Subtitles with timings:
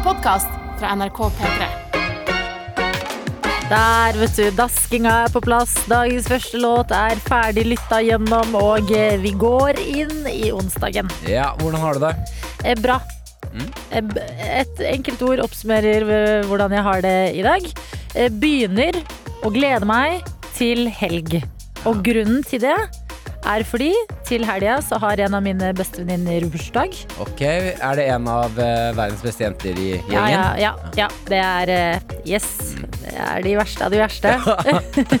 [0.00, 1.66] en podkast fra NRK P3.
[3.70, 4.46] Der, vet du.
[4.56, 5.74] Daskinga er på plass.
[5.90, 11.10] Dagens første låt er ferdig lytta gjennom, og eh, vi går inn i onsdagen.
[11.28, 12.14] Ja, hvordan har du det?
[12.64, 12.96] Eh, bra.
[13.52, 13.68] Mm.
[13.90, 16.08] Eh, Et enkelt ord oppsummerer
[16.48, 17.68] hvordan jeg har det i dag.
[18.40, 19.02] Begynner
[19.44, 20.24] å glede meg
[20.56, 21.42] til helg.
[21.84, 22.76] Og grunnen til det
[23.46, 23.90] er fordi
[24.28, 26.92] til helga så har en av mine bestevenninner bursdag.
[27.22, 30.12] Ok, Er det en av uh, verdens beste jenter i gjengen?
[30.12, 31.08] Ja, ja, ja, ja.
[31.30, 32.76] Det er uh, Yes.
[33.00, 34.34] Det er de verste av de verste.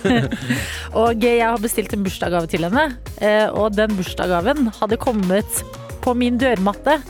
[1.00, 2.86] og jeg har bestilt en bursdagsgave til henne.
[3.22, 5.62] Uh, Og den bursdagsgaven hadde kommet
[6.04, 7.00] på min dørmatte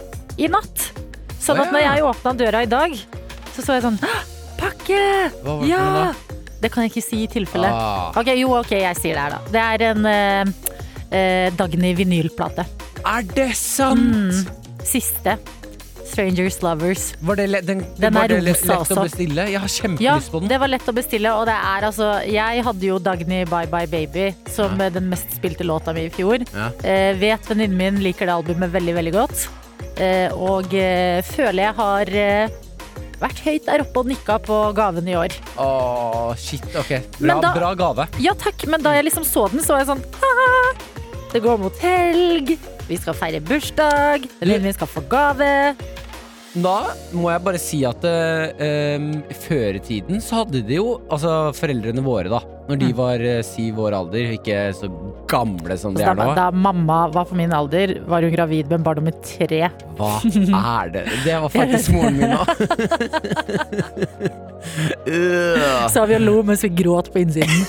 [0.41, 0.88] i natt.
[1.41, 2.95] Sånn at når jeg åpna døra i dag,
[3.55, 3.99] så så jeg sånn
[4.61, 5.01] Pakke!
[5.43, 5.79] Hva var det Ja!
[5.80, 7.71] for noe Det kan jeg ikke si i tilfelle.
[7.73, 9.41] Ah, Ok, Jo, ok, jeg sier det her, da.
[9.55, 10.52] Det er en
[11.11, 12.67] eh, Dagny vinylplate.
[13.07, 14.01] er det sant?!
[14.01, 14.47] Mm.
[14.85, 15.39] Siste.
[16.11, 17.13] Strangers Lovers.
[17.23, 18.97] Var det, le- den, Den var det le- lett også.
[18.99, 19.45] å bestille?
[19.47, 19.69] Jeg har
[20.01, 20.43] Ja, på den.
[20.43, 23.67] Ja, det var lett å bestille, og det er altså Jeg hadde jo Dagny Bye
[23.71, 24.89] Bye Baby som Ja.
[24.91, 26.43] den mest spilte låta mi i fjor.
[26.52, 26.71] Ja.
[26.83, 29.49] Eh, vet venninnen min liker det albumet veldig, veldig godt.
[30.01, 32.49] Eh, og eh, føler jeg har eh,
[33.21, 35.29] vært høyt der oppe og nikka på gaven i år.
[35.59, 36.91] Åh, shit, ok.
[37.21, 38.09] Bra, da- bra gave.
[38.19, 40.74] Ja takk, men da jeg liksom så den, så var jeg sånn «Haha,
[41.33, 42.57] Det går mot helg,
[42.89, 45.51] vi skal feire bursdag, venninnen skal få gave.
[46.51, 46.73] Da
[47.15, 48.99] må jeg bare si at eh,
[49.45, 52.41] før i tiden så hadde de jo Altså foreldrene våre, da.
[52.67, 52.97] Når de Mm.
[52.99, 54.89] var eh, syv år alder, ikke så
[55.31, 56.35] gamle som de Så er da, nå.
[56.35, 59.71] da mamma var på min alder, var hun gravid med barn nummer tre.
[59.95, 60.11] Hva
[60.83, 61.05] er det?
[61.23, 62.51] Det var faktisk moren min òg.
[65.95, 67.62] Så vi og lo mens vi gråt på innsiden.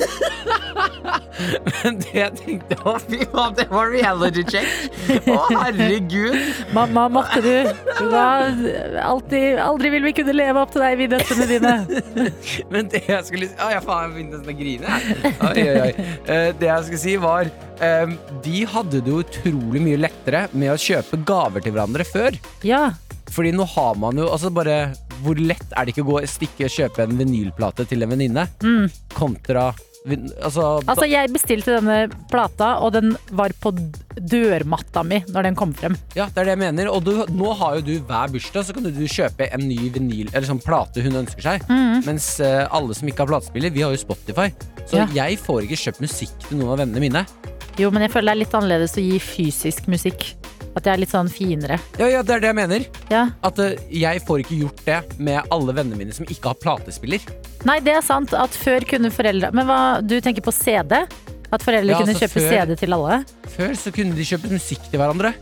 [1.82, 4.70] Men det jeg tenkte Å, fy faen, det var reality check!
[5.32, 6.38] Å, herregud!
[6.76, 7.52] Mamma, måtte du.
[8.00, 8.52] du var
[9.06, 11.74] alltid, aldri vil vi kunne leve opp til deg, vi døtrene dine.
[12.74, 14.98] Men det jeg skulle si Å, ja, faen, jeg begynte nesten å grine.
[15.52, 16.10] Oi, oi, oi.
[16.32, 17.50] Eh, Det jeg skulle si, var
[17.84, 18.16] eh,
[18.46, 22.38] De hadde det jo utrolig mye lettere med å kjøpe gaver til hverandre før.
[22.68, 22.90] Ja.
[23.32, 26.66] Fordi nå har man jo altså bare Hvor lett er det ikke å gå stikke
[26.68, 28.48] og kjøpe en vinylplate til en venninne?
[28.66, 28.90] Mm.
[29.16, 29.70] Kontra
[30.08, 33.74] altså, Altså, jeg bestilte denne plata, og den var på
[34.18, 35.96] dørmatta mi når den kom frem.
[36.18, 36.90] Ja, det er det jeg mener.
[36.92, 40.30] Og du, nå har jo du hver bursdag, så kan du kjøpe en ny vinyl
[40.32, 41.66] Eller sånn plate hun ønsker seg.
[41.70, 42.02] Mm.
[42.08, 44.50] Mens eh, alle som ikke har platespiller, vi har jo Spotify.
[44.88, 45.08] Så Ja.
[45.14, 47.26] jeg får ikke kjøpt musikk til noen av vennene mine.
[47.80, 50.34] Jo, men jeg føler det er litt annerledes å gi fysisk musikk.
[50.72, 51.78] At det er litt sånn finere.
[52.00, 52.86] Ja, ja, det er det jeg mener.
[53.12, 53.26] Ja.
[53.44, 57.26] At uh, jeg får ikke gjort det med alle vennene mine som ikke har platespiller.
[57.68, 60.96] Nei, det er sant at før kunne foreldre Men hva, du tenker på CD?
[61.52, 63.18] At foreldre Ja, kunne altså, kjøpe før- CD til alle?
[63.54, 65.34] Før så kunne de kjøpe musikk til hverandre,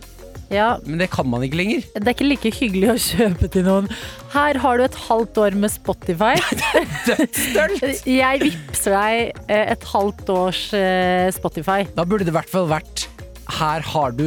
[0.50, 1.84] Ja, men det kan man ikke lenger.
[1.94, 3.86] Det er ikke like hyggelig å kjøpe til noen.
[4.34, 6.32] Her har du et halvt år med Spotify.
[8.10, 11.84] Jeg vippser deg eh, et halvt års eh, Spotify.
[11.94, 13.06] Da burde det i hvert fall vært
[13.60, 14.26] Her har du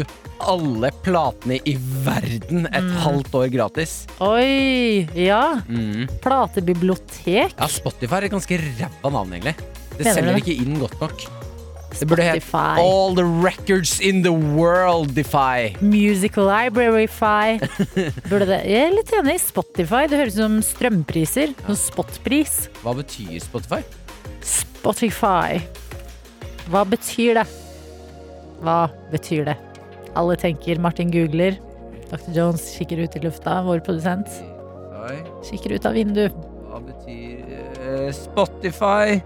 [0.48, 2.96] alle platene i verden et Mm.
[3.04, 4.06] halvt år gratis.
[4.20, 5.06] Oi!
[5.14, 5.60] Ja.
[5.68, 6.08] Mm.
[6.22, 7.54] Platebibliotek.
[7.58, 9.54] Ja, Spotify er et ganske ræva navn, egentlig.
[9.96, 10.42] Det Mener selger det?
[10.46, 11.24] ikke inn godt nok.
[11.92, 12.78] Det burde Spotify.
[12.80, 15.74] All the records in the world defy.
[15.82, 17.58] Musical Library-fi.
[18.30, 19.38] Burde det Jeg er litt enig.
[19.40, 20.06] Spotify.
[20.08, 21.52] Det høres ut som strømpriser.
[21.66, 22.68] Som spotpris.
[22.82, 23.82] Hva betyr Spotify?
[24.40, 25.60] Spotify.
[26.70, 27.46] Hva betyr det?
[28.62, 29.56] Hva betyr det?
[30.18, 31.58] Alle tenker Martin googler.
[32.10, 32.32] Dr.
[32.36, 34.28] Jones kikker ut i lufta, vår produsent.
[35.46, 36.34] Kikker ut av vinduet.
[36.68, 39.20] Hva betyr eh, Spotify?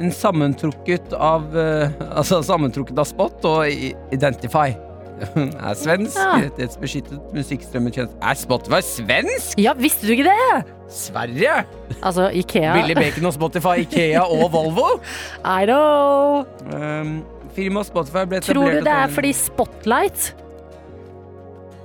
[0.00, 4.72] En sammentrukket av eh, Altså sammentrukket av Spot og Identify.
[5.68, 6.16] er svensk.
[6.18, 6.40] Ja.
[6.46, 8.16] Rettighetsbeskyttet musikkstrømmetjeneste.
[8.22, 9.60] Er Spotify svensk?!
[9.60, 10.64] Ja, visste du ikke det?
[10.92, 11.62] Sverige!
[12.02, 12.74] Altså, Ikea.
[12.80, 14.88] Billy Bacon og Spotify, Ikea og Volvo.
[15.60, 16.42] I know!
[16.74, 17.22] Um,
[17.56, 20.32] Firmaet Spotify ble etablert Tror du det er fordi spotlight?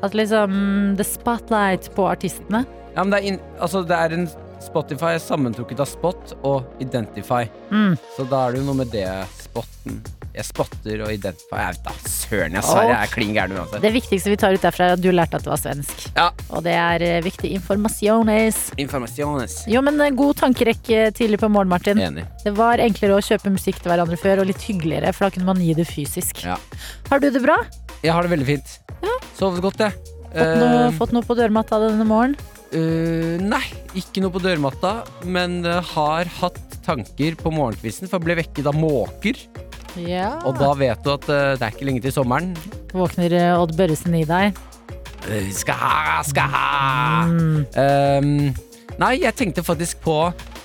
[0.05, 0.53] At liksom
[0.97, 2.63] The spotlight på artistene?
[2.95, 4.27] Ja, men det er, in, altså, det er en
[4.63, 7.43] Spotify sammentrukket av Spot og Identify.
[7.69, 7.97] Mm.
[8.15, 9.99] Så da er det jo noe med det spotten.
[10.37, 11.57] Jeg spotter og Identify.
[11.57, 13.81] Jeg vet da søren, jeg Sverige er klin gæren uansett.
[13.81, 16.03] Det viktigste vi tar ut derfra, er at du lærte at det var svensk.
[16.17, 16.27] Ja.
[16.53, 18.59] Og det er eh, viktig informasjones.
[18.77, 19.55] Informasjones.
[19.71, 21.97] Jo, men eh, god tankerekke tidlig på morgen, Martin.
[22.03, 22.25] Enig.
[22.43, 25.49] Det var enklere å kjøpe musikk til hverandre før, og litt hyggeligere, for da kunne
[25.49, 26.43] man gi det fysisk.
[26.45, 26.59] Ja.
[27.09, 27.57] Har du det bra?
[28.03, 28.77] Jeg har det veldig fint.
[29.37, 29.97] Sovet godt, jeg.
[30.27, 32.35] Fått noe, Eh, fått noe på dørmatta denne morgenen?
[32.75, 33.63] eh, nei,
[33.95, 34.91] ikke noe på dørmatta,
[35.25, 39.39] men eh, har hatt tanker på morgenkvisten, for jeg ble vekket av måker.
[39.95, 40.33] Ja.
[40.45, 42.51] Og da vet du at eh, det er ikke lenge til sommeren.
[42.93, 44.57] Våkner eh, Odd Børresen i deg?
[45.27, 47.25] Eh, Skal ha, skal ha!
[47.31, 47.65] Mm.
[47.75, 48.67] Um,
[48.97, 50.15] Nei, jeg tenkte faktisk på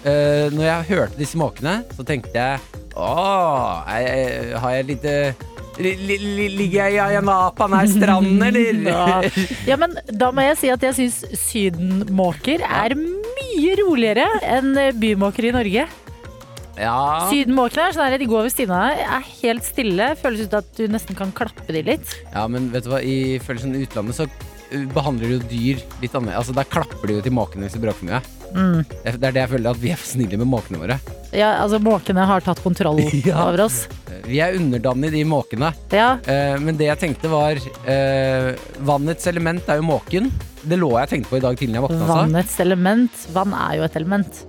[0.09, 2.61] eh, Når jeg hørte disse måkene, så tenkte jeg
[2.97, 5.13] Åh, jeg, jeg, har jeg lite
[5.81, 8.89] li, li, li, Ligger jeg i Ayanapa nær stranden, eller?
[8.93, 9.45] Ja.
[9.73, 15.49] ja, men da må jeg si at jeg syns sydenmåker er mye roligere enn bymåker
[15.49, 15.87] i Norge.
[16.79, 17.29] Ja.
[17.31, 20.07] Sydenmåkene er sånn her, de går ved siden av deg, er helt stille.
[20.23, 22.17] Føles ut at du nesten kan klappe de litt.
[22.33, 26.15] ja, men vet du hva, i følelsen utlandet så uh, behandler de jo dyr litt
[26.17, 26.39] annerledes.
[26.41, 28.23] Altså, der klapper de jo til måkene hvis de bråker mye.
[28.53, 28.83] Mm.
[28.85, 30.99] Det er det jeg føler, at vi er for snille med måkene våre.
[31.33, 33.47] Ja, altså Måkene har tatt kontroll Ja.
[33.49, 33.87] over oss.
[34.29, 35.71] Vi er underdanige de måkene.
[35.93, 37.57] Ja, Eh, men det jeg tenkte var
[37.89, 38.53] eh,
[38.85, 40.29] Vannets element er jo måken.
[40.63, 42.01] Det lå jeg tenkte på i dag tidlig jeg våkna.
[42.05, 42.19] Altså.
[42.21, 43.25] Vannets element.
[43.35, 44.43] Vann er jo et element.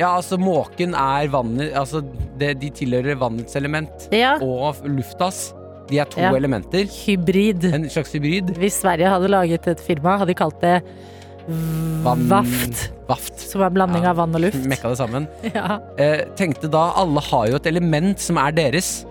[0.00, 2.00] Ja, altså måken er vannet Altså
[2.40, 4.08] det, de tilhører vannets element.
[4.14, 5.50] Ja, Og luftas.
[5.90, 6.30] De er to Ja.
[6.38, 6.86] elementer.
[6.86, 7.64] hybrid.
[7.74, 8.52] En slags hybrid.
[8.56, 10.76] Hvis Sverige hadde laget et firma, hadde de kalt det
[12.04, 12.92] Vann- Vaft.
[13.08, 13.40] Vaft.
[13.40, 14.10] Som er blanding Ja.
[14.10, 14.64] av vann og luft.
[14.70, 15.26] Mekka det sammen.
[15.54, 15.80] Ja.
[15.98, 19.04] Eh, tenkte da alle har jo et element som er deres.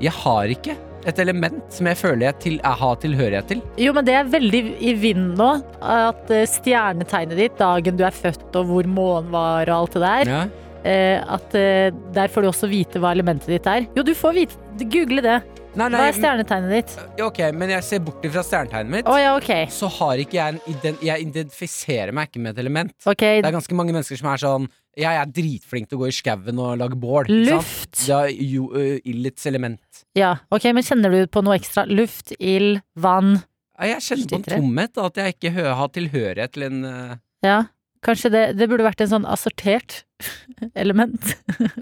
[0.00, 0.76] Jeg har ikke
[1.08, 3.60] et element som jeg føler jeg, til, jeg har tilhørighet til.
[3.80, 5.50] Jo, men det er veldig i vinden nå.
[5.82, 10.02] At eh, stjernetegnet ditt, dagen du er født og hvor månen var og alt det
[10.04, 10.40] der, Ja.
[10.84, 13.88] eh, at eh, der får du også vite hva elementet ditt er.
[13.96, 14.64] Jo, du får vite.
[14.78, 15.38] Google det.
[15.78, 16.92] Nei, Hva er stjernetegnet ditt?
[17.22, 19.08] ok, men jeg ser bort fra stjernetegnet mitt.
[19.10, 19.66] Oh, ja, okay.
[19.70, 22.94] så har ikke jeg en ident Jeg identifiserer meg ikke med et element.
[23.04, 23.42] Okay.
[23.42, 24.66] Det er ganske mange mennesker som er sånn
[24.98, 27.28] Jeg er dritflink til å gå i skauen og lage bål.
[27.46, 28.00] Luft.
[28.02, 30.00] Det er jo ø, ildets element.
[30.18, 31.84] Ja, ok, men kjenner du på noe ekstra?
[31.86, 33.36] Luft, ild, vann.
[33.78, 37.12] Ja, Jeg kjenner på en tomhet, at jeg ikke har tilhørighet til en uh...
[37.46, 37.60] Ja,
[38.02, 40.00] kanskje det, det burde vært en sånn assortert
[40.82, 41.30] element.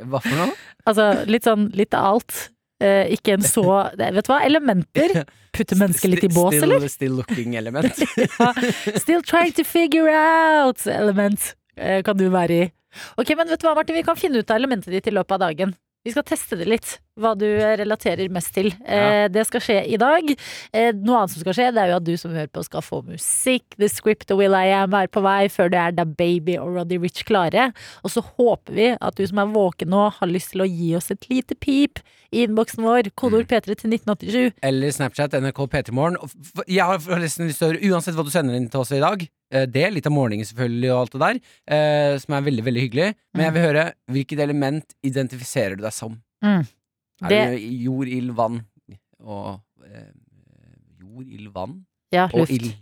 [0.05, 0.53] Hva for noe?
[0.85, 2.37] Altså litt sånn litt av alt.
[2.85, 3.63] Uh, ikke en så
[3.97, 5.23] Vet du hva, elementer.
[5.57, 6.89] putter mennesket litt i bås, still, eller?
[6.93, 7.97] Still looking element.
[9.07, 11.55] Still trying to figure out element.
[11.81, 12.67] uh, kan du være i.
[13.17, 15.39] Ok, men vet du hva, Martin, vi kan finne ut av elementet ditt i løpet
[15.39, 15.75] av dagen.
[16.07, 16.87] Vi skal teste det litt,
[17.19, 18.69] hva du eh, relaterer mest til.
[18.87, 20.29] Eh, det skal skje i dag.
[20.71, 22.85] Eh, noe annet som skal skje, det er jo at du som hører på skal
[22.87, 23.65] få musikk.
[23.75, 26.77] The Script og Will I Am er på vei før det er Da Baby og
[26.79, 27.73] Roddy Rich klare.
[28.07, 30.93] Og så håper vi at du som er våken nå, har lyst til å gi
[30.95, 31.99] oss et lite pip
[32.31, 33.11] i innboksen vår.
[33.19, 34.61] Kodeord P3 til 1987.
[34.63, 36.21] Eller Snapchat, NRK P3morgen.
[36.23, 38.85] Og f- f- Jeg har lyst til å høre, uansett hva du sender inn til
[38.87, 41.41] oss i dag, det, litt av morgenen selvfølgelig og alt det der,
[41.77, 45.93] eh, som er veldig, veldig hyggelig, men jeg vil høre hvilket element identifiserer du deg
[45.95, 46.19] som?
[46.45, 46.67] Mm.
[47.23, 48.61] Er Det- det jord, ild, vann
[49.25, 50.11] og eh,
[51.01, 52.53] Jord, ild, vann Ja, og luft.
[52.53, 52.75] ild.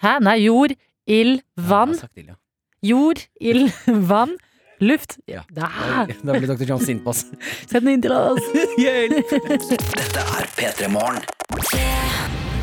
[0.00, 0.18] Hæ?
[0.20, 0.72] Nei, jord,
[1.06, 1.92] ild, vann.
[1.94, 2.34] Ja, ild, ja.
[2.82, 3.72] Jord, ild,
[4.08, 4.36] vann,
[4.80, 5.18] luft.
[5.28, 5.42] Ja.
[5.54, 5.68] Da.
[6.06, 6.64] Da blir Dr.
[6.64, 7.24] John sint på oss.
[7.66, 8.40] Send den inn til oss.
[8.78, 12.53] Dette er P3 Morgen.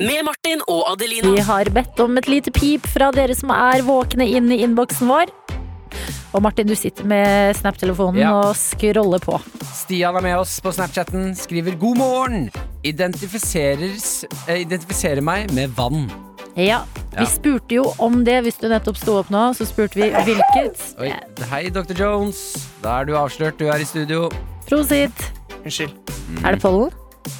[0.00, 1.28] Med Martin og Adelina.
[1.34, 5.10] Vi har bedt om et lite pip fra dere som er våkne inn i innboksen
[5.10, 5.32] vår.
[6.32, 8.30] Og Martin, du sitter med Snap-telefonen Ja.
[8.38, 9.36] og scroller på.
[9.74, 12.50] Stian er med oss på Snapchatten, skriver 'God morgen'.
[12.84, 16.08] Identifiseres, eh, identifiserer meg med vann.
[16.56, 16.80] Ja,
[17.18, 19.52] vi spurte jo om det hvis du nettopp sto opp nå.
[19.54, 20.80] Så spurte vi hvilket.
[20.98, 21.12] Oi,
[21.50, 21.92] hei, Dr.
[21.94, 22.68] Jones.
[22.82, 23.58] Da er du avslørt.
[23.58, 24.30] Du er i studio.
[24.66, 25.12] Prosit.
[25.64, 25.92] Unnskyld.
[26.44, 26.90] Er det pollen?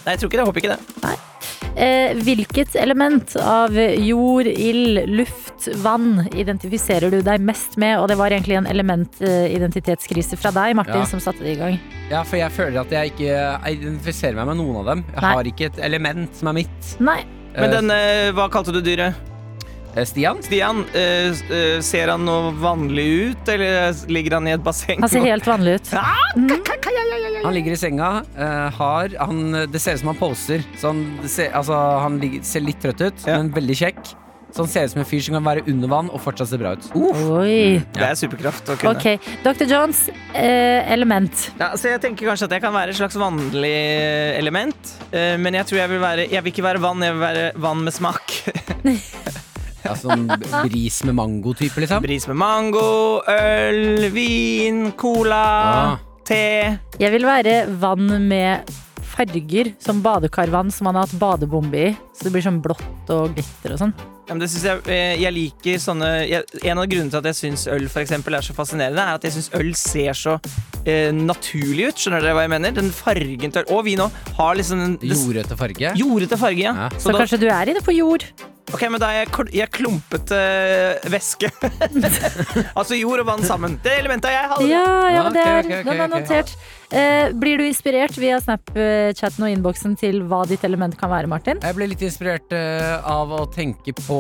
[0.04, 0.44] Nei, jeg tror ikke det.
[0.44, 0.80] Jeg håper ikke det.
[1.04, 1.29] Eh,
[2.24, 7.98] hvilket element av jord, ild, luft, vann identifiserer du deg mest med?
[8.00, 11.06] Og det var egentlig en elementidentitetskrise fra deg, Martin, Ja.
[11.06, 11.78] som satte det i gang.
[12.10, 15.04] Ja, for jeg føler at jeg ikke identifiserer meg med noen av dem.
[15.14, 15.34] Jeg Nei.
[15.34, 16.96] har ikke et element som er mitt.
[17.00, 17.24] Nei.
[17.54, 19.14] Men Eh, den, eh, hva kalte du dyret?
[19.96, 20.42] Eh, Stian?
[20.42, 25.00] Stian, eh, eh, ser han noe vanlig ut, eller ligger han i et basseng?
[25.00, 25.92] Han ser helt vanlig ut.
[27.40, 30.64] Han ligger i senga, eh, har han, Det ser ut som han poser.
[30.78, 33.38] Så han, ser, altså, han ligger, ser litt trøtt ut, Ja.
[33.38, 34.16] men veldig kjekk.
[34.50, 36.58] Så han ser ut som en fyr som kan være under vann og fortsatt se
[36.58, 36.88] bra ut.
[36.98, 37.78] Oi.
[37.94, 38.96] Det er superkraft å kunne.
[38.98, 39.62] Ok, Dr.
[39.70, 40.00] Jones,
[40.34, 41.44] eh, element.
[41.60, 43.70] Ja, så jeg tenker kanskje at jeg kan være et slags vanlig
[44.40, 47.20] element, eh, men jeg tror jeg vil være Jeg vil ikke være vann, jeg vil
[47.22, 48.42] være vann med smak.
[49.84, 50.26] Ja, sånn
[50.66, 52.02] bris med mango-type, liksom.
[52.04, 55.98] Bris med mango, øl, vin, cola, Ah.
[56.24, 56.78] te.
[57.00, 58.68] Jeg vil være vann med
[59.20, 61.90] farger, som badekarvann som man har hatt badebombe i.
[62.16, 63.94] Så det blir sånn blått og glitter og sånn.
[64.30, 67.26] Ja, men det synes jeg, eh, jeg liker sånne jeg, En av grunnene til at
[67.32, 70.36] jeg syns øl for eksempel, er så fascinerende, er at jeg syns øl ser så
[70.86, 71.98] eh, naturlig ut.
[71.98, 72.76] Skjønner dere hva jeg mener?
[72.76, 74.06] Den fargen til øl Og vi nå
[74.38, 75.92] har liksom den det- Jordrøte farge.
[75.98, 76.74] Jordete farge, ja.
[76.84, 76.88] Ja.
[76.94, 78.24] Så da, kanskje du er inne på jord.
[78.72, 80.38] ok, men da er jeg, jeg klumpete
[81.10, 81.50] væske.
[82.78, 83.80] altså jord og vann sammen.
[83.82, 84.46] Det elementet jeg.
[84.52, 84.60] Ha.
[84.62, 86.54] Ja, ja, men det er, er, okay, okay, den er notert.
[86.92, 91.60] Eh, blir du inspirert via Snapchatten og innboksen til hva ditt element kan være, Martin?
[91.62, 94.18] Jeg ble litt inspirert eh, av å tenke på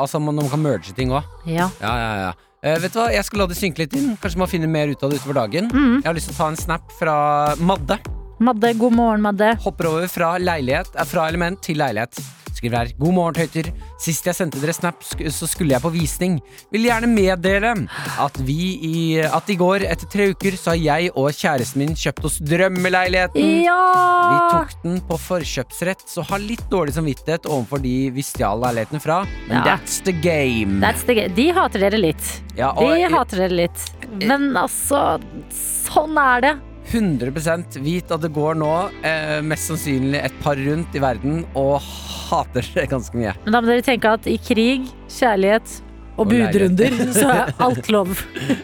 [0.00, 1.22] Altså man- man kan merge ting òg.
[1.44, 1.68] Ja.
[1.80, 2.32] Ja, ja, ja.
[2.62, 4.16] Eh, vet du hva, Jeg skal la det synke litt inn.
[4.16, 5.68] Kanskje man finner mer ut av det utover dagen.
[5.70, 5.96] Mm.
[6.02, 7.98] Jeg har lyst til å ta en snap fra Madde.
[8.40, 9.54] Madde, god morgen, Madde.
[9.60, 12.18] Hopper over fra, leilighet, eh, fra element til leilighet.
[12.66, 12.88] Skriver her.
[12.98, 13.68] God morgen, tøyter.
[14.02, 16.38] Sist jeg sendte dere snap, så skulle jeg på visning.
[16.74, 17.70] Vil gjerne meddele
[18.18, 21.94] at vi i, at i går, etter tre uker, så har jeg og kjæresten min
[21.94, 23.62] kjøpt oss drømmeleiligheten.
[23.62, 23.78] Ja!
[24.26, 29.02] Vi tok den på forkjøpsrett, så har litt dårlig samvittighet overfor de vi stjal leiligheten
[29.04, 29.20] fra.
[29.46, 29.76] Men Ja.
[29.76, 30.80] that's the game.
[30.82, 31.34] That's the game.
[31.38, 32.42] De hater dere litt.
[32.56, 33.90] ja, og De hater dere litt.
[34.26, 35.20] Men altså,
[35.52, 36.54] sånn er det.
[36.92, 38.70] 100% vit at det går nå
[39.06, 43.34] eh, mest sannsynlig et par rundt i verden og hater det ganske mye.
[43.44, 45.80] Men da må dere tenke at i krig, kjærlighet
[46.16, 48.14] og Og budrunder, så er alt lov.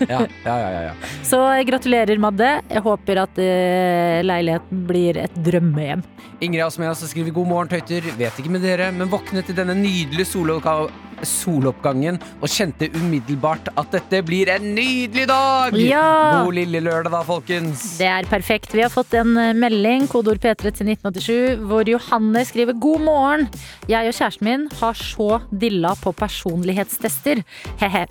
[0.08, 0.92] Ja, ja, ja, ja.
[1.26, 2.48] Så gratulerer, Madde.
[2.70, 6.04] Jeg håper at eh, leiligheten blir et drømmehjem.
[6.42, 8.08] Ingrid og skriver god morgen, tøyter.
[8.18, 10.88] Vet ikke med dere, men våknet til denne nydelige soloppga-
[11.26, 15.76] soloppgangen og kjente umiddelbart at dette blir en nydelig dag!
[15.78, 16.42] Ja!
[16.44, 17.84] God lille lørdag, da, folkens.
[18.00, 18.74] Det er perfekt.
[18.74, 23.48] Vi har fått en eh, melding, kodeord P3 til 1987, hvor Johanne skriver god morgen.
[23.90, 27.42] Jeg og kjæresten min har så dilla på personlighetstester.
[27.82, 28.04] He-he.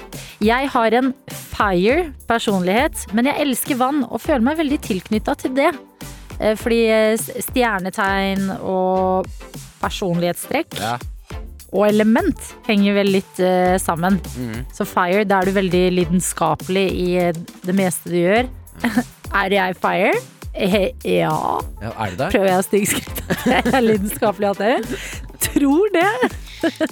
[0.46, 1.14] Jeg har en
[1.52, 5.72] fire personlighet, men jeg elsker vann og føler meg veldig tilknytta til det.
[6.40, 9.28] Eh, Fordi eh, stjernetegn og
[9.82, 10.98] personlighetstrekk Ja.
[11.72, 14.20] Og element henger vel litt uh, sammen.
[14.36, 14.66] Mm.
[14.76, 18.50] Så fire, da er du veldig lidenskapelig i eh, det meste du gjør.
[19.42, 20.14] er jeg fire?
[20.52, 21.32] He, ja.
[21.80, 22.34] ja, er det der?
[22.34, 23.22] Prøver jeg å stige skritt
[23.54, 24.82] jeg er lidenskapelig at jeg
[25.48, 26.10] tror det.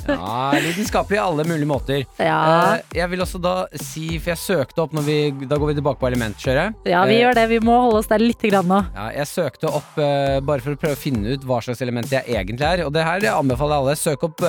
[0.08, 2.04] Ja, lidenskapelig i alle mulige måter.
[2.20, 2.40] Ja,
[2.76, 6.00] Eh, jeg vil også da si, for jeg søkte opp vi Da går vi tilbake
[6.02, 6.76] på elementkjøret.
[6.90, 7.46] ja vi Eh, gjør det.
[7.50, 8.80] Vi må holde oss der litt grann nå.
[8.96, 12.10] Ja, jeg søkte opp eh, bare for å prøve å finne ut hva slags element
[12.12, 12.86] jeg egentlig er.
[12.86, 13.96] Og det her jeg anbefaler alle.
[13.96, 14.40] Søk opp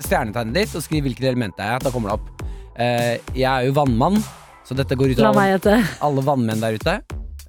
[0.00, 1.78] stjernetegnet ditt og skriv hvilket element det er.
[1.84, 2.46] Da kommer det opp.
[3.34, 4.18] Jeg er jo vannmann,
[4.66, 5.40] så dette går ut over
[6.02, 7.00] alle vannmenn der ute.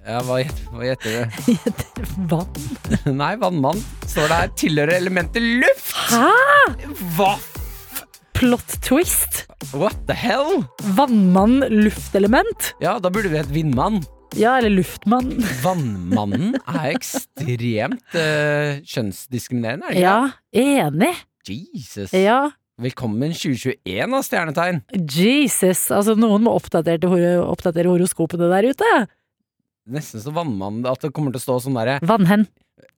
[0.08, 1.48] Ja, hva gjetter, hva gjetter du?
[2.32, 2.60] Vann.
[3.20, 4.52] Nei, vannmann står det her.
[4.62, 5.90] Tilhører elementet luft!
[6.14, 6.30] Hæ?
[7.18, 7.34] Hva?
[8.38, 9.42] Plot twist.
[9.74, 10.62] What the hell?
[10.96, 12.70] Vannmann, luftelement.
[12.80, 14.00] Ja, da burde vi hett vindmann.
[14.40, 15.34] Ja, eller luftmann.
[15.66, 20.08] Vannmannen er ekstremt uh, kjønnsdiskriminerende, er det ikke?
[20.08, 21.12] Ja, enig.
[21.52, 22.16] Jesus.
[22.16, 22.46] Ja,
[22.78, 24.84] Velkommen 2021 av stjernetegn.
[25.10, 25.88] Jesus.
[25.90, 27.10] Altså, noen må oppdatere,
[27.42, 28.92] oppdatere horoskopene der ute.
[29.88, 32.48] Nesten så vannmann at det kommer til å stå sånn derre Vannhen.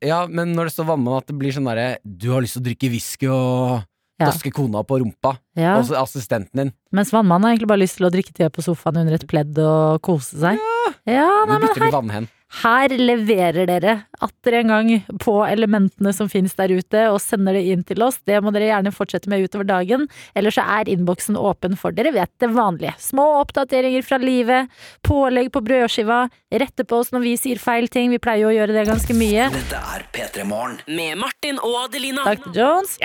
[0.03, 2.63] Ja, men når det står vannmann, at det blir sånn derre Du har lyst til
[2.63, 3.85] å drikke whisky og
[4.19, 4.27] Ja.
[4.27, 5.37] daske kona på rumpa.
[5.55, 5.77] Ja.
[5.79, 6.71] Og assistenten din.
[6.91, 9.55] Mens vannmannen har egentlig bare lyst til å drikke te på sofaen under et pledd
[9.63, 10.59] og kose seg.
[10.59, 12.27] Ja, Du nei, men bytter her, vannhen.
[12.63, 14.87] her leverer dere atter en gang
[15.21, 18.17] på elementene som finnes der ute, og sender det inn til oss.
[18.27, 20.07] Det må dere gjerne fortsette med utover dagen.
[20.35, 22.95] Ellers så er innboksen åpen for dere vet det vanlige.
[22.99, 24.67] Små oppdateringer fra livet,
[25.07, 28.09] pålegg på brødskiva, rette på oss når vi sier feil ting.
[28.11, 29.47] Vi pleier jo å gjøre det ganske mye.
[29.55, 32.25] Dette er P3 Morgen med Martin og Adelina.
[32.33, 32.51] Dr.
[32.59, 32.97] Jones,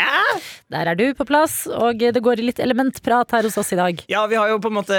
[0.73, 3.79] der er du på plass, og det går i litt elementprat her hos oss i
[3.79, 4.03] dag.
[4.11, 4.99] Ja, vi har jo på en måte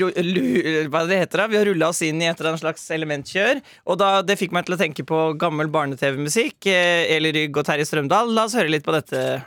[0.00, 1.48] ru- lu- Hva det heter det?
[1.54, 3.62] Vi har rulla oss inn i et eller annet slags elementkjør.
[3.90, 6.58] Og da, det fikk meg til å tenke på gammel barne-TV-musikk.
[6.70, 8.32] Eh, Eli Rygg og Terje Strømdal.
[8.36, 9.42] La oss høre litt på dette.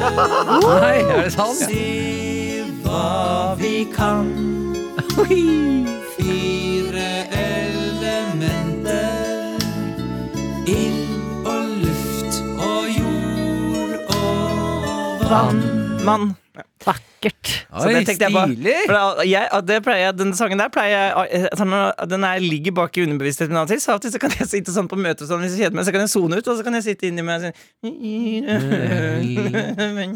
[0.00, 1.60] Nei, er det sant?
[2.84, 4.30] Hva vi kan.
[6.16, 9.00] Fire elementer.
[10.64, 15.60] Ild og luft og jord og vann.
[16.08, 16.26] Mann.
[16.84, 17.50] Vakkert.
[17.76, 18.74] Oi, stilig!
[18.86, 21.74] For da, jeg, det pleier den sangen der pleier jeg eh, sånn,
[22.10, 23.80] Den er, ligger bak i underbevisstheten min av og til.
[23.82, 25.76] Så av og til så kan jeg sitte sånn på møter sånn, hvis jeg kjeder
[25.78, 27.54] meg, så kan jeg sone ut, og så kan jeg sitte inni meg sånn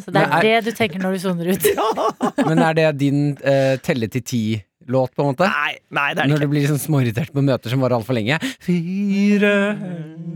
[0.05, 1.65] Så det er det du tenker når du soner ut.
[2.51, 5.49] Men er det din eh, telle til ti-låt, på en måte?
[5.49, 8.17] Nei, nei, det er det Når du blir liksom småirritert på møter som varer altfor
[8.17, 8.41] lenge?
[8.65, 9.55] Fire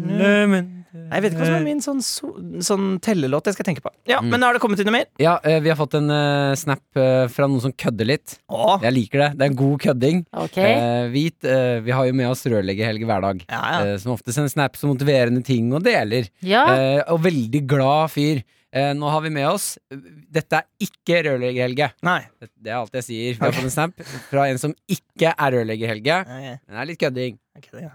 [0.08, 0.77] Nei,
[1.08, 2.30] Jeg vet ikke hva som er min sånn, so,
[2.64, 3.92] sånn tellelåt jeg skal tenke på.
[4.10, 4.30] Ja, Mm.
[4.34, 5.06] Men har det kommet inn noe mer?
[5.22, 8.38] Ja, eh, vi har fått en uh, snap eh, fra noen som kødder litt.
[8.50, 8.82] Åh.
[8.82, 9.28] Jeg liker det.
[9.38, 10.22] Det er en god kødding.
[10.44, 10.58] Ok.
[10.58, 13.44] Uh, vit, uh, vi har jo med oss rørleggerhelg hver dag.
[13.48, 13.80] ja, ja.
[13.92, 16.28] eh, som ofte sender snaps om motiverende ting og deler.
[16.42, 18.42] Ja, Eh, og veldig glad fyr.
[18.72, 21.86] Eh, nå har vi med oss Dette er ikke rørleggerhelge.
[22.04, 22.18] Nei.
[22.38, 23.38] Det, det er alt jeg sier.
[23.38, 26.18] Vi har fått en snap fra en som ikke er rørleggerhelge.
[26.28, 27.38] Nei, Den er litt kødding.
[27.56, 27.94] ok, det, ja.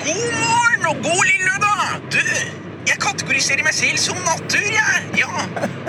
[0.00, 2.00] God morgen og god lille lørdag!
[2.14, 2.20] Du,
[2.88, 5.02] jeg kategoriserer meg selv som natur, jeg.
[5.20, 5.30] Ja,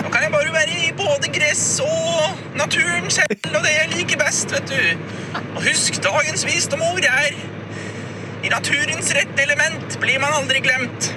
[0.02, 4.20] nå kan jeg bare være i både gress og naturen selv og det jeg liker
[4.20, 5.10] best, vet du.
[5.56, 7.32] Og husk dagens visdomord er
[8.44, 11.10] I naturens rette element blir man aldri glemt.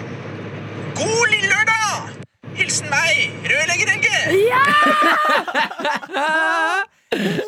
[0.98, 2.14] God lille lørdag!
[2.58, 4.20] Hilsen meg, rørlegger Helge.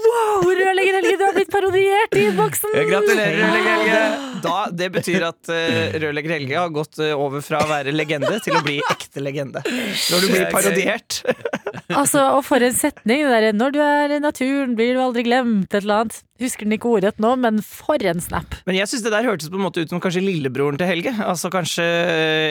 [0.10, 2.76] Wow, rørlegger Helge, du har blitt parodiert i innboksen!
[2.92, 4.29] Gratulerer, Rørlegger Helge.
[4.44, 8.40] Da, det betyr at uh, rørlegger Helge har gått uh, over fra å være legende
[8.46, 9.64] til å bli ekte legende.
[9.66, 11.22] Når du blir parodiert.
[11.90, 15.24] Altså, og for en setning, det derre 'når du er i naturen, blir du aldri
[15.26, 16.20] glemt', et eller annet.
[16.40, 18.54] Husker den ikke ordrett nå, men for en snap.
[18.70, 21.12] Men jeg syns det der hørtes på en måte ut som kanskje lillebroren til Helge.
[21.20, 21.84] Altså kanskje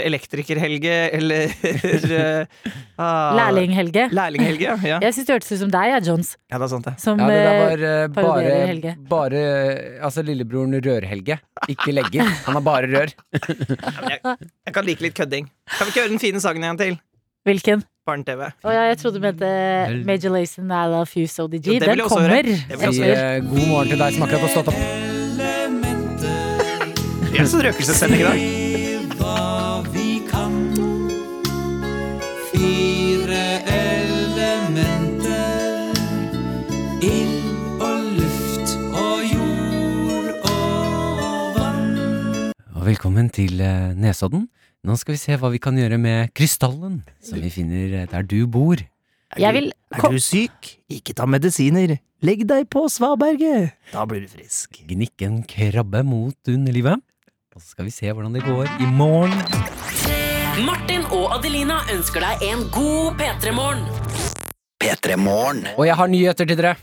[0.04, 2.44] Elektriker-Helge eller uh,
[3.38, 4.10] Lærling-Helge.
[4.12, 4.76] Lærling-Helge, ja.
[4.84, 4.98] ja.
[5.06, 6.34] Jeg syns det hørtes ut som deg, ja, Jones.
[6.50, 6.94] Ja, det er sant, det.
[7.00, 8.94] Som Ja, det der eh, var uh, bare, Helge.
[9.08, 9.42] bare
[10.04, 11.38] Altså lillebroren Rørhelge.
[11.78, 12.24] Ikke legger.
[12.46, 13.12] Han har bare rør.
[13.38, 14.18] Jeg,
[14.66, 15.46] jeg kan like litt kødding.
[15.76, 16.98] Kan vi ikke høre den fine sangen en gang til?
[17.46, 17.84] Hvilken?
[18.08, 18.40] Barne-TV.
[18.64, 19.48] Å ja, jeg trodde du mente
[20.08, 21.66] Major Lazen, I Love You So DG.
[21.68, 22.40] Jo, det vil Den jeg også høre.
[22.42, 22.42] kommer.
[22.68, 24.80] Det vil jeg Si også eh, god morgen til deg som akkurat har stått opp.
[27.28, 28.38] Vi er en sånn røkelsessending i dag.
[42.88, 44.46] Velkommen til eh, Nesodden.
[44.86, 48.24] Nå skal vi se hva vi kan gjøre med krystallen som vi finner eh, der
[48.24, 48.80] du bor.
[49.36, 50.70] Jeg vil Er du syk?
[50.88, 51.98] Ikke ta medisiner.
[52.24, 53.74] Legg deg på svaberget.
[53.92, 54.80] Da blir du frisk.
[54.88, 57.02] Gnikk en krabbe mot underlivet.
[57.54, 59.36] Og så skal vi se hvordan det går i morgen.
[60.64, 63.84] Martin og Adelina ønsker deg en god P3-morgen.
[64.78, 65.64] P3 Morgen.
[65.76, 66.76] Og jeg har nyheter til dere.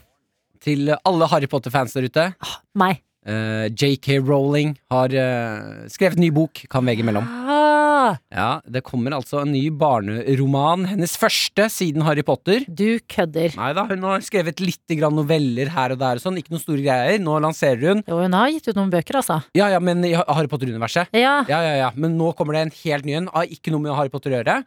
[0.61, 2.29] Til alle Harry Potter-fans der ute.
[2.75, 3.01] meg.
[3.25, 7.29] Eh, JK Rowling har uh, skrevet ny bok, kan VG melde om.
[7.49, 10.83] Ah, Ja, Det kommer altså en ny barneroman.
[10.85, 12.61] Hennes første siden Harry Potter.
[12.69, 13.55] du kødder.
[13.57, 16.37] Nei da, hun har skrevet litt grann noveller her og der og sånn.
[16.37, 17.17] Ikke noen store greier.
[17.23, 18.03] Nå lanserer hun.
[18.05, 19.39] Jo, hun har gitt ut noen bøker, altså.
[19.57, 21.09] Ja, ja, men i Harry Potter-universet.
[21.17, 21.39] Ja.
[21.49, 21.89] Ja, ja, ja.
[21.95, 23.31] Men nå kommer det en helt ny en.
[23.33, 24.61] Har ikke noe med Harry Potter å gjøre.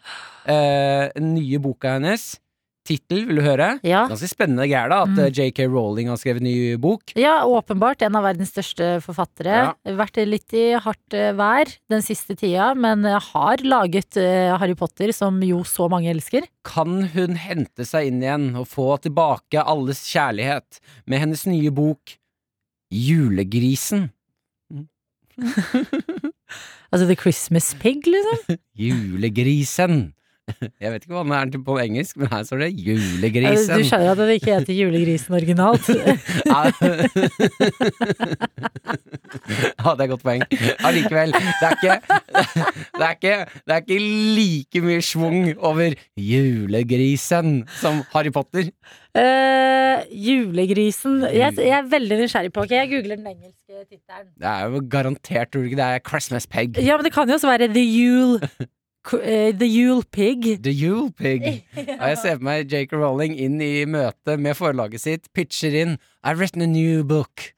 [0.49, 2.33] Uh, nye boka hennes.
[2.89, 3.67] Tittel, vil du høre?
[3.85, 4.07] Ja.
[4.09, 5.03] Ganske spennende greier, da.
[5.05, 5.19] At Mm.
[5.27, 7.13] eh, JK Rowling har skrevet ny bok.
[7.21, 9.75] ja, åpenbart en av verdens største forfattere.
[9.85, 14.17] Vært litt i hardt eh, vær den siste tida, men eh, har laget
[14.59, 16.49] Harry Potter, som jo så mange elsker.
[16.65, 22.17] Kan hun hente seg inn igjen og få tilbake alles kjærlighet med hennes nye bok
[22.91, 24.09] Julegrisen?
[26.89, 28.57] Altså The Christmas Pig, liksom.
[28.81, 29.99] Julegrisen.
[30.83, 33.79] Jeg vet ikke hva den er på engelsk, men her står det Julegrisen.
[33.79, 35.87] Du skjønner at den ikke heter Julegrisen originalt.
[39.79, 40.43] ja, det er godt poeng.
[40.87, 41.69] Allikevel, det
[42.99, 43.99] det er ikke, det er ikke
[44.39, 48.71] like mye schwung over julegrisen som Harry Potter.
[49.19, 52.61] Uh, julegrisen jeg, jeg er veldig nysgjerrig på.
[52.67, 54.29] okay, Jeg googler den engelske tittelen.
[54.39, 56.77] Det er jo garantert, tror du ikke det er Christmas Peg.
[56.85, 58.67] Ja, men det kan jo også være The Yule eh,
[59.11, 60.63] The Yule Pig.
[60.63, 61.65] The Yule Pig.
[61.77, 65.97] Ja, jeg ser for meg Jake Rowling inn i møte med forlaget sitt, pitcher inn
[66.23, 67.53] I've written a new book.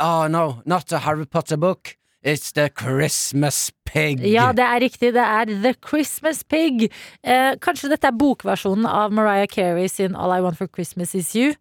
[0.00, 1.96] Oh no, not a Harry Potter book.
[2.22, 4.20] It's the Christmas Pig.
[4.28, 5.14] Ja, det er riktig.
[5.14, 6.90] Det er The Christmas Pig.
[7.24, 11.32] Eh, kanskje dette er bokversjonen av Mariah Carey sin All I Want for Christmas Is
[11.36, 11.54] You.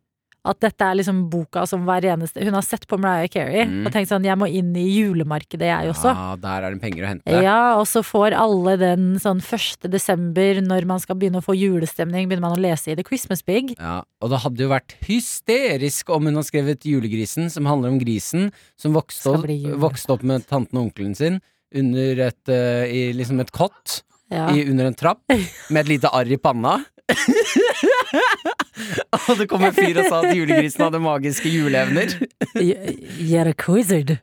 [0.47, 3.82] At dette er liksom boka som hver eneste Hun har sett på Mariah Carey Mm.
[3.86, 6.13] og tenkt sånn Jeg må inn i julemarkedet, jeg også.
[6.15, 7.41] Ja, der er det penger å hente.
[7.43, 9.89] Ja, og så får alle den sånn 1.
[9.91, 13.43] desember, når man skal begynne å få julestemning, begynner man å lese i The Christmas
[13.43, 13.75] Big.
[13.78, 17.99] Ja, og det hadde jo vært hysterisk om hun har skrevet Julegrisen, som handler om
[17.99, 19.36] grisen som vokste,
[19.78, 21.41] vokste opp med tanten og onkelen sin
[21.75, 24.47] under et, uh, i liksom et kott Ja.
[24.54, 26.86] i, under en trapp med et lite arr i panna.
[29.30, 32.15] og det kom en fyr og sa at julegrisen hadde magiske juleevner.
[32.56, 34.17] You're a quizzard.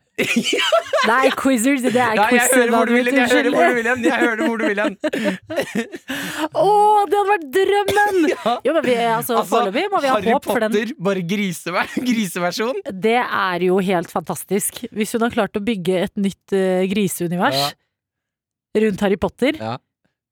[1.06, 4.04] Nei, quizzard, det er Ja, jeg hører hvor du vil hen!
[4.06, 4.94] Jeg hører hvor du vil hen!
[6.56, 6.68] Å,
[7.10, 8.18] det hadde vært drømmen!
[8.66, 10.72] Jo, men vi, altså, Altså, Foreløpig må vi ha Harry håp for den.
[10.72, 12.80] Potter, bare grisever griseversjon.
[13.06, 14.86] Det er jo helt fantastisk.
[14.96, 17.68] Hvis hun har klart å bygge et nytt uh, griseunivers Ja.
[18.86, 19.76] rundt Harry Potter, Ja.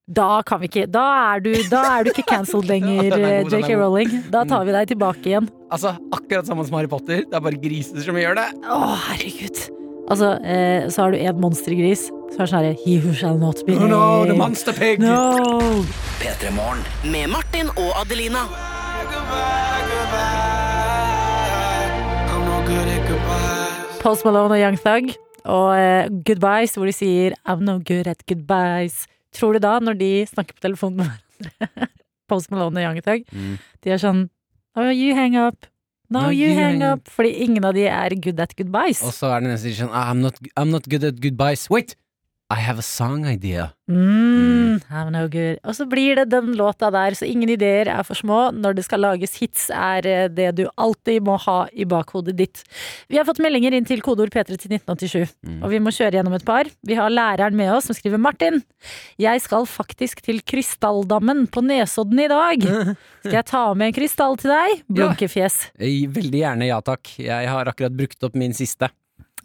[0.06, 3.42] Da kan vi ikke Da er du, da er du ikke cancelled lenger, er eh,
[3.46, 3.70] god, JK.
[3.80, 4.10] Rowling.
[4.32, 5.48] Da tar vi deg tilbake igjen.
[5.72, 7.24] Altså, akkurat samme som Harry Potter.
[7.24, 8.50] Det er bare griser som gjør det.
[8.68, 9.64] Å, herregud.
[10.12, 13.62] Altså, eh, så har du en monstergris som er sånn herre He who shall not
[13.64, 15.00] be No, no, the monster pig!
[15.00, 15.80] No!
[16.20, 16.84] P3 Morgen.
[17.08, 18.44] Med Martin og Adelina.
[24.04, 25.14] Post Malone og Young Thug
[25.48, 29.06] og eh, Goodbyes, hvor de sier I'm no good at goodbyes.
[29.34, 31.88] Tror du da, når de snakker på telefonen med hverandre,
[32.30, 33.56] Post Malone og Young Thug, Mm.
[33.84, 34.28] de er sånn
[34.76, 35.66] Oh, you hang up.
[36.10, 37.06] No, you, hang up.
[37.10, 39.02] Fordi ingen av de er good at goodbyes.
[39.06, 41.68] Og så er det nesten sånn I'm not, I'm not good at goodbyes.
[41.70, 41.94] Wait!
[42.54, 43.72] I have a song idea.
[43.90, 44.78] Mm,
[45.12, 45.58] no good.
[45.66, 48.38] Og så blir det den låta der, så ingen ideer er for små.
[48.54, 52.62] Når det skal lages hits, er eh, det du alltid må ha i bakhodet ditt.
[53.10, 55.58] Vi har fått meldinger inn til kodeord P3 til 1987, Mm.
[55.64, 56.68] og vi må kjøre gjennom et par.
[56.86, 58.62] Vi har læreren med oss som skriver Martin.
[59.20, 62.62] Jeg skal faktisk til Krystalldammen på Nesodden i dag.
[63.24, 64.82] Skal jeg ta med en krystall til deg?
[64.92, 65.54] Blunkefjes.
[65.80, 66.10] Ja.
[66.12, 67.14] Veldig gjerne ja takk.
[67.18, 68.90] Jeg har akkurat brukt opp min siste.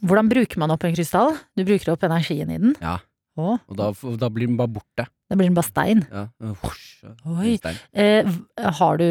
[0.06, 1.36] Hvordan bruker man opp en krystall?
[1.58, 2.76] Du bruker opp energien i den.
[2.82, 2.98] Ja.
[3.40, 5.06] Og, Og da, da blir den bare borte.
[5.30, 6.02] da blir den bare stein.
[6.12, 6.26] Ja.
[6.64, 7.54] Husj, Oi.
[7.62, 7.78] stein.
[7.94, 8.28] Eh,
[8.80, 9.06] har du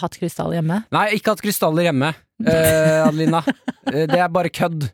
[0.00, 0.82] hatt krystall hjemme?
[0.94, 2.14] Nei, ikke hatt krystaller hjemme,
[2.46, 3.42] eh, Adelina.
[3.84, 4.86] Eh, det er bare kødd.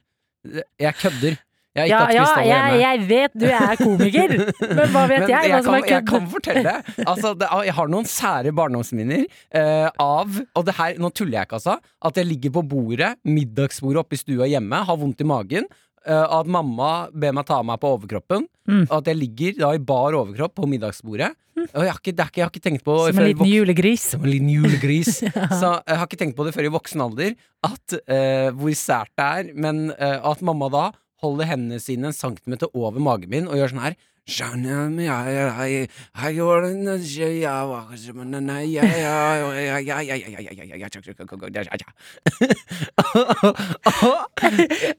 [0.81, 1.37] Jeg kødder.
[1.79, 4.33] Jeg Ja, ja, jeg, jeg vet du er komiker,
[4.77, 6.73] men hva vet Men jeg som kan, jeg kan fortelle.
[7.11, 9.23] Altså, det, jeg har noen sære barndomsminner
[9.55, 11.77] uh, av Og det her, nå tuller jeg ikke, altså.
[12.03, 15.69] At jeg ligger på bordet, middagsbordet oppe i stua hjemme, har vondt i magen.
[16.01, 18.49] Uh, at mamma ber meg ta meg på overkroppen.
[18.67, 18.89] Mm.
[18.89, 21.31] Og at jeg ligger da i bar overkropp på middagsbordet.
[21.61, 24.09] Og jeg har ikke, ikke, jeg har ikke tenkt på Som en liten julegris.
[24.15, 25.21] som en liten julegris.
[25.61, 27.37] Så jeg har ikke tenkt på det før i voksen alder,
[27.69, 29.55] at uh, hvor sært det er.
[29.55, 30.89] Men uh, at mamma da
[31.23, 33.97] holder hendene sine en centimeter over magen min og gjør sånn her.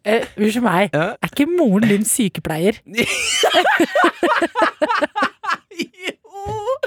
[0.04, 2.82] Eh, Unnskyld meg, er ikke moren din sykepleier?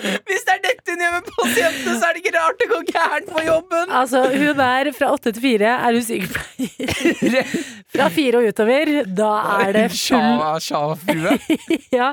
[0.05, 2.83] Hvis det er dette hun gjør med pasientene, så er det ikke rart det går
[2.90, 3.93] gærent på jobben!
[4.01, 7.53] Altså, hun er fra åtte til fire, er hun sykepleier.
[7.95, 9.29] Fra fire og utover, da
[9.62, 11.37] er det full Sja- Sja-frue.
[11.95, 12.09] Ja,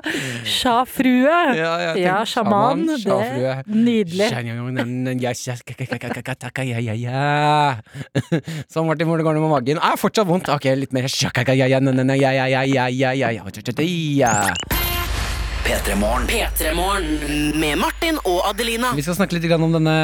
[0.46, 1.40] sja-frue.
[1.98, 2.86] Ja, sjaman.
[2.86, 3.66] Det.
[3.74, 4.30] Nydelig.
[8.70, 9.82] Sånn, Martin, hvor det går med magen?
[9.82, 10.54] Ah, fortsatt vondt.
[10.54, 11.10] Ok, litt mer.
[15.66, 16.26] P3morgen
[17.60, 18.92] med Martin og Adelina.
[18.98, 19.96] Vi skal snakke litt om denne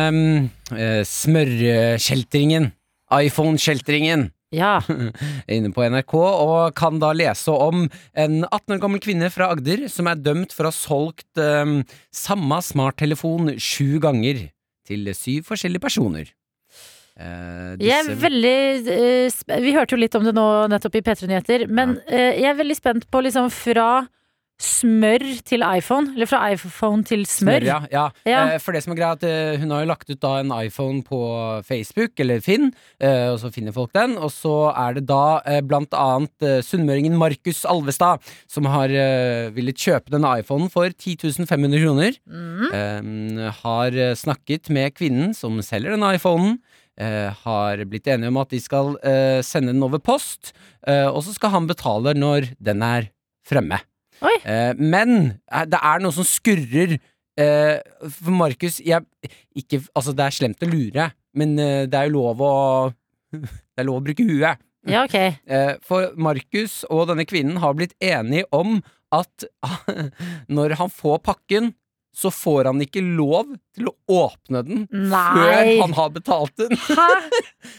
[0.76, 2.70] eh, smørkjeltringen.
[3.12, 4.28] iPhone-kjeltringen.
[4.54, 4.78] Ja.
[5.52, 9.88] inne på NRK, og kan da lese om en 18 år gammel kvinne fra Agder
[9.92, 11.82] som er dømt for å ha solgt um,
[12.16, 14.46] samme smarttelefon sju ganger
[14.88, 16.30] til syv forskjellige personer.
[17.18, 18.58] Eh, Jeg er veldig
[18.92, 22.30] uh, sp- Vi hørte jo litt om det nå nettopp i P3 Nyheter, men uh,
[22.38, 23.90] jeg er veldig spent på liksom fra
[24.58, 27.66] smør til iPhone, eller fra iPhone til smør.
[27.66, 27.78] ja.
[27.92, 28.08] ja.
[28.26, 28.40] Ja.
[28.54, 30.54] Eh, for det som er greit, at eh, hun har jo lagt ut da en
[30.56, 31.20] iPhone på
[31.68, 34.18] Facebook, eller Finn, eh, og så finner folk den.
[34.18, 38.92] Og så er det da blant annet sunnmøringen Markus Alvestad som har
[39.54, 42.18] villet kjøpe denne iPhonen for 10 500 kroner.
[42.28, 43.38] Mm.
[43.62, 46.58] har snakket med kvinnen som selger denne iPhonen.
[46.98, 50.50] Uh, har blitt enige om at de skal uh, sende den over post,
[50.88, 53.12] uh, og så skal han betale når den er
[53.46, 53.78] fremme.
[54.24, 55.14] Eh, men
[55.52, 56.98] eh, det er noe som skurrer.
[57.38, 57.78] Eh,
[58.10, 62.54] for Markus Altså, det er slemt å lure, men eh, det er jo lov å
[63.38, 64.64] Det er lov å bruke huet.
[64.88, 65.18] Ja, ok.
[65.58, 68.80] Eh, for Markus og denne kvinnen har blitt enige om
[69.14, 69.46] at
[70.58, 71.76] når han får pakken,
[72.18, 73.94] så får han ikke lov til å
[74.26, 76.74] åpne den før han har betalt den.
[76.74, 77.06] Hæ?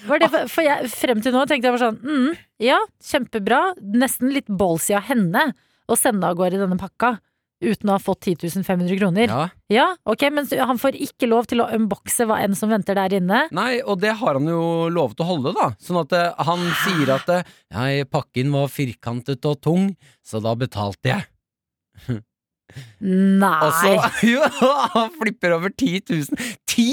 [0.07, 3.63] Var det for, for jeg, frem til nå tenkte jeg bare sånn mm, Ja, kjempebra.
[3.99, 5.49] Nesten litt ballsy av henne
[5.89, 7.17] å sende av gårde denne pakka
[7.59, 9.33] uten å ha fått 10 500 kroner.
[9.33, 9.49] Ja.
[9.73, 9.87] Ja.
[10.07, 13.41] ok, Men han får ikke lov til å unboxe hva enn som venter der inne.
[13.51, 15.73] Nei, og det har han jo lovet å holde, da.
[15.83, 17.33] Sånn at eh, han sier at
[17.75, 19.91] «Nei, pakken var firkantet og tung,
[20.23, 21.27] så da betalte jeg.
[23.01, 23.53] Nei!
[23.65, 23.93] Og så
[24.33, 24.43] jo,
[24.95, 26.87] han flipper over 10 000 10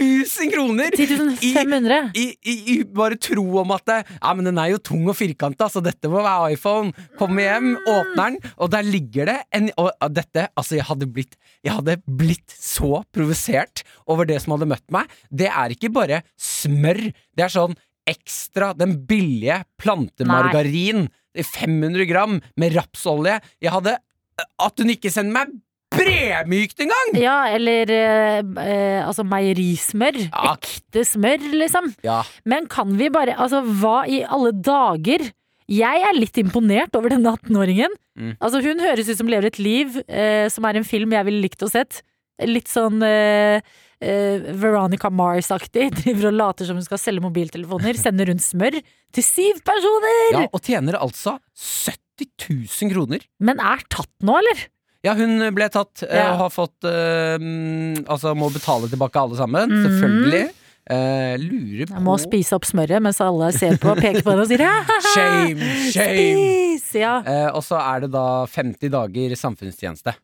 [0.00, 0.94] 000 kroner!
[0.96, 2.10] 10 500?
[2.16, 5.18] I, i, i bare tro om at det, Ja, men den er jo tung og
[5.18, 6.94] firkanta, så dette må være iPhone.
[7.20, 11.08] Kommer hjem, åpner den, og der ligger det en Og og dette Altså, jeg hadde
[11.10, 15.10] blitt Jeg hadde blitt så provosert over det som hadde møtt meg.
[15.30, 17.00] Det er ikke bare smør.
[17.36, 21.08] Det er sånn ekstra Den billige plantemargarin.
[21.36, 23.40] 500 gram med rapsolje.
[23.60, 23.98] Jeg hadde
[24.36, 25.54] At hun ikke sender meg
[25.96, 27.14] bremykt engang!
[27.20, 30.18] Ja, eller eh, eh, altså meierismør.
[30.26, 30.56] Ja.
[30.56, 31.92] Ekte smør, liksom.
[32.06, 32.22] Ja.
[32.48, 35.30] Men kan vi bare Altså, hva i alle dager?
[35.66, 37.96] Jeg er litt imponert over denne 18-åringen.
[38.18, 38.36] Mm.
[38.38, 41.42] Altså, hun høres ut som lever et liv eh, som er en film jeg ville
[41.42, 42.02] likt å sett.
[42.46, 43.58] Litt sånn eh,
[43.98, 45.90] eh, Veronica Mars-aktig.
[46.02, 47.98] Driver og later som hun skal selge mobiltelefoner.
[47.98, 50.18] Sender rundt smør til syv personer!
[50.36, 53.26] ja, og tjener altså 70 000 kroner.
[53.44, 54.64] Men er tatt nå, eller?
[55.04, 56.32] Ja, hun ble tatt eh, Ja.
[56.32, 59.84] og har fått mm, Altså må betale tilbake alle sammen, mm.
[59.84, 60.46] selvfølgelig.
[60.86, 64.30] Uh, lurer på Jeg må spise opp smøret mens alle ser på og peker på
[64.30, 66.12] henne og sier «Haha, Shame, shame!
[66.14, 66.92] Spis!
[67.02, 67.16] Ja.
[67.26, 70.14] uh, og så er det da 50 dager samfunnstjeneste.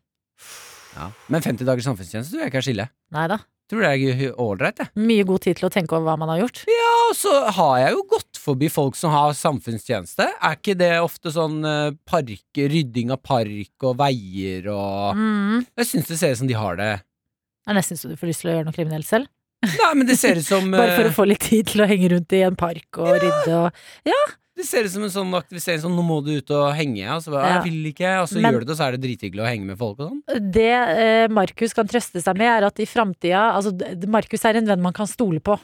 [0.95, 1.09] Ja.
[1.27, 2.87] Men 50 dager samfunnstjeneste tror jeg ikke er skille.
[3.11, 3.41] Nei da.
[3.73, 4.91] Tror det er ålreit, jeg.
[5.01, 6.61] Mye god tid til å tenke over hva man har gjort.
[6.69, 10.27] Ja, Og så har jeg jo gått forbi folk som har samfunnstjeneste.
[10.29, 15.65] Er ikke det ofte sånn eh, park, rydding av park og veier og Mm.
[15.77, 16.91] Jeg syns det ser ut som de har det
[17.63, 19.29] Det er nesten så du får lyst til å gjøre noe kriminelt selv.
[19.63, 21.89] Nei, men det ser ut som Bare for eh, å få litt tid til å
[21.89, 23.83] henge rundt i en park og rydde og
[24.55, 27.21] Det ser ut som en sånn aktivisering sånn nå må du ut og henge, og
[27.25, 29.01] så bare jeg vil ikke, og så Men- gjør du det, og så er det
[29.01, 30.51] drithyggelig å henge med folk og sånn.
[30.51, 33.73] Det eh, Markus kan trøste seg med, er at i framtida Altså,
[34.07, 35.57] Markus er en venn man kan stole på.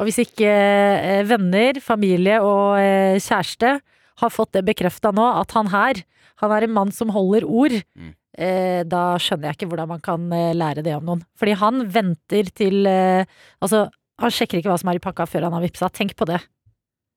[0.00, 3.80] Og hvis ikke eh, venner, familie og eh, kjæreste
[4.22, 6.00] har fått det bekrefta nå, at han her,
[6.40, 8.14] han er en mann som holder ord, Mm.
[8.38, 11.22] eh, da skjønner jeg ikke hvordan man kan eh, lære det om noen.
[11.36, 13.24] Fordi han venter til eh,
[13.60, 13.90] Altså,
[14.20, 15.90] han sjekker ikke hva som er i pakka før han har vippsa.
[15.92, 16.40] Tenk på det.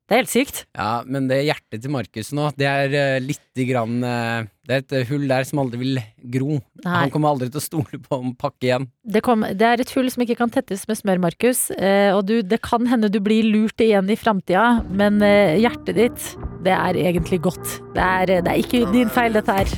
[0.04, 0.58] Det er helt sykt.
[0.76, 4.82] Ja, men det hjertet til Markus nå, det er uh, lite grann eh, Det er
[4.82, 6.02] et eh, hull der som aldri vil
[6.34, 6.58] gro.
[6.84, 6.96] Nei.
[7.06, 8.88] Han kommer aldri til å stole på om pakke igjen.
[9.04, 11.66] Det, kom, det er et hull som ikke kan tettes med smør, Markus.
[11.78, 15.96] Eh, og du, det kan hende du blir lurt igjen i framtida, men eh, hjertet
[16.00, 16.28] ditt,
[16.68, 17.78] det er egentlig godt.
[17.96, 19.72] Det er, det er ikke din feil, dette her.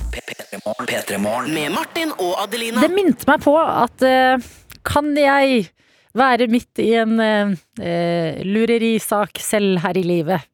[0.56, 2.82] Med Martin og Adelina.
[2.82, 4.54] Det minte meg på at eh,
[4.86, 5.68] kan jeg
[6.16, 10.48] være midt i en eh, eh, lurerisak selv her i livet?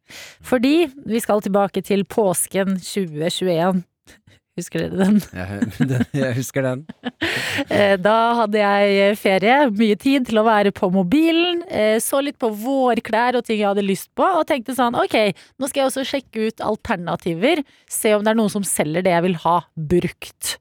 [0.44, 3.84] Fordi vi skal tilbake til påsken 2021.
[4.60, 5.20] Husker dere den?
[5.32, 6.86] Jeg, jeg husker den.
[7.72, 12.38] Eh, Da hadde jeg ferie, mye tid til å være på mobilen, eh, så litt
[12.42, 15.16] på vårklær og ting jeg hadde lyst på, og tenkte sånn ok,
[15.60, 19.14] nå skal jeg også sjekke ut alternativer, se om det er noen som selger det
[19.14, 20.56] jeg vil ha brukt.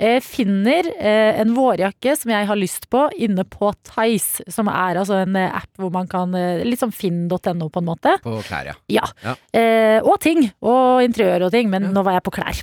[0.00, 5.00] Eh, finner eh, en vårjakke som jeg har lyst på inne på Tice, som er
[5.02, 6.32] altså en eh, app hvor man kan
[6.64, 8.14] Litt sånn finn.no på en måte.
[8.24, 8.76] På klær, ja.
[8.92, 9.06] Ja.
[9.24, 9.34] Ja.
[9.56, 10.46] Eh, og ting.
[10.64, 11.92] Og interiør og ting, men Ja.
[11.96, 12.62] nå var jeg på klær.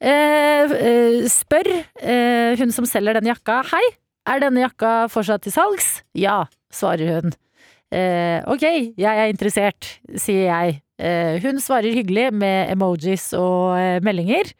[0.00, 1.68] Eh, eh, spør
[2.00, 3.60] eh, hun som selger denne jakka.
[3.72, 3.82] Hei,
[4.30, 6.00] er denne jakka fortsatt til salgs?
[6.16, 7.34] Ja, svarer hun.
[7.92, 8.62] Eh, ok,
[8.96, 10.76] jeg er interessert, sier jeg.
[11.00, 13.74] Eh, hun svarer hyggelig med emojis og
[14.06, 14.52] meldinger.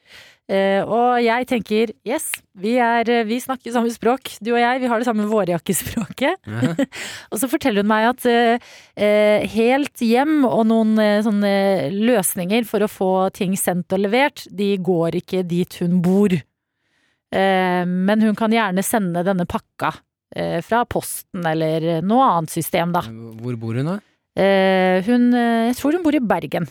[0.50, 2.24] Eh, og jeg tenker yes,
[2.58, 4.80] vi, er, eh, vi snakker samme språk, du og jeg.
[4.82, 6.40] Vi har det samme vårjakkespråket.
[7.30, 11.52] Og så forteller hun meg at eh, eh, helt hjem og noen eh, sånne
[11.94, 16.34] løsninger for å få ting sendt og levert, de går ikke dit hun bor.
[16.34, 19.92] Eh, men hun kan gjerne sende denne pakka
[20.34, 23.06] eh, fra posten eller noe annet system, da.
[23.06, 24.00] Hvor bor hun, da?
[24.40, 26.66] Eh, hun Jeg tror hun bor i Bergen.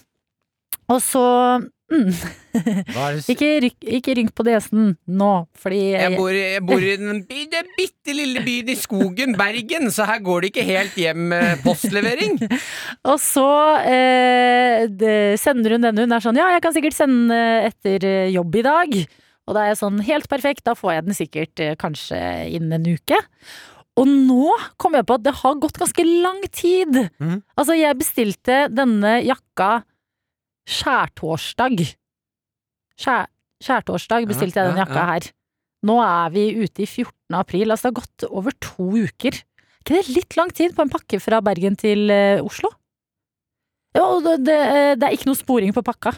[0.90, 1.22] Og så
[1.92, 2.08] mm,
[2.94, 4.88] Hva er det ikke, rykk, ikke ring på DS-en
[5.20, 5.30] nå,
[5.62, 9.90] fordi Jeg bor, i- jeg bor i den den bitte lille byen i skogen, Bergen,
[9.94, 12.40] så her går det ikke helt hjem med postlevering.
[13.12, 13.46] Og så
[13.86, 16.06] eh, det, sender hun denne.
[16.08, 18.96] Hun er sånn Ja, jeg kan sikkert sende etter eh, jobb i dag.
[19.50, 22.18] Og da er jeg sånn Helt perfekt, da får jeg den sikkert eh, kanskje
[22.54, 23.18] innen en uke.
[24.00, 26.98] Og nå kom jeg på at det har gått ganske lang tid.
[27.20, 27.40] Mm.
[27.60, 29.82] Altså, jeg bestilte denne jakka
[30.70, 31.84] skjærtorsdag.
[33.00, 33.28] Skjær,
[33.64, 35.30] skjærtorsdag bestilte jeg den jakka her.
[35.88, 37.14] Nå er vi ute i 14.
[37.40, 37.72] april.
[37.72, 39.40] Altså, det har gått over to uker.
[39.40, 42.70] Er ikke det litt lang tid på en pakke fra Bergen til eh, Oslo?
[43.96, 44.58] Ja, og det, det,
[45.00, 46.14] det er ikke noe sporing på pakka.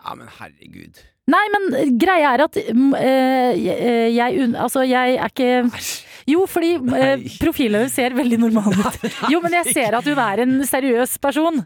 [0.00, 1.02] Ja, men herregud.
[1.30, 5.50] Nei, men greia er at eh, jeg, altså, jeg er ikke
[6.30, 9.04] Jo, fordi øh, profilen ser veldig normal ut.
[9.32, 11.62] Jo, men jeg ser at hun er en seriøs person.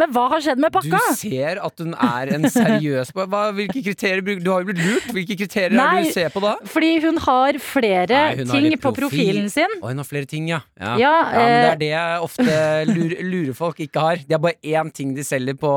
[0.00, 0.98] Men hva har skjedd med pakka?
[0.98, 4.80] Du ser at hun er en seriøs hva, Hvilke kriterier bruker Du har jo blitt
[4.82, 5.04] lurt.
[5.14, 6.00] Hvilke kriterier er Nei.
[6.02, 6.54] det du ser på da?
[6.72, 9.76] Fordi hun har flere Nei, hun har ting litt på profilen sin.
[9.78, 10.58] Og hun har flere ting, ja.
[10.80, 12.56] Ja, Ja, men det eh, er det jeg ofte
[12.90, 14.24] lurer, lurer folk ikke har.
[14.26, 15.70] De har bare én ting de selger på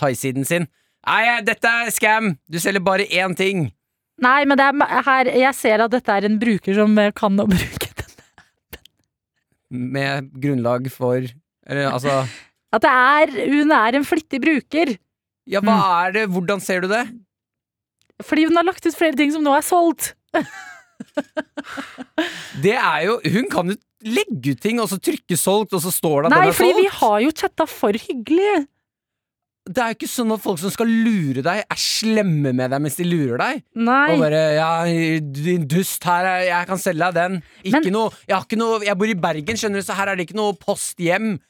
[0.00, 0.66] Thai-siden sin.
[1.06, 2.32] Nei, dette er scam!
[2.50, 3.68] Du selger bare én ting.
[4.26, 7.38] Nei, men det er her, jeg ser at dette er en bruker som eh, kan
[7.38, 8.10] å bruke den.
[9.70, 11.22] Med grunnlag for
[11.66, 12.20] Eller altså
[12.76, 14.96] At det er, hun er en flittig bruker.
[15.48, 16.26] Ja, hva er det?
[16.34, 17.04] Hvordan ser du det?
[18.26, 20.12] Fordi hun har lagt ut flere ting som nå er solgt.
[22.62, 25.90] Det er jo Hun kan jo legge ut ting, og så trykke 'solgt', og så
[25.90, 28.66] står det at Nei, den er fordi vi har jo chatta for hyggelig.
[29.66, 32.82] Det er jo ikke sånn at folk som skal lure deg, er slemme med deg
[32.84, 33.64] mens de lurer deg.
[33.74, 34.12] Nei.
[34.12, 34.70] Og bare 'ja,
[35.40, 37.42] din dust, her er, jeg kan selge deg den'.
[37.64, 40.08] Ikke Men- noe, jeg, har ikke noe, jeg bor i Bergen, skjønner du, så her
[40.08, 41.40] er det ikke noe post hjem.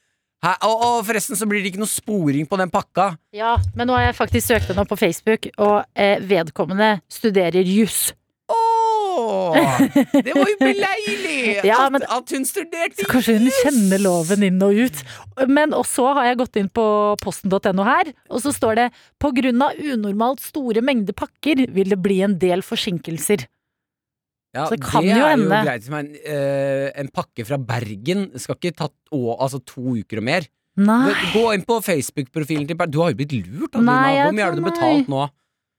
[0.45, 3.13] Og, og forresten så blir det ikke noe sporing på den pakka.
[3.35, 7.67] Ja, men nå har jeg faktisk søkt henne opp på Facebook, og eh, vedkommende studerer
[7.67, 8.13] juss.
[8.47, 9.57] Å,
[10.13, 14.45] det var jo beleilig Ja, at, men- at hun studerte Så kanskje hun kjenner loven
[14.47, 15.01] inn og ut.
[15.51, 16.85] Men også har jeg gått inn på
[17.25, 18.87] posten.no her, og så står det
[19.23, 23.49] på grunn av unormalt store mengder pakker vil det bli en del forsinkelser.
[24.57, 28.29] Ja, Så det kan det jo er jo greit, men uh, en pakke fra Bergen
[28.41, 30.47] skal ikke ta å, altså to uker og mer.
[30.77, 32.93] Nei, Gå inn på Facebook-profilen til Bergen.
[32.93, 33.73] Du har jo blitt lurt.
[33.73, 35.27] Da, Nei, Hvor mye har du betalt nå?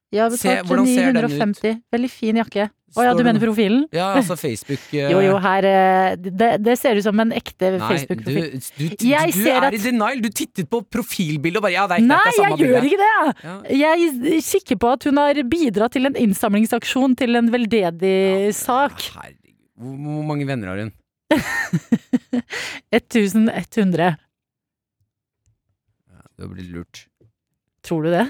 [0.08, 1.32] Se, betalt hvordan ser den ut?
[1.36, 1.80] 950.
[1.91, 2.67] Veldig fin jakke.
[2.96, 3.82] Å ja, du mener profilen?
[3.91, 5.10] Ja, altså Facebook uh...
[5.12, 8.46] Jo, jo, her eh, Det, det ser ut som en ekte Facebook-profil.
[8.56, 10.22] du, du, du er at- i denial.
[10.24, 12.88] Du tittet på profilbildet og bare Ja, det er, Nei, det er samme jeg gjør
[12.88, 13.10] ikke det!
[13.43, 13.56] Ja.
[13.84, 18.15] Jeg kikker på at hun har bidratt til en innsamlingsaksjon til en veldedig
[18.56, 19.04] sak.
[19.17, 19.58] Herregud.
[19.78, 20.96] Hvor, hvor mange venner har hun?
[22.96, 24.15] 1100.
[26.38, 27.04] Du har blitt lurt.
[27.86, 28.26] Tror du det?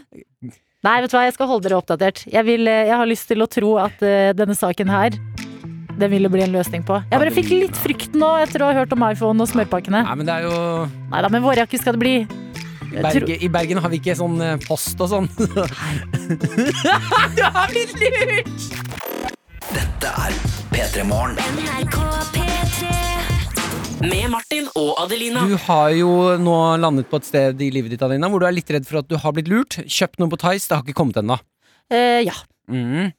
[0.87, 2.21] Nei, vet du hva, jeg skal holde dere oppdatert.
[2.31, 5.17] Jeg, vil, eh, jeg har lyst til å tro at uh, denne saken her
[5.97, 7.01] den ville bli en løsning på.
[7.11, 10.05] Jeg bare fikk litt frykt nå etter å ha hørt om iPhone og smørpakkene.
[10.07, 10.57] Nei, men det er jo
[11.11, 12.15] Nei da, men vårjakke skal det bli.
[12.87, 15.27] I Bergen, I Bergen har vi ikke sånn eh, post og sånn.
[17.35, 18.69] du har blitt lurt!
[19.73, 20.39] Dette er
[20.71, 22.46] P3 Morgen.
[23.97, 25.41] Med Martin og Adelina.
[25.49, 28.53] Du har jo nå landet på et sted i livet ditt, Adelina, hvor du er
[28.53, 29.79] litt redd for at du har blitt lurt.
[29.89, 31.39] Kjøpt noe på Tice, det har ikke kommet ennå.
[31.89, 32.35] Eh, ja.
[32.69, 33.09] Mm.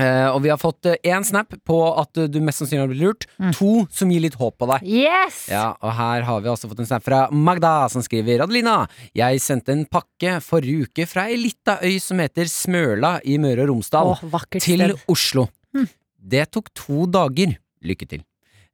[0.00, 3.02] Eh, og vi har fått én snap på at eh, du mest sannsynlig har blitt
[3.02, 3.26] lurt.
[3.56, 4.84] To som gir litt håp på deg.
[5.00, 5.42] Yes!
[5.52, 8.82] Ja, og her har vi også fått en snap fra Magda, som skriver Adelina,
[9.16, 13.64] jeg sendte en pakke forrige uke fra ei lita øy som heter Smøla i Møre
[13.64, 15.04] og Romsdal, Åh, til Oslo.
[15.16, 15.88] Oslo.
[16.20, 17.56] Det tok to dager.
[17.80, 18.26] Lykke til.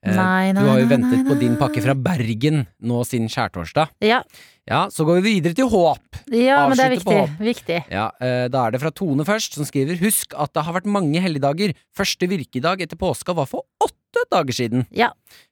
[0.06, 3.26] Eh, Nei, nei, du har jo ventet nei, på din pakke fra Bergen nå siden
[3.32, 3.90] skjærtorsdag.
[4.06, 4.22] Ja,
[4.66, 6.16] Ja, så går vi videre til håp.
[6.34, 7.38] ja men det er viktig.
[7.38, 7.76] viktig.
[7.90, 10.86] Ja, eh, Da er det fra Tone først, som skriver Husk at det har vært
[10.90, 11.74] mange helligdager.
[11.96, 14.86] Første virkedag etter påska var for åtte dager siden.
[14.90, 15.10] Ja.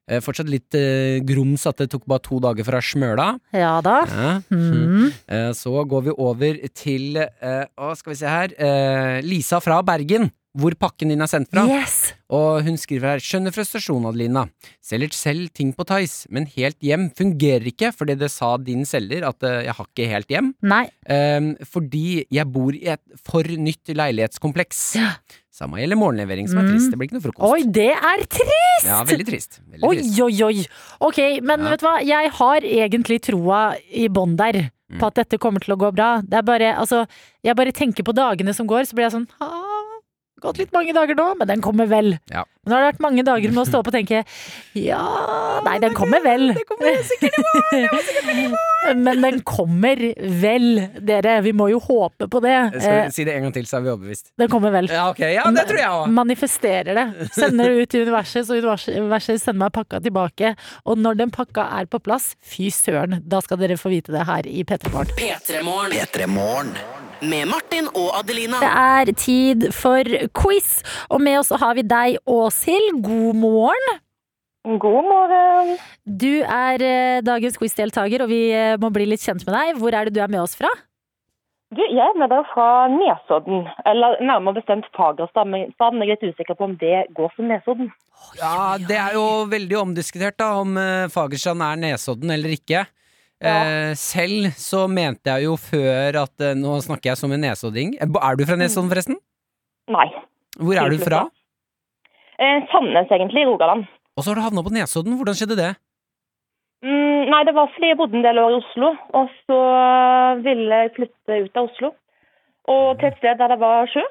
[0.09, 0.71] Eh, Fortsatt litt
[1.25, 3.39] grums at det tok bare to dager fra Smøla.
[3.53, 4.01] Ja da.
[4.51, 5.11] Mm.
[5.55, 11.09] Så går vi over til Å, skal vi se her Lisa fra Bergen, hvor pakken
[11.11, 11.65] din er sendt fra.
[11.67, 12.13] Yes!
[12.31, 14.45] Og hun skriver her Skjønner frustrasjonen, Adelina.
[14.81, 19.27] Selger selv ting på Tice, men helt hjem fungerer ikke fordi det sa din selger
[19.27, 20.53] at eh, jeg har ikke helt hjem.
[20.63, 20.85] Nei.
[21.09, 24.83] Um, fordi jeg bor i et for nytt leilighetskompleks.
[24.99, 25.11] Ja.
[25.55, 26.71] Samme gjelder morgenlevering, som er Mm.
[26.73, 26.91] trist.
[26.91, 27.51] Det blir ikke noe frokost.
[27.53, 28.87] Oi, det er trist!
[28.89, 29.59] Ja, veldig trist.
[29.71, 30.19] Veldig Oi, trist.
[30.19, 30.65] oi, oi.
[31.07, 31.69] Ok, men Ja.
[31.69, 31.97] vet du hva?
[32.03, 34.71] Jeg har egentlig troa i bånn der.
[34.91, 34.99] Mm.
[34.99, 36.21] På at dette kommer til å gå bra.
[36.21, 37.07] Det er bare, altså,
[37.43, 39.64] jeg bare tenker på dagene som går, så blir jeg sånn ah,
[40.43, 42.17] Gått litt mange dager nå, men den kommer vel.
[42.31, 42.43] Ja.
[42.65, 44.23] Nå har det vært mange dager med å stå opp og tenke
[44.73, 44.97] ja
[45.63, 46.47] Nei, den kommer vel.
[46.57, 48.55] Det kommer sikkert i morgen!
[48.85, 49.97] Men den kommer
[50.43, 50.65] vel,
[51.01, 51.39] dere.
[51.41, 52.53] Vi må jo håpe på det.
[52.75, 54.27] Skal Eh, vi si det en gang til, så er vi overbevist.
[54.37, 54.85] Den kommer vel.
[54.93, 55.31] Ja, okay.
[55.33, 56.11] Ja, det tror jeg også.
[56.13, 57.05] Manifesterer det.
[57.33, 60.53] Sender det ut i universet, så universet sender meg pakka tilbake.
[60.85, 64.21] Og når den pakka er på plass, fy søren, da skal dere få vite det
[64.29, 66.75] her i P3 Morgen.
[67.25, 67.29] P3morgen.
[67.29, 67.29] P3 Morgen.
[67.29, 68.59] Med Martin og Adelina.
[68.61, 70.03] Det er tid for
[70.37, 73.03] quiz, og med oss har vi deg, Åshild.
[73.03, 74.01] God morgen.
[74.65, 75.77] God morgen.
[76.05, 79.77] Du er eh, dagens quizdeltaker, og vi eh, må bli litt kjent med deg.
[79.77, 80.69] Hvor er det du er med oss fra?
[81.75, 85.51] Du, jeg er med deg fra Nesodden, eller nærmere bestemt Fagerstaden.
[85.51, 87.91] men staden er litt usikker på om det går som Nesodden.
[88.39, 92.85] Ja, det er jo veldig omdiskutert da om Fagerstaden Fagerstrand er Nesodden eller ikke.
[93.43, 97.95] Eh, selv så mente jeg jo før at eh, Nå snakker jeg som en nesodding.
[97.99, 99.17] Eh, Er du fra Nesodden, forresten?
[99.91, 100.07] Nei.
[100.55, 101.25] Hvor er du fra?
[102.39, 103.85] Eh, Sandnes, egentlig, i Rogaland.
[104.15, 105.17] Og så har du havna på Nesodden.
[105.19, 105.73] Hvordan skjedde det?
[106.85, 109.59] Mm, nei, det var fordi jeg bodde en del år i Oslo, og så
[110.45, 111.91] ville jeg flytte ut av Oslo.
[112.71, 114.03] Og til et sted der det var sjø,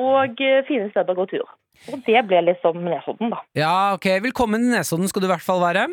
[0.00, 1.48] og fine steder å gå tur.
[1.90, 3.40] Og det ble liksom Nesodden, da.
[3.56, 4.06] Ja, ok.
[4.28, 5.88] Velkommen til Nesodden skal du i hvert fall være.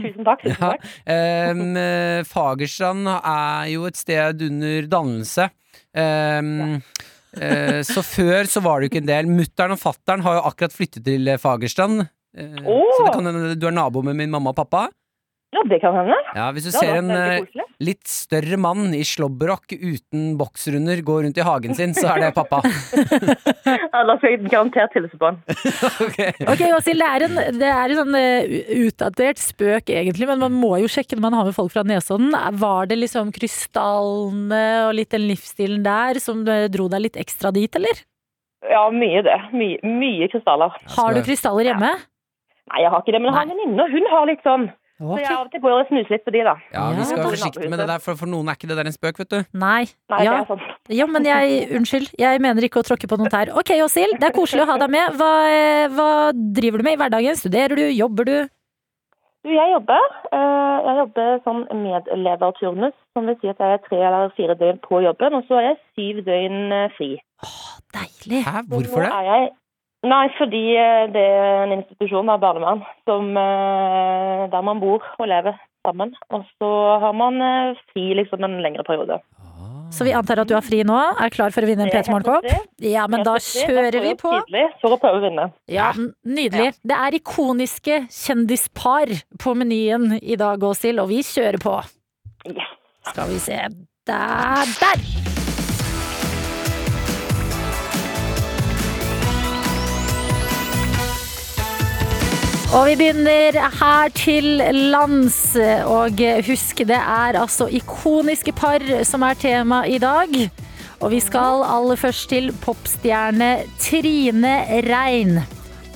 [0.00, 0.42] Tusen takk.
[0.42, 0.86] tusen takk.
[1.06, 5.50] Eh, Fagerstrand er jo et sted under dannelse.
[5.94, 6.80] Ehm,
[7.38, 9.30] uh, så før så var det jo ikke en del.
[9.30, 12.06] Mutter'n og fatter'n har jo akkurat flyttet til Fagerstrand.
[12.34, 12.90] Uh, oh.
[12.96, 14.88] Så det kan hende du er nabo med min mamma og pappa.
[15.54, 16.16] Ja, det kan hende.
[16.34, 17.64] Ja, Hvis du Det ser en eh, veldig koselig.
[17.86, 22.30] litt større mann i slåbrok uten boksrunder gå rundt i hagen sin, så er det
[22.34, 22.62] pappa.
[23.94, 25.38] Ja, da skal jeg garantert hilse på han.
[26.04, 26.16] Ok.
[26.50, 30.74] okay Åshild, det en, det er en sånn eh, utdatert spøk egentlig, men man må
[30.82, 32.34] jo sjekke når man har med folk fra Nesodden.
[32.64, 37.54] Var det liksom krystallene og litt den livsstilen der som eh, dro deg litt ekstra
[37.54, 38.02] dit, eller?
[38.66, 39.38] Ja, mye det.
[39.54, 40.74] Mye, mye krystaller.
[40.96, 41.92] Har du krystaller hjemme?
[42.72, 44.72] Nei, jeg har ikke det, men jeg har en venninne, og hun har litt sånn
[44.94, 46.52] Så jeg av og til går og snuser litt på de, da.
[46.72, 48.86] Ja, vi skal være forsiktige med det der, for for noen er ikke det der
[48.86, 49.40] en spøk, vet du.
[49.52, 49.84] Nei.
[50.10, 50.36] Nei, Ja.
[50.38, 50.62] det er sant.
[50.88, 52.12] ja, men jeg Unnskyld.
[52.18, 53.50] Jeg mener ikke å tråkke på noen tær.
[53.58, 54.20] Ok, Åshild.
[54.22, 55.16] Det er koselig å ha deg med.
[55.18, 57.34] Hva, eh, hva driver du med i hverdagen?
[57.36, 57.82] Studerer du?
[57.90, 58.36] Jobber du?
[59.44, 60.00] Du, jeg jobber.
[60.32, 64.78] eh, Jeg jobber som medleverturnus, som vil si at jeg er tre eller fire døgn
[64.84, 67.10] på jobben, og så er jeg syv døgn fri.
[67.44, 67.50] Å,
[67.94, 68.42] Deilig.
[68.44, 69.12] Hæ, Så hvorfor nå det?
[69.12, 69.50] Er jeg...
[70.04, 75.30] Nei, fordi eh, det er en institusjon av barnevern som, eh, der man bor og
[75.30, 76.12] lever sammen.
[76.34, 79.20] Og så har man eh, fri liksom en lengre periode.
[79.94, 80.96] Så vi antar at du har fri nå?
[81.22, 82.70] Er klar for å vinne en Det er P3 Morgenkopp?
[82.82, 84.32] Ja, men da kjører vi på.
[84.82, 85.46] For å prøve å vinne.
[85.70, 85.92] Ja,
[86.26, 86.72] Nydelig.
[86.82, 91.78] Det er ikoniske kjendispar på menyen i dag, Åshild, og vi kjører på.
[93.12, 93.62] Skal vi se
[94.04, 94.74] Der!
[94.82, 95.33] Der!
[102.74, 104.58] Og vi begynner her til
[104.90, 105.54] lands,
[105.86, 110.34] og husk det er altså ikoniske par som er tema i dag.
[110.98, 114.56] Og vi skal aller først til popstjerne Trine
[114.88, 115.44] Rein.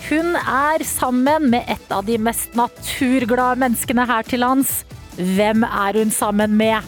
[0.07, 4.85] Hun er sammen med et av de mest naturglade menneskene her til lands.
[5.19, 6.87] Hvem er hun sammen med?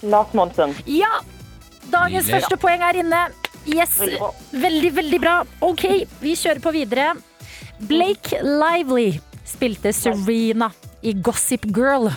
[0.00, 0.72] Lars Monsen.
[0.88, 1.20] Ja!
[1.92, 3.26] Dagens første poeng er inne.
[3.68, 4.00] Yes,
[4.48, 5.42] veldig, veldig bra.
[5.60, 5.90] Ok,
[6.24, 7.12] vi kjører på videre.
[7.88, 10.70] Blake Lively spilte Serena
[11.02, 12.10] i Gossip Girl.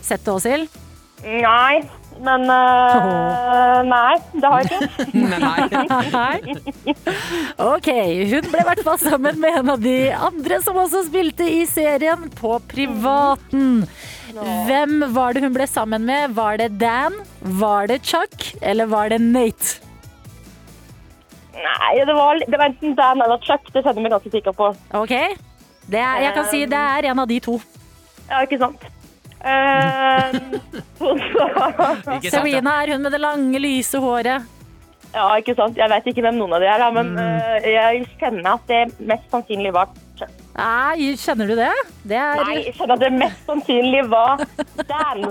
[0.00, 0.78] Sett det, Åshild?
[1.22, 1.82] Nei,
[2.24, 5.12] men eh, Nei, det har jeg ikke.
[6.16, 6.56] Nei.
[7.72, 7.88] Ok,
[8.32, 11.62] hun ble i hvert fall sammen med en av de andre som også spilte i
[11.68, 13.84] serien, på privaten.
[14.32, 16.34] Hvem var det hun ble sammen med?
[16.38, 17.20] Var det Dan,
[17.60, 19.78] var det Chuck, eller var det Nate?
[21.52, 23.66] Nei, det var, det var enten Dan eller Chuck.
[23.74, 24.70] Det kjenner jeg meg ganske sikker på.
[24.96, 25.12] Ok,
[25.92, 27.58] det er, jeg kan si det er en av de to.
[28.30, 28.86] Ja, ikke sant?
[29.42, 30.36] Eh,
[30.98, 32.30] så, Ikke sant.
[32.30, 34.46] Serena er hun med det lange, lyse håret.
[35.12, 35.76] ja, ikke sant?
[35.76, 38.82] Jeg vet ikke hvem noen av de er, da, men eh, jeg kjenner at det
[39.10, 39.90] mest sannsynlig var
[40.20, 40.32] Chuck.
[40.56, 41.72] Nei, kjenner du det?
[42.08, 44.46] Det er Nei, jeg kjenner at det mest sannsynlig var
[44.88, 45.26] Dan.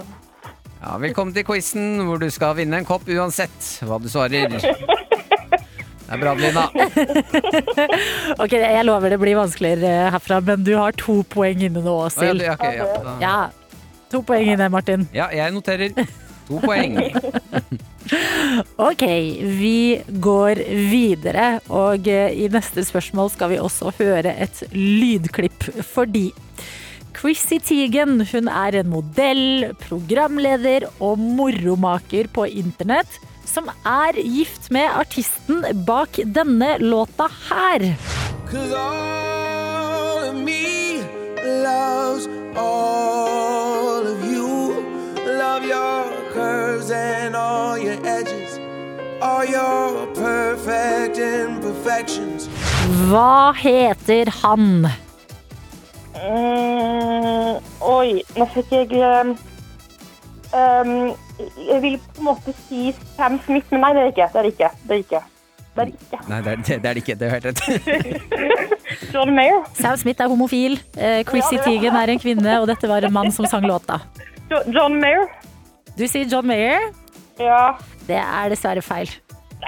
[0.82, 4.57] Ja, velkommen til quizen hvor du skal vinne en kopp uansett hva du svarer.
[6.12, 6.66] Det er bra, Lina.
[8.43, 12.43] Ok, jeg lover det blir vanskeligere herfra, men du har to poeng inne nå, Åshild.
[12.43, 13.36] Oh, ok, ja, Ja,
[14.12, 15.07] to poeng inne, Martin.
[15.16, 15.95] ja, jeg noterer.
[16.49, 16.99] To poeng.
[18.82, 19.03] Ok,
[19.62, 20.59] vi går
[20.91, 26.26] videre, og eh, i neste spørsmål skal vi også høre et lydklipp fordi
[27.16, 34.89] Chrissy Teigen hun er en modell, programleder og moromaker på internett som er gift med
[34.95, 37.93] artisten bak denne låta her.
[38.51, 41.01] Cause all of me
[41.43, 44.83] loves all of you.
[45.25, 48.59] Love your curves and all your edges.
[49.21, 52.49] All your perfect imperfections.
[53.09, 54.87] Hva heter han?
[56.21, 59.35] Mm, oi, nå fikk jeg um,
[60.53, 61.13] um,
[61.67, 64.29] Jeg vil på en måte si Sam Smith, men nei, det er det ikke.
[64.33, 64.71] Det er det ikke.
[64.87, 65.21] Det er det ikke.
[65.71, 66.19] Det er ikke.
[66.27, 67.15] Nei, det er det, det er det ikke.
[67.19, 67.61] Det er helt rett.
[69.13, 69.61] John Mayer.
[69.79, 73.31] Sam Smith er homofil, Chrissy Chrissy Teigen er en kvinne, og dette var en mann
[73.31, 74.01] som sang låta.
[74.51, 75.29] John Mayer.
[75.95, 76.89] Du sier John Mayer.
[77.39, 77.77] Ja.
[78.07, 79.09] Det er dessverre feil.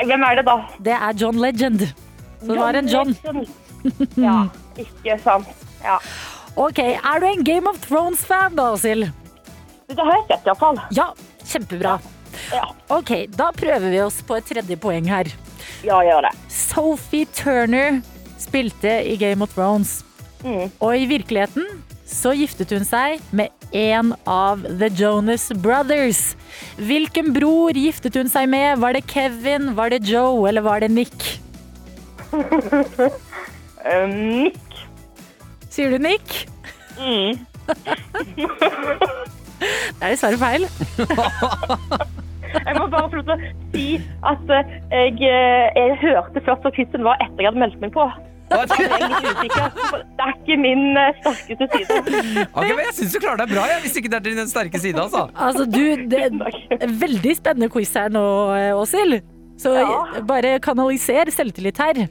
[0.03, 0.57] Hvem er det, da?
[0.83, 1.85] Det er John Legend.
[2.43, 3.15] Så det var en John.
[4.19, 4.37] Ja,
[4.79, 5.47] ikke sant.
[5.83, 5.97] Ja.
[6.55, 9.07] Ok, Er du en Game of Thrones-fan da, Åshild?
[9.89, 10.79] Det har jeg sett, iallfall.
[10.95, 11.07] Ja,
[11.47, 11.97] kjempebra.
[12.51, 12.65] Ja.
[12.93, 15.29] Ok, da prøver vi oss på et tredje poeng her.
[15.85, 16.33] Ja, gjør det.
[16.51, 18.01] Sophie Turner
[18.41, 20.01] spilte i Game of Thrones.
[20.43, 20.71] Mm.
[20.83, 21.67] Og i virkeligheten
[22.09, 26.35] så giftet hun seg med en av The Jonas Brothers.
[26.77, 28.79] Hvilken bror giftet hun seg med?
[28.83, 31.39] Var det Kevin, var det Joe eller var det Nick?
[32.33, 34.13] Um,
[34.43, 34.59] Nick.
[35.73, 36.47] Sier du Nick?
[36.99, 37.39] Mm.
[39.99, 40.67] Det er dessverre feil.
[42.53, 43.37] Jeg må bare få lov til å
[43.73, 43.85] si
[44.29, 47.93] at eh, jeg, eh, jeg hørte først hva quizen var etter jeg hadde meldt meg
[47.95, 48.03] på.
[48.53, 49.71] Jeg er litt usikker.
[50.03, 52.45] Det er ikke min eh, sterkeste side.
[52.53, 54.81] Ok, men Jeg syns du klarer deg bra, jeg, hvis ikke det er din sterke
[54.83, 55.01] side.
[55.01, 55.23] altså.
[55.33, 55.81] Altså, du,
[56.13, 56.21] det
[56.77, 58.23] er veldig spennende quiz her nå,
[58.83, 59.17] Åshild.
[59.63, 60.21] Så Ja.
[60.29, 62.03] bare kanaliser selvtillit her.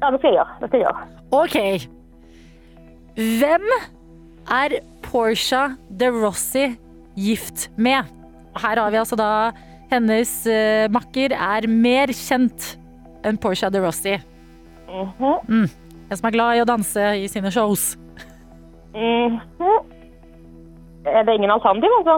[0.00, 0.52] Ja, det skal jeg gjøre.
[0.62, 1.00] Det skal jeg gjøre.
[1.44, 1.56] Ok.
[3.40, 3.68] Hvem
[4.64, 5.66] er Portia
[6.00, 6.70] de Rossi
[7.16, 8.04] gift med?
[8.60, 9.30] Her har vi altså da
[9.90, 12.74] hennes uh, makker er mer kjent
[13.26, 14.18] enn Portia de Rossi.
[14.90, 15.68] Mhm.
[16.10, 17.94] En som er glad i å danse i sine shows.
[18.94, 19.40] Mhm.
[21.06, 22.16] Er det ingen alternativ, altså?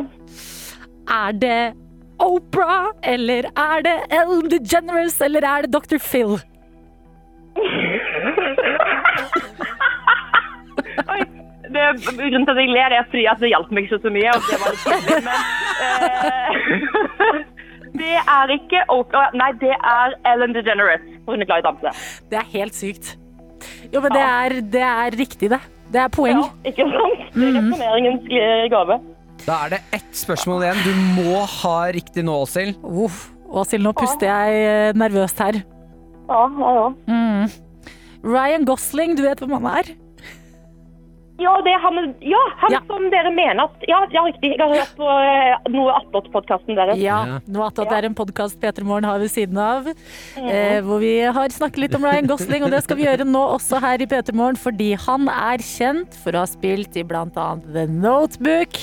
[1.13, 1.75] Er det
[2.23, 5.99] Oprah, eller er det Ellen DeGeneres, eller er det Dr.
[5.99, 6.39] Phil?
[11.75, 11.87] Det,
[12.19, 14.31] grunnen til at jeg ler, er fordi at det hjalp meg ikke så mye.
[14.35, 15.37] Og det var litt kjedelig, men
[15.87, 17.43] eh,
[18.03, 19.35] Det er ikke Oprah.
[19.37, 21.03] Nei, det er Ellen DeGeneres.
[21.27, 21.93] for Hun er glad i danse.
[22.31, 23.17] Det er helt sykt.
[23.93, 25.61] Jo, men det er, det er riktig, det.
[25.93, 26.41] Det er poeng.
[26.41, 27.27] Ja, ikke sant?
[27.35, 28.31] Det er resonneringens
[28.73, 28.97] gave.
[29.43, 30.81] Da er det ett spørsmål igjen.
[30.87, 32.79] Du må ha riktig nå, Åshild.
[32.81, 33.27] Uff.
[33.53, 35.61] Åshild, nå puster jeg eh, nervøst her.
[36.31, 36.87] Ja, ja, ja.
[37.13, 37.51] Mm.
[38.25, 39.91] Ryan Gosling, du vet hvem han er?
[41.43, 42.81] Ja, det er han, ja, han Ja.
[42.87, 44.53] som dere mener at Ja, ja riktig.
[44.55, 46.99] Jeg har hørt på eh, noe attåt-podkasten deres.
[47.03, 47.39] Ja, Ja.
[47.67, 51.79] attåt er en podkast P3 Morgen har ved siden av, eh, hvor vi har snakket
[51.79, 54.57] litt om Ryan Gosling, og det skal vi gjøre nå også her i P3 Morgen,
[54.57, 58.79] fordi han er kjent for å ha spilt i annet The Notebook,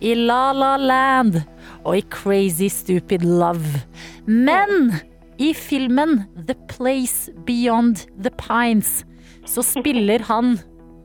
[0.00, 1.42] i La La Land
[1.84, 3.84] og i Crazy Stupid Love.
[4.26, 5.00] Men
[5.38, 9.04] i filmen The Place Beyond the Pines
[9.44, 10.58] så spiller han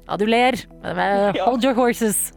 [0.05, 0.53] Ja, du ler.
[0.83, 2.31] eh, Hold your horses.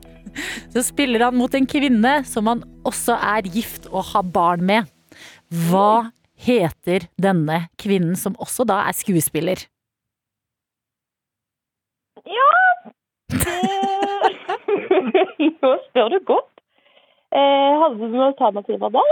[0.73, 4.89] Så spiller han mot en kvinne som han også er gift og har barn med.
[5.69, 9.65] Hva heter denne kvinnen, som også da er skuespiller?
[12.29, 12.49] Ja
[15.63, 16.53] Nå spør du godt.
[17.29, 19.03] Eh, hadde du noen alternativer da.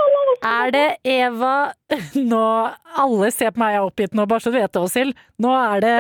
[0.49, 1.55] Er det Eva
[2.31, 2.45] Nå,
[3.03, 5.13] Alle ser på meg, jeg er oppgitt nå, bare så du vet det, Åshild.
[5.45, 5.97] Nå er det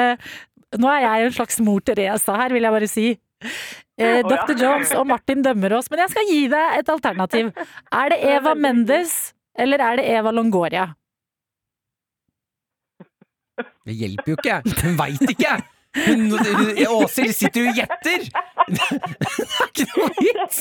[0.75, 3.07] Nå er jeg en slags mor Teresa her, vil jeg bare si.
[3.97, 4.55] Eh, Dr.
[4.59, 7.53] Jones og Martin dømmer oss, men jeg skal gi deg et alternativ.
[7.95, 9.15] Er det Eva Mendes,
[9.57, 10.89] eller er det Eva Longoria?
[13.87, 14.57] Det hjelper jo ikke.
[14.83, 15.55] Hun veit ikke.
[15.97, 16.35] Hun-
[16.93, 18.27] Åshild sitter jo og gjetter!
[18.67, 20.59] Det er ikke noe vits!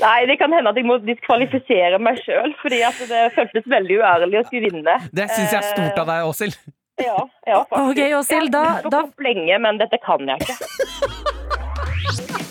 [0.00, 2.78] Nei, det kan hende at jeg må diskvalifisere meg sjøl, fordi
[3.10, 4.94] det føltes veldig uærlig å skulle vinne.
[5.12, 6.56] Det syns jeg er stort av deg, Åshild.
[7.02, 7.90] Ja, ja, faktisk.
[7.90, 10.56] Ok, Åshild, da, Jeg har da lenge, men dette kan jeg ikke.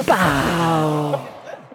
[0.10, 1.16] Bow.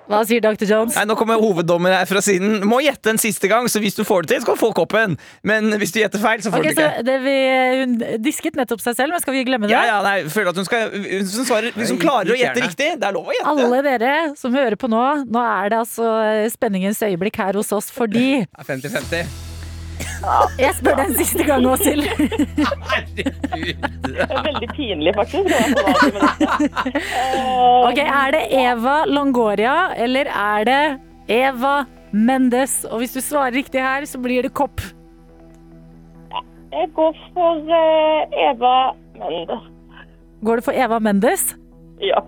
[0.08, 0.64] Hva sier Dr.
[0.64, 0.94] Jones?
[0.96, 2.62] Nei, Nå kommer hoveddommer her fra siden.
[2.68, 5.18] Må gjette en siste gang, så hvis du får det til, skal du få koppen.
[5.46, 7.04] Men hvis du gjetter feil, så får okay, du det så ikke.
[7.08, 7.34] det vi,
[7.82, 9.76] Hun disket nettopp seg selv, men skal vi glemme det?
[9.76, 12.64] Ja, ja, nei, føler at hun skal Hvis hun, svarer, hvis hun klarer å gjette
[12.64, 13.52] riktig, det er lov å gjette.
[13.52, 16.14] Alle dere som hører på nå, nå er det altså
[16.56, 19.47] spenningens øyeblikk her hos oss fordi er 50-50.
[20.58, 22.04] Jeg spør deg en siste gang, Åshild.
[22.08, 23.82] Herregud.
[24.08, 25.48] Det er veldig pinlig, faktisk.
[27.88, 30.80] Ok, Er det Eva Longoria, eller er det
[31.38, 31.74] Eva
[32.12, 32.80] Mendes?
[32.90, 34.80] Og hvis du svarer riktig her, så blir det kopp.
[36.72, 38.74] Jeg går for eh, Eva
[39.18, 39.62] Mendes.
[40.44, 41.42] Går det for Eva Mendes?
[42.02, 42.20] Ja.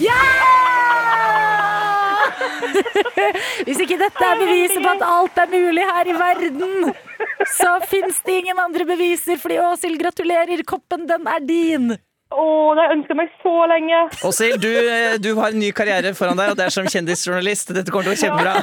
[3.66, 6.92] Hvis ikke dette er beviset på at alt er mulig her i verden,
[7.56, 11.90] så fins det ingen andre beviser, fordi Åshild, gratulerer, koppen, den er din.
[12.30, 12.42] Å,
[12.76, 14.00] det har jeg ønska meg så lenge.
[14.28, 17.72] Åshild, du, eh, du har en ny karriere foran deg, og det er som kjendisjournalist.
[17.74, 18.54] Dette kommer til å gå kjempebra.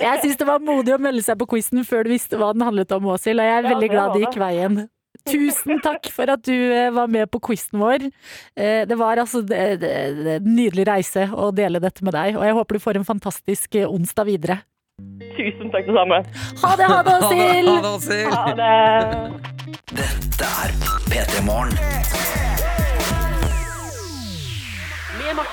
[0.00, 2.64] Jeg syns det var modig å melde seg på quizen før du visste hva den
[2.64, 4.22] handlet om, Åshild, og jeg er Ja, veldig glad det.
[4.26, 4.80] gikk veien.
[5.28, 8.02] Tusen takk for at du eh, var med på quizen vår.
[8.56, 12.76] Eh, Det var altså en nydelig reise å dele dette med deg, og jeg håper
[12.76, 14.58] du får en fantastisk eh, onsdag videre.
[15.34, 16.20] Tusen takk, det samme.
[16.62, 17.72] Ha det, ha det, Ha Åshild!
[17.72, 18.34] det, Åshild.
[18.34, 18.74] Ha det.
[20.02, 20.76] Dette er
[21.08, 21.72] P3 Morgen.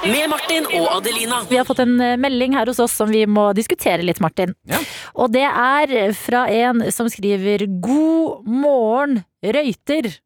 [0.05, 1.39] Med Martin og Adelina.
[1.49, 4.51] Vi har fått en melding her hos oss som vi må diskutere litt, Martin.
[4.69, 4.77] Ja.
[5.15, 10.19] Og det er fra en som skriver 'God morgen, røyter'.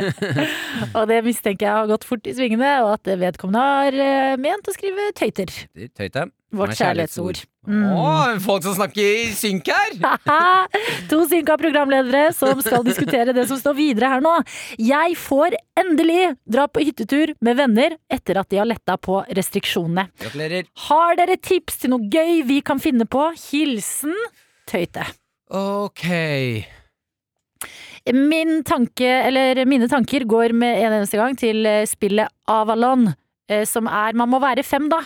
[0.96, 4.68] og det mistenker jeg har gått fort i svingene, og at vedkommende har eh, ment
[4.70, 5.50] å skrive tøyter.
[5.98, 6.28] Tøyte.
[6.50, 7.44] Vårt kjærlighetsord.
[7.68, 7.84] Mm.
[7.94, 8.12] Å,
[8.42, 9.92] folk som snakker i synk her!
[11.10, 14.32] To synka programledere som skal diskutere det som står videre her nå.
[14.80, 20.08] Jeg får endelig dra på hyttetur med venner etter at de har letta på restriksjonene.
[20.24, 20.66] Gratulerer.
[20.88, 23.28] Har dere tips til noe gøy vi kan finne på?
[23.50, 24.16] Hilsen
[24.70, 25.06] Tøyte.
[25.50, 26.06] Ok.
[28.06, 33.10] Min tanke, eller mine tanker går med en eneste gang til eh, spillet Avalon,
[33.50, 35.02] eh, som er Man må være fem, da.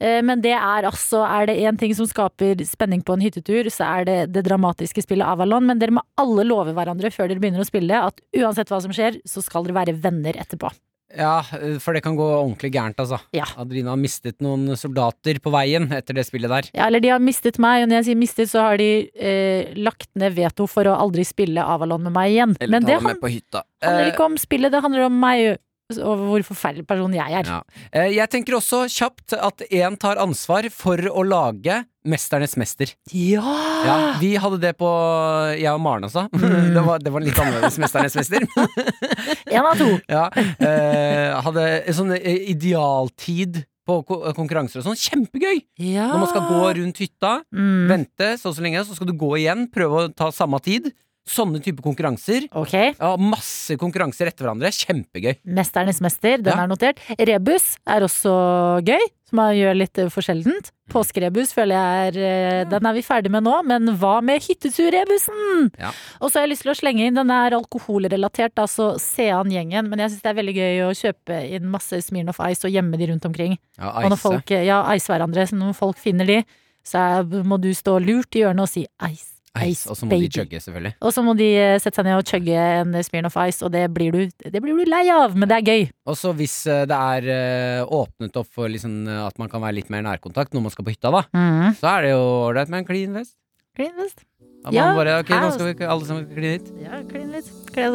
[0.00, 3.70] Eh, Men det er altså Er det én ting som skaper spenning på en hyttetur,
[3.72, 5.66] så er det det dramatiske spillet Avalon.
[5.66, 8.92] Men dere må alle love hverandre før dere begynner å spille at uansett hva som
[8.92, 10.70] skjer, så skal dere være venner etterpå.
[11.16, 11.40] Ja,
[11.80, 13.18] for det kan gå ordentlig gærent, altså.
[13.32, 13.46] Ja.
[13.56, 16.68] Adelina har mistet noen soldater på veien etter det spillet der.
[16.76, 19.72] Ja, eller de har mistet meg, og når jeg sier mistet, så har de eh,
[19.80, 22.56] lagt ned veto for å aldri spille Avalon med meg igjen.
[22.60, 23.62] Eller Men det han- på hytta.
[23.82, 25.58] handler Eh, ikke om spillet, det handler om meg.
[25.94, 27.46] Over hvor forferdelig person jeg er.
[27.46, 27.60] Ja.
[27.94, 32.90] Eh, Jeg tenker også kjapt at én tar ansvar for å lage Mesternes mester.
[33.14, 33.42] Ja!
[33.86, 34.88] Ja, vi hadde det på
[35.58, 36.26] jeg og Maren også.
[36.76, 38.46] Det, var, det var litt annerledes Mesternes mester.
[39.56, 39.88] En av to.
[40.16, 44.00] Ja, eh, hadde en sånn eh, idealtid på
[44.34, 44.98] konkurranser og sånn.
[44.98, 45.60] Kjempegøy!
[45.78, 46.08] Ja.
[46.10, 47.84] Når man skal gå rundt hytta, Mm.
[47.90, 50.90] vente så og så lenge, så skal du gå igjen, prøve å ta samme tid.
[51.26, 52.44] Sånne type konkurranser.
[52.54, 52.92] Okay.
[53.00, 54.70] Ja, masse konkurranser etter hverandre.
[54.70, 55.40] Kjempegøy.
[55.44, 56.62] Mesternes mester, den Ja.
[56.62, 57.00] er notert.
[57.18, 58.30] Rebus er også
[58.86, 60.70] gøy, som man gjør litt eh, for sjeldent.
[60.88, 62.18] Påskerebus føler jeg er
[62.62, 65.72] eh, Den er vi ferdig med nå, men hva med hytteturrebusen?
[65.82, 65.90] Ja.
[66.20, 69.50] Og så har jeg lyst til å slenge inn, den er alkoholrelatert, altså se an
[69.50, 72.74] gjengen, men jeg syns det er veldig gøy å kjøpe inn masse Smirnoff Ice og
[72.74, 73.58] gjemme de rundt omkring.
[73.80, 74.22] Ja, Og når ice.
[74.28, 76.44] folk, ja, ice hverandre, så når folk finner de,
[76.86, 77.02] så
[77.44, 79.32] må du stå lurt i hjørnet og si ice.
[79.64, 80.26] Ice, og så må baby.
[80.28, 80.92] de chugge, selvfølgelig.
[81.00, 83.84] Og så må de eh, sette seg ned og chugge en Smirnoff Ice, og det
[83.94, 85.86] blir, du, det blir du lei av, men det er gøy.
[86.06, 88.96] Og så hvis eh, det er eh, åpnet opp for liksom,
[89.26, 91.74] at man kan være litt mer nærkontakt når man skal på hytta, da, Mm.
[91.80, 93.34] så er det jo ålreit med en clean vest.
[93.76, 94.24] Clean vest.
[94.64, 96.70] Da Ja, man bare, ok, her nå skal vi alle sammen kline litt.
[96.82, 97.10] Ja, litt.
[97.12, 97.50] Klin litt,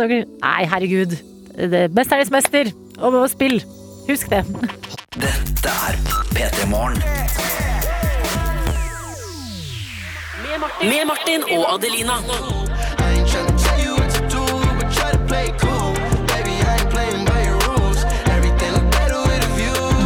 [0.08, 0.38] klin.
[0.44, 1.18] Nei, herregud.
[1.58, 3.60] Det er Mesternes mester og spill.
[4.08, 4.46] Husk det.
[5.20, 6.00] Dette er
[6.32, 7.71] P3 Morgen.
[10.62, 12.14] Med Martin og Adelina.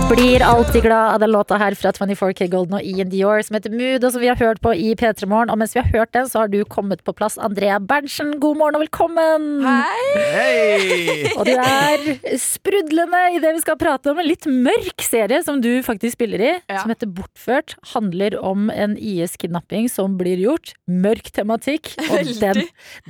[0.09, 3.73] Blir alltid glad av den låta her fra 24K Golden og Ian Dior som heter
[3.73, 5.49] Mood, og som vi har hørt på i P3 Morgen.
[5.51, 8.35] Og mens vi har hørt den, så har du kommet på plass, Andrea Berntsen.
[8.39, 9.47] God morgen og velkommen!
[9.65, 11.31] Hei!
[11.35, 12.05] Og du er
[12.41, 14.21] sprudlende i det vi skal prate om.
[14.21, 16.83] En litt mørk serie som du faktisk spiller i, Ja.
[16.83, 17.75] som heter Bortført.
[17.95, 20.75] Handler om en IS-kidnapping som blir gjort.
[20.87, 22.61] Mørk tematikk, og den,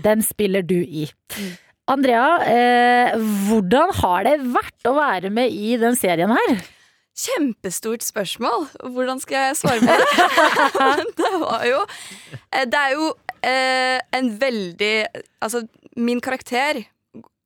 [0.07, 1.09] den spiller du i.
[1.91, 3.19] Andrea, eh,
[3.49, 6.55] hvordan har det vært å være med i den serien her?
[7.16, 8.66] Kjempestort spørsmål.
[8.91, 11.05] Hvordan skal jeg svare på det?
[11.22, 11.78] det var jo
[12.51, 13.05] eh, Det er jo
[13.39, 14.95] eh, en veldig
[15.39, 15.63] Altså,
[15.95, 16.82] min karakter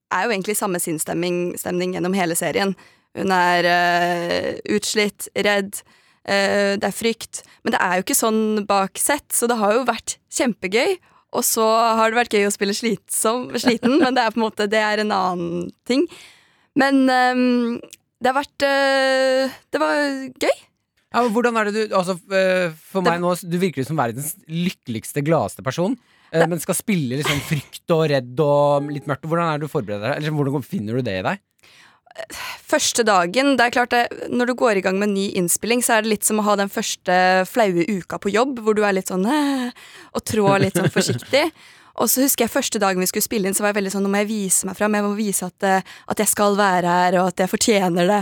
[0.10, 2.74] er jo egentlig samme sinnsstemning stemning gjennom hele serien.
[3.14, 5.84] Hun er eh, utslitt, redd.
[6.26, 7.44] eh, det er frykt.
[7.62, 10.98] Men det er jo ikke sånn bak sett, så det har jo vært kjempegøy.
[11.38, 11.62] Og så
[12.00, 14.82] har det vært gøy å spille slitsom, sliten, men det er på en måte Det
[14.82, 16.08] er en annen ting.
[16.74, 17.78] Men ehm,
[18.22, 19.96] det har vært eh, Det var
[20.44, 20.58] gøy.
[21.10, 23.98] Ja, men hvordan er det du altså, eh, For Det- meg nå, du virker som
[23.98, 25.98] verdens lykkeligste, gladeste person.
[26.32, 29.26] eh, Men skal spille liksom frykt og redd og litt mørkt.
[29.26, 30.18] Hvordan er det du forbereder deg?
[30.22, 31.40] Eller hvordan finner du det i deg?
[32.70, 35.98] Første dagen, det er klart det, Når du går i gang med ny innspilling, så
[35.98, 38.94] er det litt som å ha den første flaue uka på jobb, hvor du er
[38.98, 39.26] litt sånn
[40.16, 41.52] og trår litt sånn forsiktig.
[42.00, 44.06] Og så husker jeg første dagen vi skulle spille inn, så var jeg veldig sånn
[44.08, 44.96] Nå må jeg vise meg fram.
[44.96, 48.20] Jeg må vise at, eh, at jeg skal være her, og at jeg fortjener det.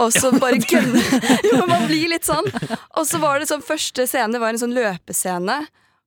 [0.00, 1.02] Og så bare gønne
[1.50, 2.48] Jo, man blir litt sånn.
[2.96, 5.58] Og så var det sånn første scene var en sånn løpescene.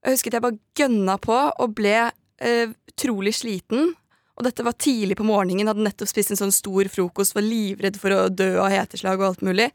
[0.04, 3.94] Og jeg husker at jeg bare gønna på og ble eh, utrolig sliten.
[4.34, 8.00] Og dette var tidlig på morgenen, hadde nettopp spist en sånn stor frokost, var livredd
[8.02, 9.70] for å dø av heteslag og alt mulig.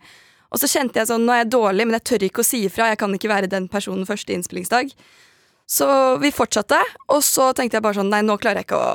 [0.51, 2.65] Og så kjente jeg sånn, nå er jeg dårlig, men jeg tør ikke å si
[2.67, 4.91] ifra, jeg kan ikke være den personen første innspillingsdag.
[5.69, 5.87] Så
[6.23, 6.81] vi fortsatte,
[7.13, 8.93] og så tenkte jeg bare sånn, nei, nå klarer jeg ikke å,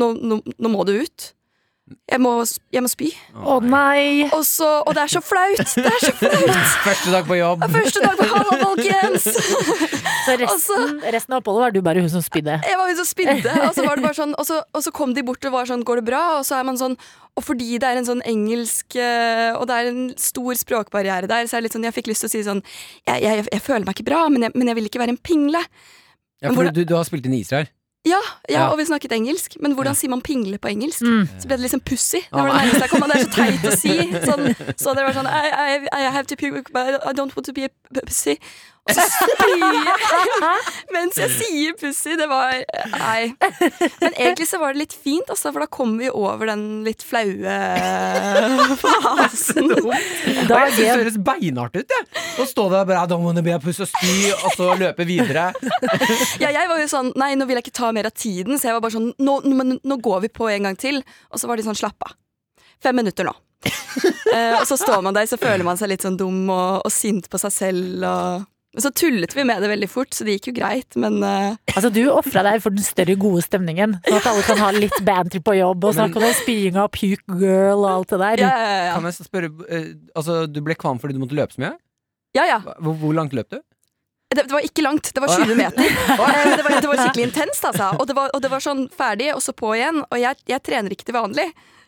[0.00, 1.32] nå, nå, nå må det ut.
[2.10, 2.30] Jeg må,
[2.74, 3.12] jeg må spy.
[3.46, 4.26] Å nei!
[4.34, 5.60] Og, så, og det er så flaut!
[5.62, 6.72] Det er så flaut!
[6.88, 7.62] Første dag på jobb.
[7.70, 9.28] Første dag på Hallo, folkens!
[10.26, 12.56] Så resten, resten av oppholdet var du bare hun som spydde.
[12.66, 14.90] Jeg var hun som spydde, og så, var det bare sånn, og, så, og så
[14.94, 16.96] kom de bort og var sånn 'Går det bra?' Og så er man sånn
[17.38, 21.46] Og fordi det er en sånn engelsk eh, Og det er en stor språkbarriere der,
[21.46, 22.64] så er det litt sånn Jeg fikk lyst til å si sånn
[23.06, 25.22] Jeg, jeg, jeg føler meg ikke bra, men jeg, men jeg vil ikke være en
[25.30, 25.62] pingle.
[26.42, 27.68] Ja, for du, du har spilt inn Israel.
[28.06, 28.64] Ja, ja, Ja.
[28.70, 31.02] og vi snakket engelsk, men hvordan sier man pingle på engelsk?
[31.02, 31.24] Mm.
[31.42, 32.20] Så ble det liksom pussy.
[32.22, 33.96] Det var det nærmeste jeg kom, og det er så teit å si.
[34.28, 34.44] Sånn,
[34.78, 37.52] så det var sånn I, I, I have to puke, but I don't want to
[37.56, 37.72] be a
[38.06, 38.36] pussy.
[38.86, 40.50] Og så spyr jeg
[40.94, 42.14] mens jeg sier pussy.
[42.18, 42.54] Det var
[42.92, 43.32] Nei.
[44.00, 47.02] Men egentlig så var det litt fint, altså, for da kom vi over den litt
[47.06, 47.56] flaue
[48.80, 49.72] fasen.
[49.86, 52.06] Og jeg synes det høres beinhardt ut, jeg.
[52.42, 54.72] Å stå der og bare I don't wanna be a pussy' og spy, og så
[54.78, 55.48] løpe videre.
[56.42, 58.68] Ja, jeg var jo sånn Nei, nå vil jeg ikke ta mer av tiden, så
[58.68, 61.00] jeg var bare sånn Nå, nå, men nå går vi på en gang til.
[61.32, 62.14] Og så var de sånn Slapp av.
[62.82, 63.32] Fem minutter nå.
[63.66, 66.92] uh, og så står man der, så føler man seg litt sånn dum og, og
[66.92, 68.04] sint på seg selv.
[68.06, 68.46] Og
[68.76, 71.54] men så tullet vi med det veldig fort, så det gikk jo greit, men uh...
[71.72, 73.94] Altså, du ofra deg for den større gode stemningen.
[74.04, 77.38] Sånn at alle kan ha litt banter på jobb og snakke om spying av puke
[77.40, 78.42] girl og alt det der.
[78.44, 78.98] ja, ja, ja.
[78.98, 81.72] Kan jeg spørre uh, Altså, du ble kvalm fordi du måtte løpe så mye?
[82.36, 82.58] ja, ja.
[82.84, 83.62] Hvor, hvor langt løp du?
[84.28, 85.86] Det, det var ikke langt, det var 20 meter.
[86.26, 87.94] Eh, det, var, det var skikkelig intenst, altså.
[87.96, 90.02] Og det var, og det var sånn ferdig, og så på igjen.
[90.04, 91.46] Og jeg, jeg trener ikke til vanlig.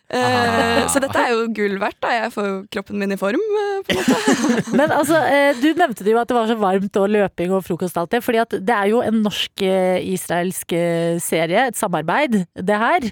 [0.08, 1.98] Eh, så dette er jo gull verdt.
[2.00, 3.42] da Jeg får kroppen min i form.
[3.62, 4.76] eh, på en måte.
[4.78, 7.64] Men altså, eh, du nevnte det jo at det var så varmt og løping og
[7.66, 8.22] frokost det.
[8.24, 10.76] Fordi at det er jo en norsk-israelsk
[11.24, 13.08] serie, et samarbeid, det her.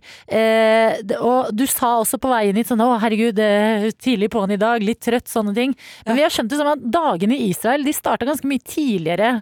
[1.21, 4.85] Og du sa også på veien hit sånn å herregud, er tidlig på'n i dag,
[4.85, 5.77] litt trøtt, sånne ting.
[6.07, 9.37] Men vi har skjønt det som at dagene i Israel de starta ganske mye tidligere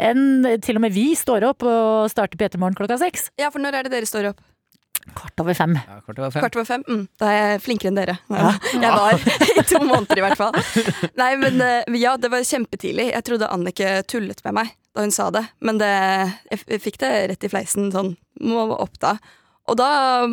[0.00, 3.28] enn til og med vi står opp og starter P3 Morgen klokka seks.
[3.40, 4.40] Ja, for når er det dere står opp?
[5.16, 5.74] Kvart over fem.
[5.78, 6.42] Ja, kvart over fem.
[6.44, 6.84] Kvart over fem?
[6.88, 8.16] Mm, da er jeg flinkere enn dere.
[8.84, 9.24] Jeg var
[9.60, 10.56] i to måneder i hvert fall.
[11.20, 13.10] Nei, men eh, ja, det var kjempetidlig.
[13.12, 15.44] Jeg trodde Annike tullet med meg da hun sa det.
[15.62, 15.90] Men det,
[16.50, 18.14] jeg fikk det rett i fleisen sånn.
[18.42, 19.16] Må opp da.
[19.70, 19.88] Og da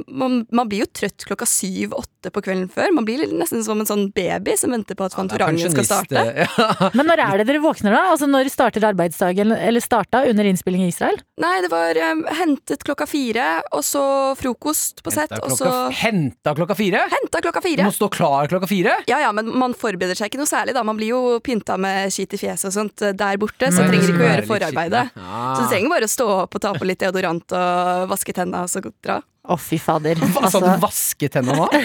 [0.07, 2.89] man, man blir jo trøtt klokka syv-åtte på kvelden før.
[2.95, 6.23] Man blir nesten som en sånn baby som venter på at Ja, Fantorangen skal starte.
[6.33, 6.89] eh, Ja.
[6.97, 8.01] Men når er det dere våkner da?
[8.13, 11.19] Altså Når starter arbeidsdagen, eller starta under innspilling i Israel?
[11.41, 14.03] Nei, det var um, hentet klokka fire, og så
[14.39, 17.03] frokost på sett, og så henta klokka fire?
[17.13, 18.97] Henta klokka Du må stå klar klokka fire?
[19.09, 20.83] Ja, ja, men man forbereder seg ikke noe særlig, da.
[20.87, 23.91] Man blir jo pynta med skit i fjeset og sånt eh, der borte, så Men
[23.93, 25.05] trenger det ikke å gjøre forarbeidet.
[25.13, 25.27] skitne.
[25.27, 25.53] Ah.
[25.55, 28.65] Så du trenger bare å stå opp og ta på litt deodorant og vaske tenna
[28.65, 29.19] og så dra.
[29.47, 30.19] Å, fy fader.
[30.19, 30.65] Hva sa du?
[30.67, 31.67] Altså, Vaske tenna nå?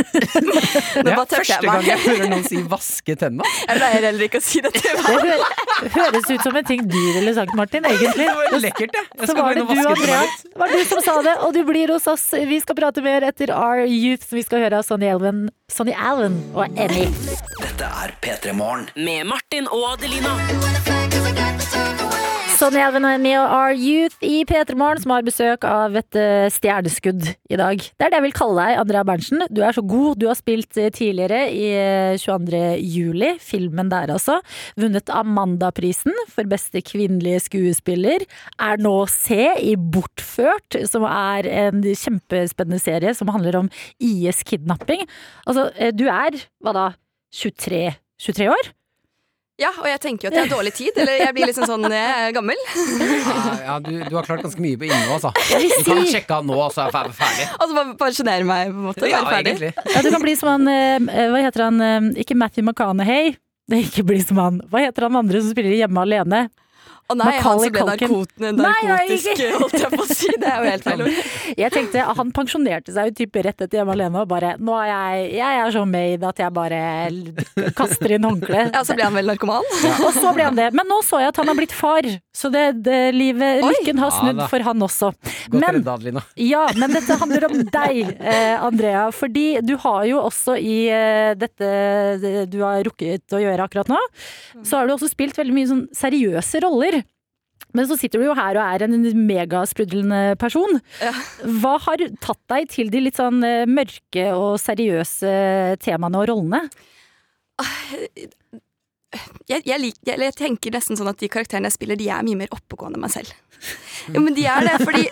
[0.00, 3.44] Det er første jeg gang jeg hører noen si 'vaske tenna'.
[3.66, 5.42] Jeg pleier heller ikke å si det til det meg.
[5.82, 8.28] hø høres ut som en ting du ville sagt, Martin, egentlig.
[8.30, 9.02] Det var lekkert, det.
[9.18, 10.46] Jeg Så skal var gå det inn og du, vaske tenna Andrea.
[10.46, 12.26] Det var du som sa det, og du blir hos oss.
[12.54, 14.30] Vi skal prate mer etter Our Youth.
[14.30, 17.10] Vi skal høre av Sonny Allen, Sonny Allen og Emmy.
[17.60, 18.88] Dette er P3 Morgen.
[18.96, 20.99] Med Martin og Adelina.
[22.60, 27.22] Sonny Allen og Our Youth i P3 Morgen, som har besøk av et eh, stjerneskudd
[27.48, 27.80] i dag.
[27.80, 29.44] Det er det jeg vil kalle deg, Andrea Berntsen.
[29.48, 30.18] Du er så god.
[30.20, 32.60] Du har spilt eh, tidligere i eh, 22.
[32.84, 34.36] juli, filmen der altså.
[34.76, 38.26] Vunnet Amandaprisen for beste kvinnelige skuespiller.
[38.60, 43.72] Er nå se i Bortført, som er en kjempespennende serie som handler om
[44.04, 45.06] IS-kidnapping.
[45.46, 46.86] Altså, eh, du er, hva da,
[47.40, 47.86] 23,
[48.20, 48.74] 23 år?
[49.60, 50.96] Ja, og jeg tenker jo at jeg har dårlig tid.
[51.02, 52.56] Eller jeg blir liksom sånn er gammel.
[52.64, 53.34] Ja,
[53.66, 55.32] ja du, du har klart ganske mye på innå, altså.
[55.36, 57.46] Du kan sjekke av nå, så er jeg ferdig.
[57.58, 59.10] Altså bare pensjonere meg, på en måte.
[59.10, 59.52] Ja, Være ferdig.
[59.58, 59.92] egentlig.
[59.94, 61.80] Ja, du kan bli som han eh, Hva heter han?
[61.84, 63.34] eh, Ikke Matthew McConaughey.
[63.70, 64.62] Det er ikke bli som han.
[64.72, 66.40] Hva heter han andre som spiller Hjemme alene?
[67.10, 70.30] Å nei, han som ble narkoten, narkot Nei, nei, narkotisk, holdt jeg på å si.
[70.40, 71.16] Det er jo helt feil ord.
[71.60, 74.90] Jeg tenkte Han pensjonerte seg jo type rett etter Hjemme alene og bare Nå er
[74.90, 76.80] jeg Jeg er så made at jeg bare
[77.76, 78.62] kaster inn håndkle.
[78.70, 79.66] Ja, så ble han vel narkoman?
[80.06, 80.68] Og så ble han det.
[80.76, 82.06] Men nå så jeg at han har blitt far.
[82.36, 83.72] Så det, det livet Oi.
[83.74, 85.10] Lykken har snudd ja, for han også.
[85.50, 86.22] Godt Men redda, Adelina.
[86.40, 89.06] Ja, men dette handler om deg, eh, Andrea.
[89.14, 93.98] Fordi du har jo også i eh, dette du har rukket å gjøre akkurat nå,
[94.62, 96.99] så har du også spilt veldig mye sånn seriøse roller.
[97.76, 100.80] Men så sitter du jo her og er en megasprudlende person.
[101.02, 101.14] Ja.
[101.62, 105.34] Hva har tatt deg til de litt sånn eh, mørke og seriøse
[105.84, 106.64] temaene og rollene?
[109.50, 112.38] jeg, jeg, lik, jeg, tenker nesten sånn at de karakterene jeg spiller, de er mye
[112.44, 113.32] mer oppegående enn meg selv.
[114.14, 115.02] Jo, men de er det, fordi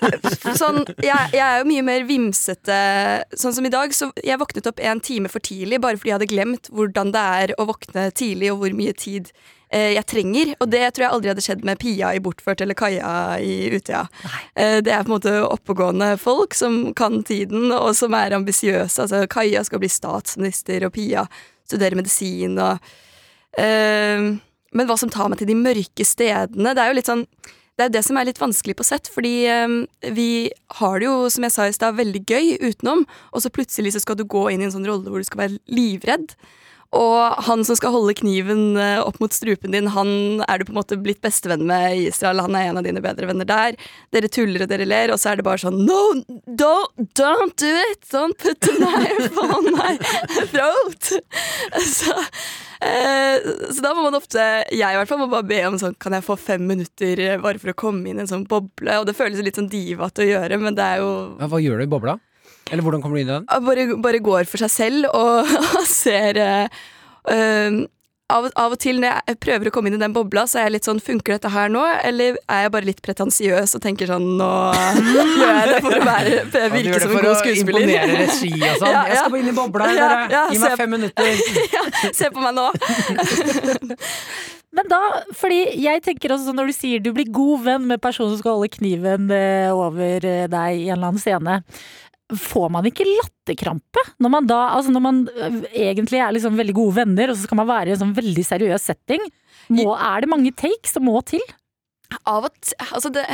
[0.56, 2.78] sånn, jeg, jeg er jo mye mer vimsete.
[3.36, 6.16] Sånn som i dag, så jeg våknet opp en time for tidlig bare fordi jeg
[6.16, 9.28] hadde glemt hvordan det er å våkne tidlig, og hvor mye tid
[9.70, 10.54] jeg trenger.
[10.62, 13.10] Og det tror jeg aldri hadde skjedd med Pia i Bortført eller Kaja
[13.42, 14.06] i Utøya.
[14.54, 19.04] Eh, det er på en måte oppegående folk som kan tiden, og som er ambisiøse.
[19.04, 21.26] Altså, Kaja skal bli statsminister, og Pia
[21.68, 22.58] studerer medisin.
[22.58, 22.80] og
[23.58, 24.20] Eh,
[24.76, 27.22] men hva som tar meg til de mørke stedene Det er jo litt sånn
[27.80, 29.74] Det er det som er litt vanskelig på sett, fordi eh,
[30.14, 33.94] vi har det jo, som jeg sa i stad, veldig gøy utenom, og så plutselig
[33.94, 36.34] så skal du gå inn i en sånn rolle hvor du skal være livredd.
[36.96, 40.72] Og han som skal holde kniven eh, opp mot strupen din, han er du på
[40.72, 42.40] en måte blitt bestevenn med i Israel.
[42.46, 43.76] Han er en av dine bedre venner der.
[44.14, 45.98] Dere tuller og dere ler, og så er det bare sånn No,
[46.48, 48.08] don't, don't do it!
[48.08, 49.98] Don't put the knife on my
[50.54, 51.12] throat!
[51.88, 52.12] Så,
[52.84, 54.40] eh, så da må man ofte,
[54.72, 57.36] jeg i hvert fall, må bare be om sånn Kan jeg få fem minutter eh,
[57.42, 58.96] bare for å komme inn i en sånn boble?
[59.00, 61.82] Og det føles litt sånn divete å gjøre, men det er jo Ja, hva gjør
[61.82, 62.16] du i bobla?
[62.70, 63.46] Eller hvordan kommer du inn i den?
[63.68, 65.48] bare, bare går for seg selv og,
[65.78, 67.86] og ser uh,
[68.28, 70.66] av, av og til når jeg prøver å komme inn i den bobla, så er
[70.66, 74.10] jeg litt sånn Funker dette her nå, eller er jeg bare litt pretensiøs og tenker
[74.10, 74.48] sånn Nå
[75.38, 77.54] gjør jeg det for å være, Ja, du virke gjør det som en for å
[77.62, 78.92] imponere regi og sånn.
[78.98, 80.28] Ja, Jeg skal bare inn i bobla her, Ja, dere.
[80.36, 81.42] ja, Gi meg fem minutter.
[81.78, 81.86] ja,
[82.20, 82.68] se på meg nå.
[84.76, 84.98] Men da,
[85.40, 88.42] fordi jeg tenker også sånn når du sier du blir god venn med personen som
[88.42, 91.56] skal holde kniven eh, over eh, deg i en eller annen scene.
[92.28, 96.74] Får man ikke latterkrampe når man da, altså når man øh, egentlig er liksom veldig
[96.76, 99.24] gode venner, og så skal man være i en sånn veldig seriøs setting?
[99.72, 101.44] Må, er det mange takes som må til?
[102.28, 103.24] Av og til Altså, det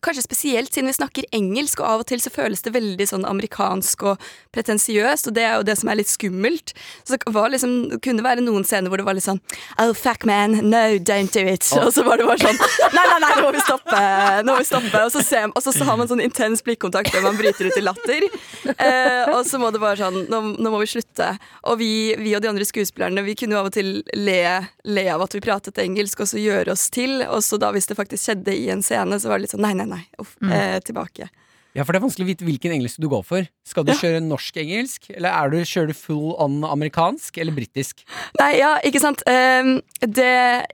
[0.00, 3.26] Kanskje spesielt siden vi snakker engelsk, og av og til så føles det veldig sånn
[3.28, 6.72] amerikansk og pretensiøst, og det er jo det som er litt skummelt.
[7.04, 9.42] Så det var liksom, kunne være noen scener hvor det var litt sånn
[9.80, 11.68] Oh, fuck man, no, don't do it.
[11.80, 12.58] Og så var det bare sånn
[12.96, 14.00] Nei, nei, nei, nå må vi stoppe.
[14.44, 15.02] Nå må vi stoppe.
[15.04, 17.84] Og så, ser, og så, har man sånn intens blikkontakt før man bryter ut i
[17.84, 18.26] latter.
[18.70, 21.30] Eh, og så må det bare sånn Nå, nå må vi slutte.
[21.70, 21.90] Og vi,
[22.20, 24.40] vi og de andre skuespillerne Vi kunne jo av og til le,
[24.88, 27.20] le av at vi pratet engelsk, og så gjøre oss til.
[27.28, 29.64] Og så da hvis det faktisk skjedde i en scene, så var det litt sånn
[29.64, 30.02] nei, nei, nei.
[30.22, 31.28] Uff, eh, tilbake.
[31.70, 33.44] Ja, for det er vanskelig å vite hvilken engelsk du går for.
[33.68, 38.02] Skal du kjøre norsk-engelsk, eller er du, kjører du full on amerikansk eller britisk?
[38.40, 39.22] Nei, ja, ikke sant.
[39.30, 40.26] Ehm, det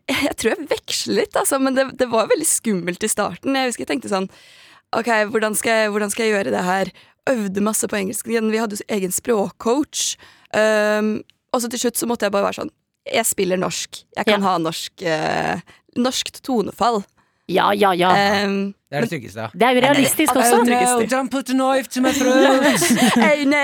[0.09, 3.59] Jeg tror jeg veksler litt, altså, men det, det var veldig skummelt i starten.
[3.61, 4.31] Jeg husker jeg tenkte sånn
[4.97, 6.91] Ok, hvordan skal, jeg, hvordan skal jeg gjøre det her?
[7.29, 8.29] Øvde masse på engelsk.
[8.31, 10.15] Vi hadde jo egen språkcoach.
[10.55, 11.19] Um,
[11.53, 12.71] og så til slutt så måtte jeg bare være sånn
[13.13, 14.01] Jeg spiller norsk.
[14.17, 14.47] Jeg kan Ja.
[14.47, 15.61] ha norsk uh,
[16.01, 17.03] Norskt tonefall.
[17.47, 18.11] Ja, ja, ja.
[18.43, 19.49] Um, Det er det tryggeste, ja.
[19.55, 20.57] Det er jo realistisk det også.
[20.57, 22.83] Oh, no, don't put a knife to my throat!
[23.23, 23.61] Hey, no.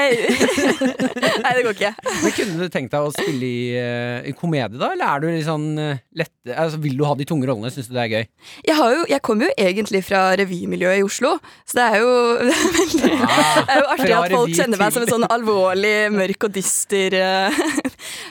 [1.42, 1.90] Nei, det går ikke.
[2.22, 4.92] Men Kunne du tenkt deg å spille i, uh, i komedie, da?
[4.94, 7.72] Eller er du litt sånn eh, lette altså, Vil du ha de tunge rollene?
[7.74, 8.24] Syns du det er gøy?
[8.68, 12.16] Jeg, har jo, jeg kommer jo egentlig fra revymiljøet i Oslo, så det er jo
[12.78, 16.54] veldig det er jo artig at folk kjenner meg som en sånn alvorlig, mørk og
[16.54, 17.62] dyster uh,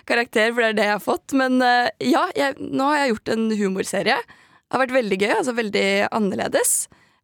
[0.07, 1.35] karakter, for det er det jeg har fått.
[1.39, 4.21] Men uh, ja, jeg, nå har jeg gjort en humorserie.
[4.71, 6.69] Det har vært veldig gøy, altså veldig annerledes.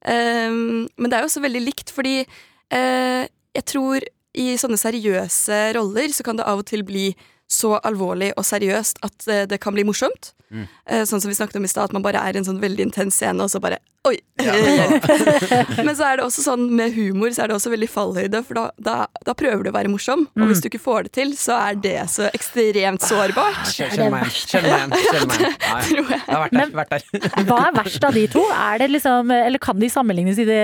[0.04, 3.24] Um, men det er jo også veldig likt, fordi uh,
[3.56, 4.04] jeg tror
[4.38, 7.06] i sånne seriøse roller så kan det av og til bli
[7.48, 10.34] så alvorlig og seriøst at eh, det kan bli morsomt.
[10.52, 10.64] Mm.
[10.88, 12.60] Eh, sånn som vi snakket om i stad, at man bare er i en sånn
[12.64, 14.16] veldig intens scene, og så bare Oi!
[14.40, 14.54] Ja.
[15.84, 18.56] Men så er det også sånn med humor så er det også veldig fallhøyde, for
[18.56, 18.94] da, da,
[19.28, 20.22] da prøver du å være morsom.
[20.32, 20.48] Og Mm.
[20.48, 23.58] hvis du ikke får det til, så er det så ekstremt sårbart.
[23.68, 24.32] Meg igjen.
[24.48, 25.02] Kjenner meg igjen.
[25.04, 25.42] Kjenner meg.
[25.68, 25.82] Ja, ja.
[25.90, 26.22] Tror jeg.
[26.22, 26.72] Jeg har vært der.
[26.80, 27.28] Vært der.
[27.50, 28.44] Hva er verst av de to?
[28.56, 30.62] Er det liksom, eller kan de sammenlignes i det,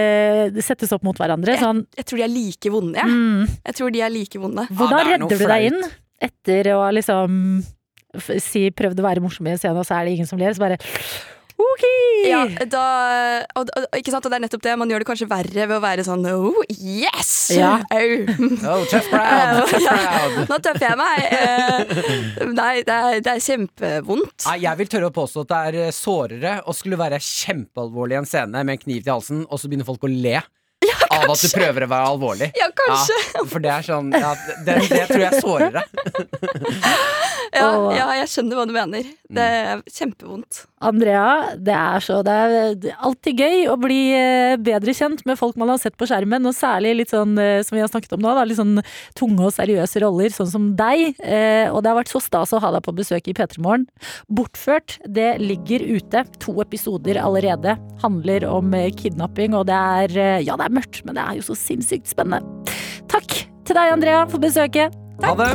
[0.55, 1.57] det settes opp mot hverandre?
[1.59, 3.11] Sånn, Jeg tror de er like vonde, jeg.
[3.11, 4.67] mm, Jeg tror de er like vonde.
[4.71, 5.81] hvordan er redder du deg inn.
[6.23, 7.61] Etter å liksom
[8.41, 10.53] si prøvd å være morsom i en scene, og så er det ingen som ler?
[10.53, 10.77] Så bare
[11.63, 11.83] ok!
[12.27, 12.83] Ja, da,
[13.59, 14.25] og, og, ikke sant?
[14.25, 14.75] og det er nettopp det.
[14.79, 17.33] Man gjør det kanskje verre ved å være sånn oh, yes!
[17.55, 17.75] Ja.
[17.83, 19.63] Oh, tough crowd!
[19.69, 20.45] Tough Ja.
[20.49, 21.19] Nå tøffer jeg meg.
[21.33, 24.47] Uh, Nei, det er, det er kjempevondt.
[24.47, 28.17] Nei, jeg vil tørre å påstå at det er eh, sårere å skulle være kjempealvorlig
[28.17, 30.41] i en scene med en kniv til halsen, og så begynner folk å le
[31.19, 32.49] av at du prøver å være alvorlig.
[32.59, 33.19] Ja, kanskje.
[33.35, 34.33] Ja, for det er sånn ja,
[34.65, 35.85] det, det tror jeg sårer deg.
[37.53, 39.05] Ja, ja, jeg skjønner hva du mener.
[39.29, 40.63] Det er kjempevondt.
[40.83, 45.59] Andrea, det er, så, det er alltid gøy å bli eh, bedre kjent med folk
[45.61, 48.23] man har sett på skjermen, og særlig litt sånn, eh, som vi har snakket om
[48.25, 48.81] nå, da, litt sånn
[49.19, 51.13] tunge og seriøse roller, sånn som deg.
[51.21, 53.85] Eh, Og det har vært så stas å ha deg på besøk i P3 Morgen.
[54.33, 56.25] Bortført, det ligger ute.
[56.47, 57.77] To episoder allerede.
[58.01, 61.55] Handler om kidnapping, og det er Ja, det er mørkt, men det er jo så
[61.57, 62.43] sinnssykt spennende.
[63.11, 63.29] Takk
[63.67, 64.95] til deg, Andrea, for besøket.
[65.23, 65.51] Ha det!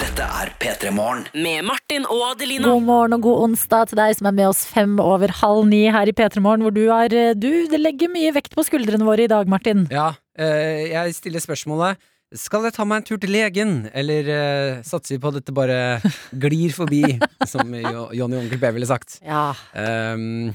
[0.00, 1.24] Dette er P3 Morgen.
[1.34, 2.68] Med Martin og Adelina.
[2.68, 5.80] God morgen og god onsdag til deg som er med oss fem over halv ni
[5.90, 9.04] her i P3 Morgen, hvor du har eh, Du det legger mye vekt på skuldrene
[9.08, 9.86] våre i dag, Martin.
[9.90, 11.98] Ja, eh, jeg stiller spørsmålet
[12.38, 15.54] Skal jeg ta meg en tur til legen, eller uh, satser vi på at dette
[15.56, 15.78] bare
[16.44, 17.02] glir forbi,
[17.50, 19.16] som Jo- Johnny Onkel B ville sagt.
[19.26, 19.48] Ja.
[19.74, 20.52] Um,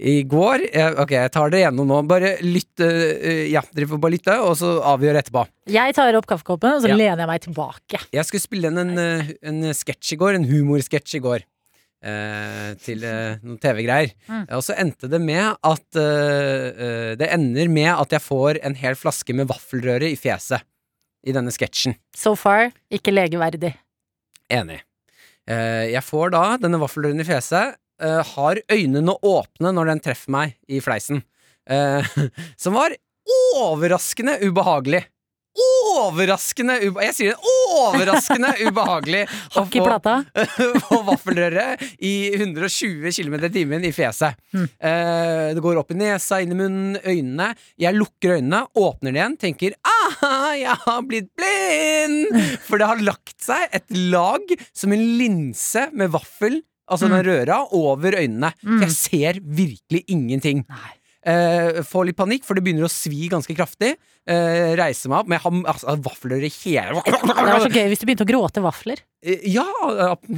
[0.00, 1.98] I går eh, Ok, jeg tar det gjennom nå.
[2.08, 2.80] Bare lytt.
[2.80, 5.42] eh, ja, dere får bare lytte, og så avgjør etterpå.
[5.68, 6.96] Jeg tar opp kaffekoppen, og så Ja.
[6.96, 8.00] lener jeg meg tilbake.
[8.12, 11.42] Jeg skulle spille inn en, eh, en sketsj i går, en humorsketsj i går.
[12.04, 14.10] eh, til eh, noen TV-greier.
[14.26, 14.46] Mm.
[14.56, 18.74] Og så endte det med at eh, eh, Det ender med at jeg får en
[18.74, 20.64] hel flaske med vaffelrøre i fjeset.
[21.24, 21.94] I denne sketsjen.
[22.16, 23.76] So far ikke legeverdig.
[24.50, 24.80] Enig.
[25.46, 30.34] Eh, jeg får da denne vaffelrøren i fjeset, eh, har øynene åpne når den treffer
[30.34, 31.22] meg i fleisen.
[31.70, 32.02] Uh,
[32.62, 32.94] som var
[33.54, 35.04] overraskende ubehagelig.
[35.52, 37.08] Overraskende ubehagelig.
[37.10, 39.22] Jeg sier det, overraskende ubehagelig
[39.60, 40.14] å i få,
[40.86, 41.66] få vaffelrøre
[42.08, 44.38] i 120 km i timen i fjeset.
[44.56, 44.64] Mm.
[44.64, 47.52] Uh, det går opp i nesa, inn i munnen, øynene.
[47.80, 52.42] Jeg lukker øynene, åpner det igjen, tenker aha, jeg har blitt blind!
[52.64, 56.62] For det har lagt seg et lag som en linse med vaffel,
[56.92, 58.52] altså den røra, over øynene.
[58.62, 58.78] Mm.
[58.78, 60.66] Så jeg ser virkelig ingenting.
[61.22, 63.94] Eh, får litt panikk, for det begynner å svi ganske kraftig.
[64.22, 67.88] Uh, reiser meg opp, men jeg har altså, vafler i hele Det var så gøy
[67.90, 69.02] hvis du begynte å gråte vafler.
[69.18, 69.64] Uh, Ja,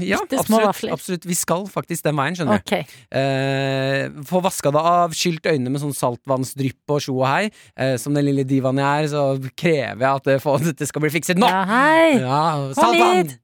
[0.00, 1.28] ja absolutt, absolutt.
[1.28, 2.64] Vi skal faktisk den veien, skjønner du.
[2.64, 2.96] Ok.
[3.20, 7.52] Eh, få vaska det av, skylt øynene med sånn saltvannsdrypp og sjo og hei.
[8.00, 11.12] Som den lille divaen jeg er, så krever jeg at det, får, dette skal bli
[11.20, 11.48] fikset nå!
[11.52, 12.20] Ja, hei!
[12.24, 12.44] Ja,
[12.80, 13.36] saltvann!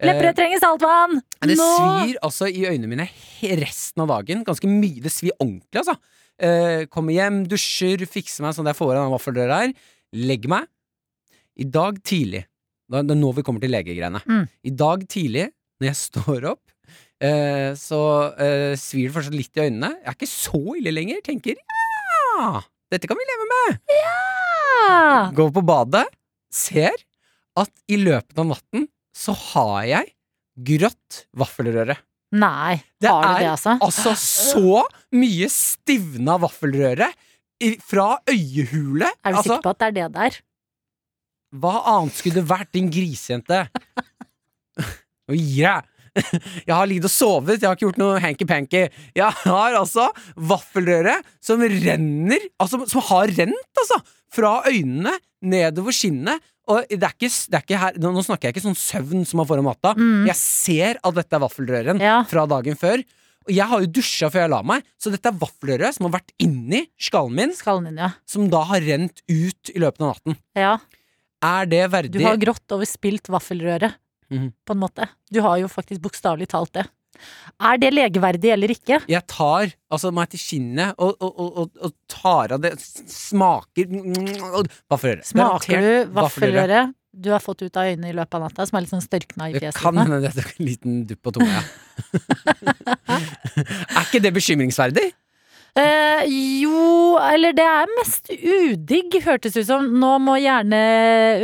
[0.00, 0.08] Hit!
[0.08, 1.20] Lepperød trenger saltvann!
[1.46, 3.06] Det svir altså i øynene mine
[3.60, 4.44] resten av dagen.
[4.46, 5.00] Ganske mye.
[5.04, 5.96] Det svir ordentlig, altså.
[6.40, 9.74] eh, kommer hjem, dusjer, fikser meg sånn at jeg får av den vaffeldøra her.
[10.16, 10.68] Legger meg.
[11.60, 12.46] I dag tidlig
[12.90, 14.22] Det er nå vi kommer til legegreiene.
[14.26, 14.46] Mm.
[14.66, 15.48] I dag tidlig,
[15.80, 16.64] når jeg står opp,
[17.22, 18.00] eh, så
[18.34, 19.92] eh, svir det fortsatt litt i øynene.
[20.00, 21.20] Jeg er ikke så ille lenger.
[21.26, 23.78] Tenker ja, dette kan vi leve med.
[23.94, 25.30] Ja!
[25.36, 26.06] Går på badet,
[26.50, 26.96] ser
[27.60, 30.12] at i løpet av natten så har jeg
[30.60, 31.96] grått vaffelrøre.
[32.30, 33.72] Nei, Det har du det, altså?
[33.74, 34.82] det, er Altså så
[35.18, 37.10] mye stivna vaffelrøre
[37.82, 39.08] fra øyehule.
[39.10, 40.38] Er du altså, sikker på at det er det der?
[41.60, 43.64] Hva annet skulle det vært, din grisejente?
[45.30, 45.88] Nå gir jeg!
[46.66, 48.80] Jeg har ligget og sovet, jeg har ikke gjort noe hanky-panky.
[49.14, 54.00] Jeg har altså vaffelrøre som renner Altså, som har rent, altså!
[54.30, 56.42] Fra øynene nedover kinnet.
[56.70, 59.40] Og det er ikke, det er ikke her, nå snakker jeg ikke sånn søvn som
[59.42, 59.94] man får om natta.
[59.98, 60.26] Mm.
[60.28, 62.20] Jeg ser at dette er vaffelrøren Ja.
[62.30, 63.02] fra dagen før.
[63.48, 66.12] Og jeg har jo dusja før jeg la meg, så dette er vaffelrøre som har
[66.20, 68.10] vært inni skallen min, Skallen min ja.
[68.28, 70.36] som da har rent ut i løpet av natten.
[70.54, 70.78] ja.
[71.42, 73.88] Er det verdig Du har grått over spilt vaffelrøre,
[74.28, 74.50] mm.
[74.68, 75.06] på en måte.
[75.32, 76.84] Du har jo faktisk bokstavelig talt det.
[77.60, 79.00] Er det legeverdig eller ikke?
[79.10, 83.90] Jeg tar altså meg til kinnet og, og, og, og, tar av det Smaker
[84.90, 85.26] Vaffeløre.
[85.28, 88.84] Smaker du vaffeløre du har fått ut av øynene i løpet av natta, som er
[88.84, 89.80] litt sånn størkna i fjeset?
[89.82, 91.62] kan hende det er en liten dupp på tunga,
[93.96, 95.08] er ikke det bekymringsverdig?
[95.78, 96.22] Eh,
[96.62, 99.86] jo, eller det er mest udigg, hørtes det ut som.
[100.02, 100.80] Nå må gjerne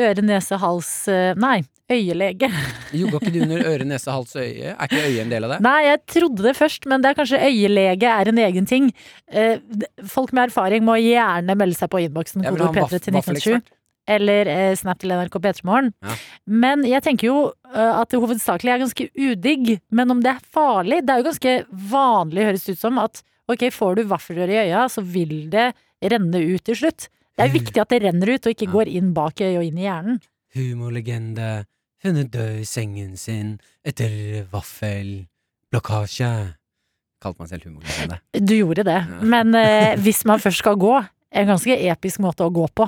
[0.08, 1.60] øre, nese, hals eh, Nei,
[1.92, 2.48] øyelege.
[2.96, 4.72] Jo, går ikke du under øre, nese, hals, øye?
[4.74, 5.60] Er ikke øye en del av det?
[5.66, 8.90] Nei, jeg trodde det først, men det er kanskje øyelege er en egen ting.
[9.30, 9.58] Eh,
[10.10, 12.44] folk med erfaring må gjerne melde seg på innboksen.
[12.46, 13.72] Jeg vil ha en P3 vaff til 1987.
[14.16, 15.90] Eller eh, Snap til NRK P3morgen.
[16.06, 16.16] Ja.
[16.46, 19.72] Men jeg tenker jo uh, at det hovedsakelig er ganske udigg.
[19.90, 21.54] Men om det er farlig Det er jo ganske
[21.90, 25.72] vanlig, høres det ut som, at ok, får du vaffelrøre i øya, så vil det
[26.06, 27.08] renne ut til slutt.
[27.36, 28.74] Det er viktig at det renner ut, og ikke Ja.
[28.78, 30.20] går inn bak øyet og inn i hjernen.
[30.56, 31.66] Humorlegende.
[32.06, 36.30] Hun er død i sengen sin etter vaffelblokkasje.
[37.22, 38.20] Kalte meg selv humorlegende.
[38.38, 39.00] Du gjorde det.
[39.26, 40.94] Men eh, hvis man først skal gå,
[41.36, 42.86] en ganske episk måte å gå på.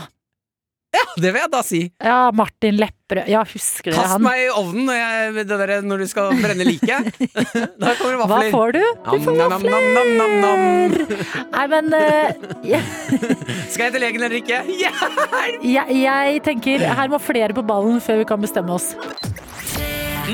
[0.98, 1.80] Ja, det vil jeg da si!
[2.02, 3.28] Ja, Martin Lepperød.
[3.30, 7.12] Ja, husker dere Kast meg i ovnen når, jeg, der, når du skal brenne liket.
[7.82, 8.50] da kommer det Hva vafler.
[8.54, 8.82] får du?
[9.06, 11.06] Du får Nam, vafler!
[11.54, 12.90] Nei, men uh, yeah.
[13.72, 14.62] Skal jeg til legen eller ikke?
[14.82, 15.62] Hjelp!
[15.62, 18.92] jeg, jeg tenker her må flere på ballen før vi kan bestemme oss.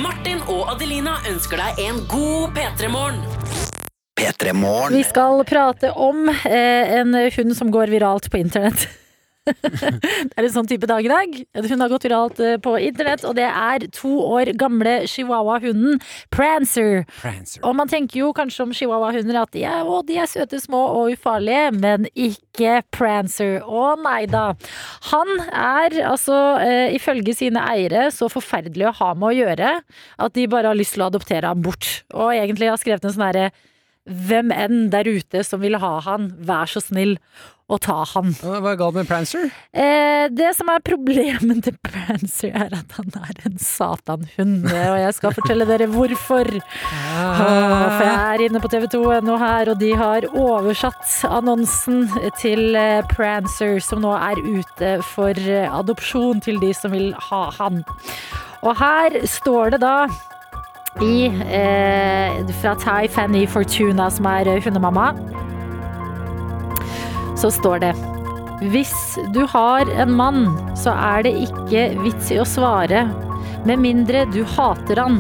[0.01, 3.23] Martin og Adelina ønsker deg en god P3-morgen.
[4.15, 4.95] P3 Morgen.
[4.95, 8.87] Vi skal prate om eh, en hund som går viralt på internett.
[10.31, 11.35] det er en sånn type dag i dag.
[11.69, 16.01] Hun har gått viralt eh, på internett, og det er to år gamle chihuahua-hunden
[16.33, 17.05] Prancer.
[17.19, 17.61] Prancer.
[17.67, 20.81] Og man tenker jo kanskje om chihuahua-hunder at de er, å, de er søte, små
[20.95, 23.61] og ufarlige, men ikke Prancer.
[23.61, 24.47] Å nei da.
[25.11, 29.77] Han er altså, eh, ifølge sine eiere, så forferdelig å ha med å gjøre
[30.25, 32.01] at de bare har lyst til å adoptere ham bort.
[32.17, 33.53] Og egentlig har skrevet en sånn herre
[34.05, 37.17] Hvem enn der ute som vil ha han, vær så snill
[37.73, 38.35] å ta han.
[38.43, 39.47] Hva er galt med Prancer?
[39.73, 44.67] Eh, det som er problemet til Prancer, er at han er en satanhund.
[44.69, 46.51] Og jeg skal fortelle dere hvorfor.
[46.93, 47.41] Ah.
[47.41, 52.05] For jeg er inne på TV2.no her, og de har oversatt annonsen
[52.43, 57.47] til eh, Prancer, som nå er ute for eh, adopsjon til de som vil ha
[57.57, 57.81] han.
[58.65, 59.97] Og her står det da
[61.03, 65.13] i, eh, fra Thai Fanny Fortuna, som er eh, hundemamma,
[67.39, 67.95] så står det
[68.71, 68.95] Hvis
[69.35, 70.45] du har en mann,
[70.79, 73.09] så er det ikke vits i å svare,
[73.67, 75.19] med mindre du hater han.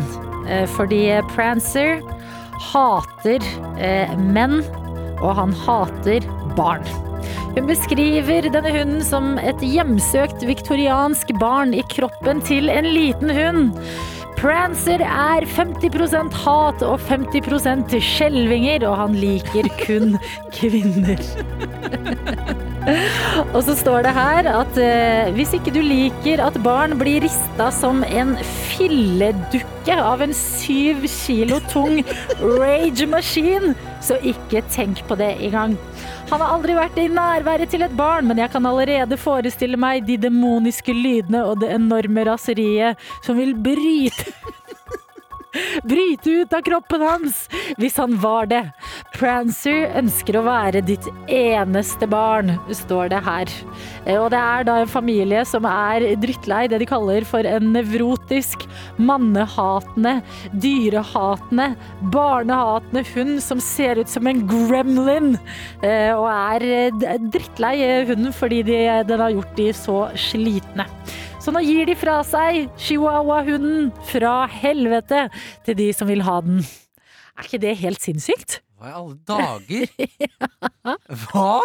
[0.48, 2.00] Eh, Fordi Prancer
[2.70, 3.42] hater
[3.78, 4.62] eh, menn,
[5.20, 6.24] og han hater
[6.56, 6.84] barn.
[7.54, 13.84] Hun beskriver denne hunden som et hjemsøkt viktoriansk barn i kroppen til en liten hund.
[14.38, 20.16] Prancer er 50% hat og 50% skjelvinger, og han liker kun
[20.56, 21.20] kvinner.
[23.54, 27.70] og så står det her at eh, hvis ikke du liker at barn blir rista
[27.72, 28.34] som en
[28.74, 32.02] filledukke av en syv kilo tung
[32.42, 33.72] rage-maskin,
[34.04, 35.78] så ikke tenk på det engang.
[36.30, 40.06] Han har aldri vært i nærværet til et barn, men jeg kan allerede forestille meg
[40.08, 44.32] de demoniske lydene og det enorme raseriet som vil bryte
[45.86, 47.44] Bryte ut av kroppen hans
[47.80, 48.62] hvis han var det.
[49.14, 53.52] Prancer ønsker å være ditt eneste barn, står det her.
[54.06, 57.72] Eh, Og det er da en familie som er drittlei det de kaller for en
[57.74, 58.66] nevrotisk,
[58.98, 60.16] mannehatende,
[60.62, 61.70] dyrehatende,
[62.14, 65.34] barnehatende hund som ser ut som en gremlin.
[65.82, 67.76] eh, Og er eh, drittlei
[68.08, 70.86] hunden fordi de, den har gjort de så slitne.
[71.44, 75.26] Så nå gir de fra seg chihuahua-hunden fra helvete
[75.66, 76.62] til de som vil ha den.
[77.36, 78.62] Er ikke det helt sinnssykt?
[78.80, 79.84] Hva i alle dager?
[81.26, 81.58] Hva?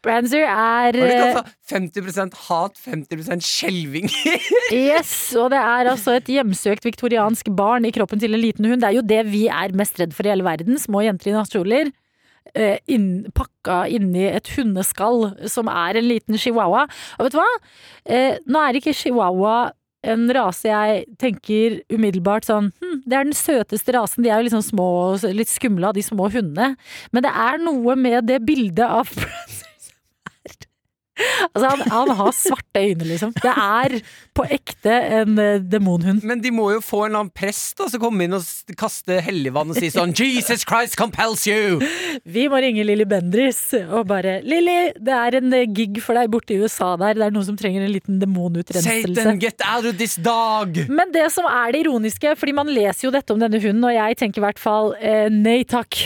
[0.00, 4.08] Branzer er det eh, ikke altså 50% hat, 50% skjelving?
[4.72, 8.80] Yes, og det er altså et hjemsøkt viktoriansk barn i kroppen til en liten hund.
[8.80, 10.80] Det er jo det vi er mest redd for i hele verden.
[10.80, 11.92] Små jenter i nattkjoler.
[12.54, 16.86] Eh, Inn, pakka inni et hundeskall som er en liten chihuahua.
[17.18, 17.50] Og vet du hva?
[18.06, 19.58] Eh, nå er ikke chihuahua
[20.08, 24.24] en rase jeg tenker umiddelbart sånn hm, Det er den søteste rasen.
[24.24, 24.86] De er jo liksom små
[25.36, 26.72] litt skumle av de små hundene.
[27.12, 29.59] Men det er noe med det bildet av er
[31.50, 33.34] Altså, han, han har svarte øyne, liksom.
[33.42, 33.98] Det er
[34.36, 36.22] på ekte en uh, demonhund.
[36.26, 38.46] Men de må jo få en eller annen prest da, som kommer inn og
[38.78, 41.80] kaster kaste helligvann og si sånn Jesus Christ compels you!
[42.24, 46.30] Vi må ringe Lilly Bendriss og bare Lilly, det er en eh, gig for deg
[46.32, 47.18] borte i USA der.
[47.18, 49.14] Det er noen som trenger en liten demonutrenselse.
[49.16, 50.82] Satan, get out of this dog!
[50.88, 53.96] Men det som er det ironiske, fordi man leser jo dette om denne hunden, og
[53.96, 55.98] jeg tenker i hvert fall eh, nei takk.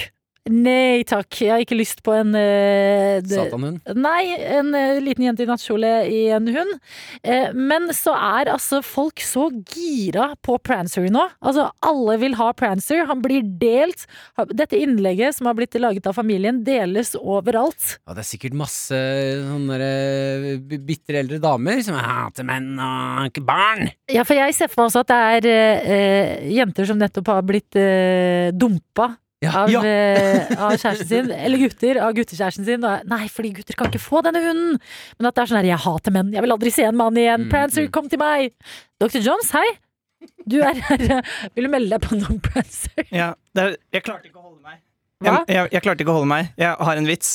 [0.44, 3.78] Nei takk, jeg har ikke lyst på en uh, Satanhund.
[3.96, 6.74] Nei, en uh, liten jente i nattkjole i en hund.
[7.24, 11.22] Uh, men så er altså folk så gira på Prancer nå.
[11.40, 13.06] Altså, alle vil ha Prancer.
[13.08, 14.04] Han blir delt.
[14.52, 17.96] Dette innlegget som har blitt laget av familien, deles overalt.
[18.04, 19.00] Ja, det er sikkert masse
[19.48, 19.80] sånne
[20.84, 23.88] bitre eldre damer som hater menn og ikke barn.
[24.12, 25.16] Ja, for jeg ser for meg også at
[25.48, 27.84] det er jenter som nettopp har blitt
[28.60, 29.14] dumpa.
[29.42, 29.80] Ja, Av, ja.
[29.84, 32.84] eh, av kjæresten sin, eller gutter av guttekjæresten sin.
[32.86, 34.78] Og, nei, fordi gutter kan ikke få denne hunden!
[35.18, 37.18] Men at det er sånn her, jeg hater menn, jeg vil aldri se en mann
[37.20, 37.46] igjen.
[37.46, 37.92] Mm, Prancer, mm.
[37.94, 38.54] kom til meg!
[39.02, 39.20] Dr.
[39.24, 39.66] Jones, hei!
[40.48, 41.04] Du er her.
[41.56, 43.04] Vil du melde deg på noen Prancer?
[43.10, 44.80] Ja, det er, jeg klarte ikke å holde meg.
[45.24, 45.40] Hva?
[45.42, 46.54] Jeg, jeg, jeg klarte ikke å holde meg.
[46.60, 47.34] Jeg har en vits.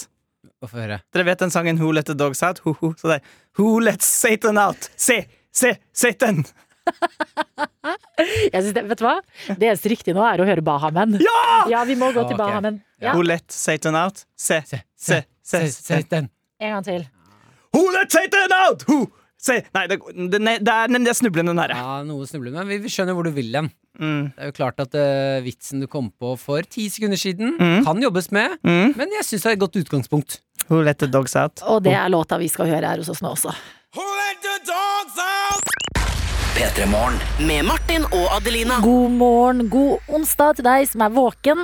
[0.60, 2.60] Dere vet den sangen Who Let The Dogs Out?
[2.66, 2.92] Ho, ho.
[3.00, 4.90] Så det er Who Let Satan Out?
[5.00, 5.22] Se,
[5.56, 6.44] se, Satan!
[8.54, 9.16] Jeg det, vet du hva?
[9.48, 11.18] Det eneste riktige nå er å høre Bahamen.
[11.24, 11.44] Ja!
[11.72, 12.42] Ja, vi må gå til Ok.
[12.42, 12.82] Bahamen.
[13.02, 14.26] Ja, Who Let Satan Out?
[14.38, 15.82] Se, se, se, se, se.
[16.02, 16.28] Satan.
[16.60, 17.06] en gang til.
[17.76, 18.84] Who Let Satan Out?
[18.90, 19.06] Who?
[19.40, 19.62] Se.
[19.76, 20.00] Nei, det,
[20.34, 21.78] det, det er nemlig snublende nære.
[21.80, 23.70] Ja, noe snublende, men vi, skjønner hvor du vil dem.
[24.00, 24.26] Mm.
[24.36, 27.86] Det er jo klart at uh, vitsen du kom på for ti sekunder siden, Mm.
[27.88, 28.94] kan jobbes med, Mm.
[29.00, 30.42] men jeg syns det er et godt utgangspunkt.
[30.68, 31.64] Who Let The Dogs Out?
[31.72, 33.56] Og det er låta vi skal høre her hos oss nå også.
[36.60, 37.20] P3 Morgen.
[37.48, 38.76] Med Martin og Adelina.
[38.84, 41.64] God morgen, god onsdag til deg som er våken.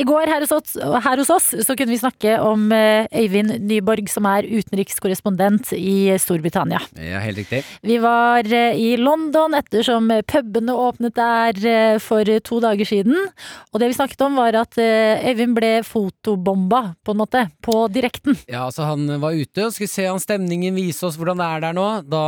[0.00, 3.58] I går her hos oss, her hos oss så kunne vi snakke om eh, Øyvind
[3.68, 6.80] Nyborg, som er utenrikskorrespondent i Storbritannia.
[6.96, 7.60] Ja, helt riktig.
[7.84, 13.28] Vi var eh, i London ettersom pubene åpnet der eh, for to dager siden.
[13.74, 18.38] Og det vi snakket om, var at Øyvind ble fotobomba, på en måte, på direkten.
[18.48, 21.66] Ja, altså Han var ute og skulle se an stemningen, vise oss hvordan det er
[21.68, 21.86] der nå.
[22.08, 22.24] Da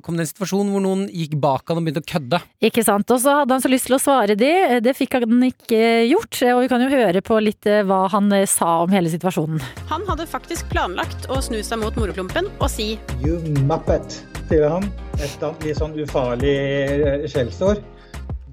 [0.00, 2.40] kom det en situasjon hvor noen gikk bak han og begynte å kødde.
[2.60, 3.10] Ikke sant?
[3.10, 4.50] Og så hadde han så lyst til å svare de.
[4.84, 6.40] Det fikk han ikke gjort.
[6.54, 9.58] Og vi kan jo høre på litt eh, hva han eh, sa om hele situasjonen.
[9.90, 12.92] Han hadde faktisk planlagt å snu seg mot moroklumpen og si
[13.24, 14.86] You muppet, sier han.
[15.18, 17.82] Et litt sånn ufarlig eh, skjellsord.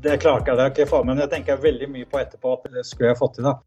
[0.02, 2.58] Det klarte jeg da ikke å få med, men jeg tenker veldig mye på etterpå.
[2.58, 3.58] at Det skulle jeg fått til, da.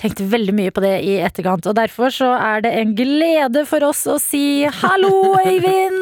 [0.00, 3.86] Tenkte veldig mye på det i etterkant, og derfor så er det en glede for
[3.86, 5.99] oss å si hallo, Øyvind!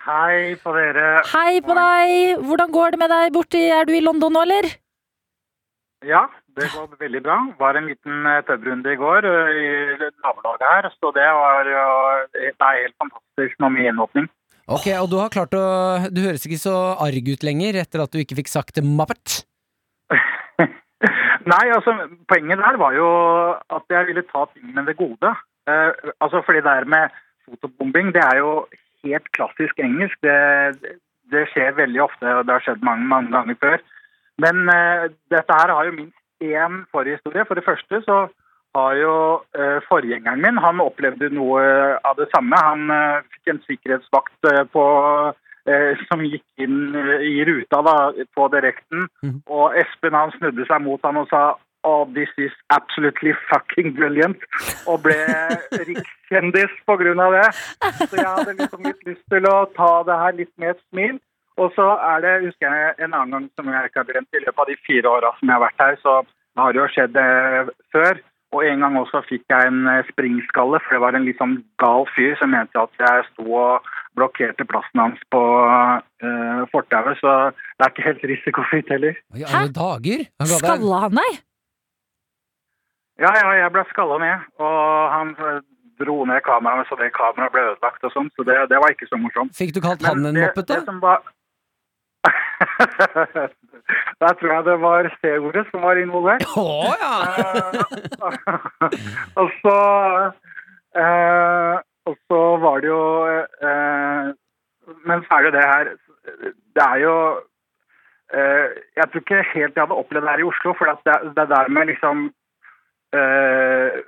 [0.00, 1.08] Hei på dere.
[1.28, 2.40] Hei på deg!
[2.48, 4.68] Hvordan går det med deg borti Er du i London nå, eller?
[6.08, 6.22] Ja,
[6.56, 7.36] det går veldig bra.
[7.60, 12.24] Var en liten eh, pubrunde i går eh, i nabolaget her, så det var eh,
[12.32, 14.30] det er helt fantastisk med mye gjenåpning.
[14.70, 15.64] Ok, Og du har klart å
[16.14, 19.42] Du høres ikke så arg ut lenger etter at du ikke fikk sagt Muppet.
[21.50, 21.96] Nei, altså
[22.30, 23.08] poenget der var jo
[23.68, 25.36] at jeg ville ta tingene med det gode.
[25.68, 25.90] Eh,
[26.24, 28.62] altså fordi det her med fotobombing, det er jo
[29.06, 30.18] helt klassisk engelsk.
[30.24, 30.96] Det,
[31.32, 33.82] det skjer veldig ofte, og det har skjedd mange, mange ganger før.
[34.40, 37.44] Men uh, dette her har jo minst én forhistorie.
[37.48, 38.18] For det første så
[38.76, 39.14] har jo
[39.58, 41.62] uh, forgjengeren min han opplevde noe
[42.06, 42.58] av det samme.
[42.66, 44.84] Han uh, fikk en sikkerhetsvakt på,
[46.08, 47.96] som gikk inn i ruta da,
[48.34, 49.04] på direkten.
[49.46, 51.42] Og Espen han snudde seg mot han og sa
[51.82, 54.36] Oh, this is absolutely fucking brilliant.
[54.86, 55.16] Og ble
[55.88, 57.46] rikskjendis av det.
[58.10, 61.20] Så jeg hadde liksom litt lyst til å ta det her litt med et smil.
[61.60, 64.44] Og så er det, husker jeg en annen gang som jeg ikke har glemt, i
[64.44, 66.12] løpet av de fire åra som jeg har vært her, så
[66.60, 68.20] har det jo skjedd eh, før.
[68.50, 71.58] Og en gang også fikk jeg en eh, springskalle, for det var en litt sånn
[71.82, 77.34] gal fyr som mente at jeg sto og blokkerte plassen hans på uh, fortauet, så
[77.54, 79.14] det er ikke helt risikofritt heller.
[79.54, 79.76] Deg-
[80.64, 81.38] Skalla han deg?
[83.20, 84.78] Ja, ja, jeg ble skalla ned, og
[85.12, 85.58] han eh,
[86.00, 89.08] dro ned kameraet så det kameraet ble ødelagt og sånn, så det, det var ikke
[89.10, 89.52] så morsomt.
[89.58, 90.80] Fikk du kalt han en det- moppet, da?
[90.80, 91.20] Det som var...
[94.20, 96.44] Der tror jeg det var C-ordet som var involvert.
[96.56, 96.64] Å
[97.00, 97.14] ja!
[99.40, 99.76] og så
[101.00, 101.76] eh,
[102.10, 103.00] Og så var det jo
[103.70, 104.28] eh,
[105.08, 105.90] Men så er det det her
[106.76, 107.14] Det er jo
[108.36, 108.66] eh,
[109.00, 111.72] Jeg tror ikke helt jeg hadde opplevd det her i Oslo, for det, det der
[111.72, 112.28] med liksom
[113.16, 114.00] eh,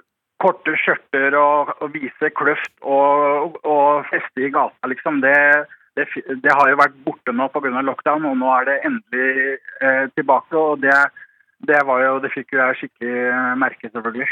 [0.43, 5.35] korte skjørter og, og vise kløft og, og feste i gata, liksom, det,
[5.99, 6.09] det,
[6.43, 7.83] det har jo vært borte nå pga.
[7.87, 10.57] lockdown, og nå er det endelig eh, tilbake.
[10.57, 10.97] Og det,
[11.69, 14.29] det var jo Det fikk jo jeg skikkelig merke, selvfølgelig.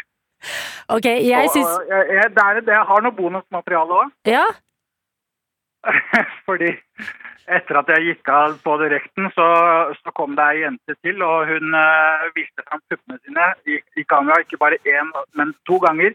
[0.90, 4.10] Ok, jeg Og- og jeg, jeg, det, er, det har noe bonusmateriale òg.
[4.26, 4.46] Ja?
[6.46, 6.70] Fordi
[7.50, 9.46] etter at jeg gikk av på direkten, så,
[9.98, 14.04] så kom det ei jente til, og hun uh, viste fram puppene sine i, i
[14.06, 16.14] kamera, ikke bare én, men to ganger.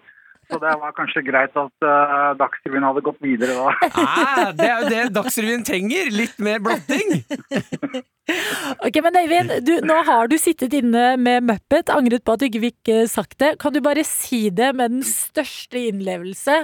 [0.49, 3.91] Så det var kanskje greit at uh, Dagsrevyen hadde gått videre da.
[4.05, 6.11] Ah, det er jo det Dagsrevyen trenger!
[6.13, 7.17] Litt mer blotting!
[8.81, 12.47] Ok, men Øyvind, du, nå har du sittet inne med Muppet, angret på at du
[12.47, 13.51] ikke fikk eh, sagt det.
[13.61, 16.55] Kan du bare si det med den største innlevelse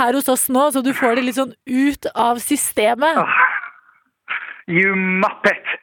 [0.00, 3.20] her hos oss nå, så du får det litt sånn ut av systemet?
[4.70, 5.76] You muppet!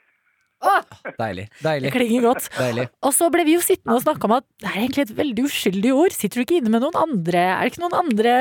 [1.17, 1.47] Deilig.
[1.63, 2.47] deilig Det klinger godt.
[2.57, 2.87] Deilig.
[3.05, 5.45] Og så ble vi jo sittende og snakke om at det er egentlig et veldig
[5.49, 6.15] uskyldig ord.
[6.15, 8.33] Sitter du ikke inne med noen andre Er det ikke noen andre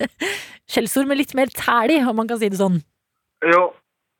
[0.70, 2.80] skjellsord med litt mer tæl i, om man kan si det sånn?
[3.44, 3.62] Jo,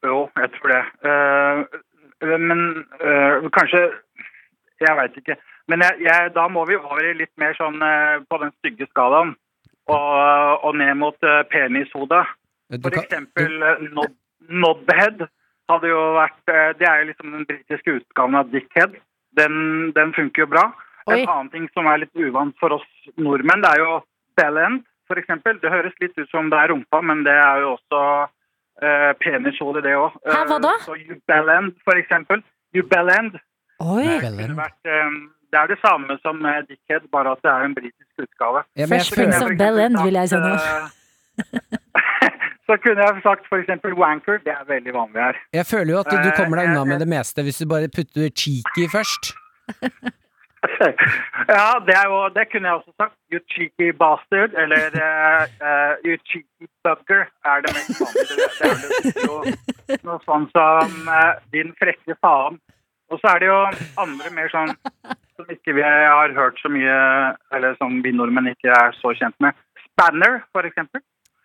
[0.04, 0.82] jo, jeg tror det.
[1.06, 2.62] Uh, men
[3.02, 3.84] uh, kanskje
[4.82, 5.38] Jeg veit ikke.
[5.70, 8.88] Men jeg, jeg, da må vi over i litt mer sånn uh, på den stygge
[8.90, 9.36] skalaen.
[9.90, 10.10] Og,
[10.62, 12.24] og ned mot uh, penishodet.
[12.82, 14.12] For eksempel uh, nod,
[14.50, 15.24] Nodhead
[15.73, 18.97] hadde jo vært eh, Det er jo liksom den britiske utgaven av dickhead.
[19.39, 20.65] Den, den funker jo bra.
[21.09, 21.23] Oi.
[21.23, 22.89] En annen ting som er litt uvant for oss
[23.19, 24.01] nordmenn, det er jo
[24.39, 24.85] bellend,
[25.19, 25.59] eksempel.
[25.61, 29.82] Det høres litt ut som det er rumpa, men det er jo også uh, penishode,
[29.85, 30.15] det òg.
[30.24, 30.73] Hæ, hva da?
[30.86, 32.40] så you bellend, for eksempel.
[32.73, 33.36] You bellend.
[33.82, 34.07] Oi!
[34.23, 35.15] kunne vært, eh,
[35.53, 38.62] det er det samme som eh, dickhead, bare at det er en britisk utgave.
[38.78, 40.55] Ja, Fresh Prince of Bellend, vil jeg si nå.
[42.62, 44.39] Eh, så kunne jeg sagt eksempel wanker.
[44.44, 45.36] Det er veldig vanlig her.
[45.52, 47.59] Jeg føler jo at du, du kommer deg Eh, unna eh, med det meste hvis
[47.59, 49.34] du bare putter cheeky først.
[51.56, 53.16] ja, det, jo, det kunne jeg også sagt.
[53.32, 54.55] You cheeky bastard.
[54.55, 58.36] Eller uh, eh, you cheeky bugger er det mest vanlige.
[59.02, 62.60] Det er jo noe sånn som uh, din frekke faen.
[63.12, 63.59] Og så er det jo
[64.01, 64.70] andre mer sånn
[65.36, 66.94] som ikke vi har hørt så mye,
[67.52, 69.59] eller som vi nordmenn ikke er så kjent med.
[69.90, 71.02] Spanner, for eksempel.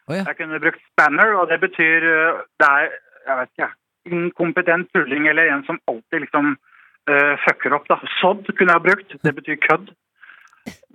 [0.07, 0.23] Å ja.
[0.29, 2.97] Jeg kunne brukt spanner, og det betyr eh, det er,
[3.27, 3.69] jeg vet ikke,
[4.07, 7.89] inkompetent tulling eller en som alltid liksom uh, fucker opp.
[7.89, 7.97] da.
[8.21, 9.15] Sodd kunne jeg brukt.
[9.19, 9.89] Det betyr kødd.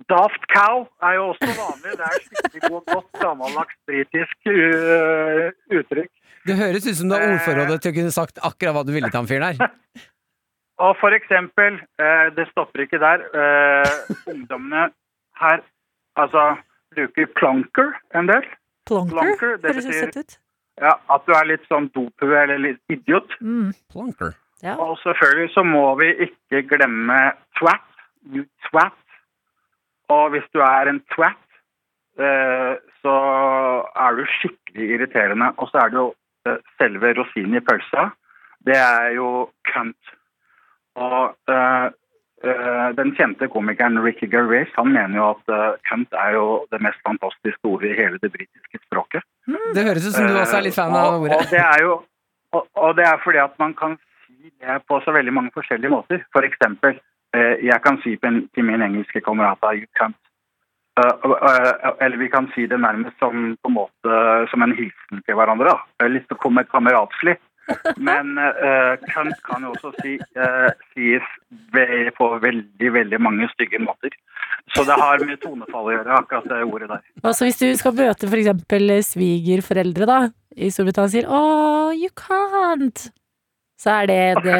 [0.09, 1.93] Daft cow er jo også vanlig.
[1.99, 5.45] Det er skikkelig godt, godt gammeldags britisk uh,
[5.77, 6.09] uttrykk.
[6.49, 9.13] Det høres ut som du har ordforrådet til å kunne sagt akkurat hva du ville
[9.13, 9.77] til han fyren her.
[10.83, 14.89] Og for eksempel, uh, det stopper ikke der, Uh, ungdommene
[15.37, 15.61] her
[16.17, 16.55] altså
[16.93, 18.45] bruker plunker en del.
[18.89, 19.15] Plonker?
[19.15, 20.39] Plonker, det Høres søtt ut.
[20.81, 23.35] Ja, At du er litt sånn dopue eller litt idiot.
[23.41, 23.73] Mm.
[23.93, 24.33] Plonker.
[24.63, 24.77] Ja.
[24.79, 27.19] Og selvfølgelig så må vi ikke glemme
[27.59, 27.85] twat.
[28.33, 28.99] You twat.
[30.13, 31.39] Og hvis du er en twat,
[32.19, 32.73] eh,
[33.03, 33.15] så
[34.05, 35.51] er du skikkelig irriterende.
[35.57, 36.09] Og så er det jo
[36.47, 38.09] eh, selve rosinen i pølsa.
[38.65, 39.29] Det er jo
[39.67, 40.13] cunt.
[40.95, 41.87] Og eh,
[42.97, 47.63] den kjente komikeren Ricky Gervais han mener jo at Kent er jo det mest fantastiske
[47.63, 49.23] ordet i hele det britiske språket.
[49.47, 51.37] Det høres ut som du også er litt fan av ordet.
[51.39, 51.93] Og det er jo
[52.53, 55.93] og, og det er fordi at man kan si det på så veldig mange forskjellige
[55.93, 56.25] måter.
[56.35, 56.99] For eksempel,
[57.35, 60.19] eh, jeg kan si på en, til min engelske kamerat you can't.
[60.99, 64.19] Eh, eh, eller vi kan si det nærmest som, på en måte,
[64.51, 65.73] som en hilsen til hverandre.
[65.73, 66.07] da.
[66.07, 67.39] Litt komme kameratslig.
[67.97, 71.25] Men uh, cunt kan jo også si, uh, sies
[72.17, 74.15] på veldig, veldig mange stygge måter.
[74.75, 77.03] Så det har med tonefall å gjøre, akkurat det ordet der.
[77.23, 80.19] Altså hvis du skal møte eksempel svigerforeldre da,
[80.55, 83.07] i Storbritannia sier «Oh, you can't»,
[83.79, 84.59] så er det det,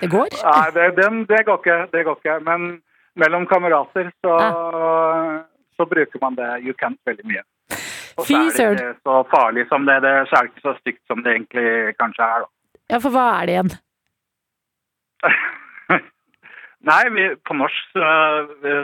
[0.00, 0.36] det går?
[0.42, 2.36] Nei, det, det, det, går ikke, det går ikke.
[2.46, 2.68] Men
[3.18, 4.36] mellom kamerater så,
[5.76, 7.44] så bruker man det you can't veldig mye.
[8.20, 11.24] Og så er det ikke så farlig som det, det, er ikke så stygt som
[11.24, 12.44] det egentlig kanskje er.
[12.44, 12.52] Da.
[12.94, 13.72] Ja, for hva er det igjen?
[16.80, 18.10] Nei, vi, på norsk så,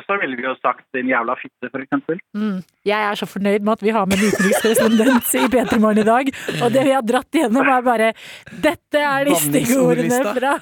[0.04, 2.18] så ville vi jo sagt 'din jævla fitte', for eksempel.
[2.36, 2.58] Mm.
[2.84, 6.06] Jeg er så fornøyd med at vi har med en utenrikskorrespondent i P3 Morgen i
[6.06, 6.28] dag.
[6.60, 8.10] Og det vi har dratt igjennom, er bare
[8.66, 10.52] Dette er de stygge ordene fra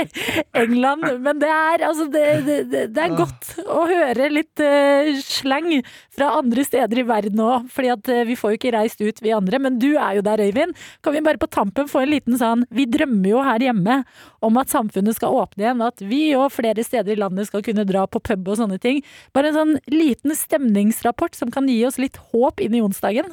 [0.64, 1.08] England.
[1.24, 5.70] Men det er, altså, det, det, det, er godt å høre litt uh, slang
[6.14, 7.70] fra andre steder i verden òg.
[7.74, 9.58] Fordi at eh, vi får jo ikke reist ut, vi andre.
[9.62, 10.76] Men du er jo der, Øyvind.
[11.02, 14.02] Kan vi bare på tampen få en liten sånn Vi drømmer jo her hjemme
[14.44, 15.82] om at samfunnet skal åpne igjen.
[15.84, 19.04] At vi og flere steder i landet skal kunne dra på pub og sånne ting.
[19.36, 23.30] Bare en sånn liten stemningsrapport som kan gi oss litt håp inn i onsdagen.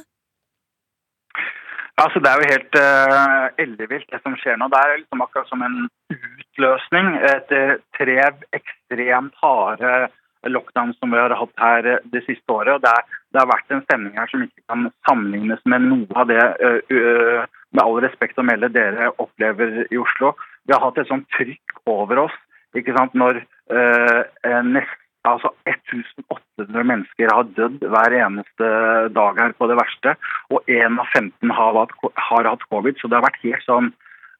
[2.00, 4.70] Altså, det er jo helt uh, ellevilt det som skjer nå.
[4.72, 5.78] Det er liksom akkurat som en
[6.14, 8.18] utløsning etter tre
[8.56, 10.08] ekstremt harde
[10.50, 12.74] lockdowns som vi har hatt her eh, det siste året.
[12.74, 16.16] og det, er, det har vært en stemning her som ikke kan sammenlignes med noe
[16.18, 16.40] av det,
[16.90, 20.32] uh, med all respekt å melde, dere opplever i Oslo.
[20.66, 22.40] Vi har hatt et sånt trykk over oss
[22.78, 23.42] ikke sant, når
[24.64, 28.70] nest, altså 1800 mennesker har dødd hver eneste
[29.16, 30.14] dag her på det verste,
[30.50, 31.92] og 1 av 15 har hatt,
[32.28, 32.98] har hatt covid.
[32.98, 33.92] Så det har vært helt sånn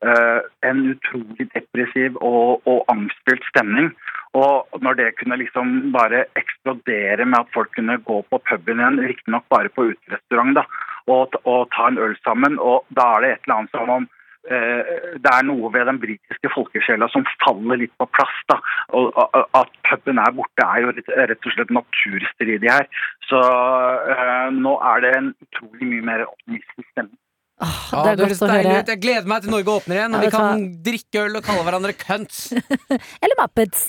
[0.06, 3.92] eh, en utrolig depressiv og, og angstfylt stemning.
[4.38, 9.02] Og når det kunne liksom bare eksplodere med at folk kunne gå på puben igjen,
[9.04, 10.66] riktignok bare på uterestaurant, da,
[11.12, 14.08] og, og ta en øl sammen, og da er det et eller annet som om
[14.08, 18.36] eh, det er noe ved den britiske folkesjela som faller litt på plass.
[18.50, 18.56] da,
[18.98, 19.14] og
[19.54, 22.88] At puben er borte er jo rett, og slett naturstridig her.
[23.30, 27.18] Så eh, nå er det en utrolig mye mer optimistisk stemning.
[27.62, 27.68] Ja,
[28.02, 28.82] det er det høres å deilig høre.
[28.82, 28.88] ut.
[28.90, 31.62] Jeg gleder meg til Norge åpner igjen, og Ja, vi kan drikke øl og kalle
[31.68, 32.40] hverandre cunts.
[33.22, 33.84] Eller Muppets.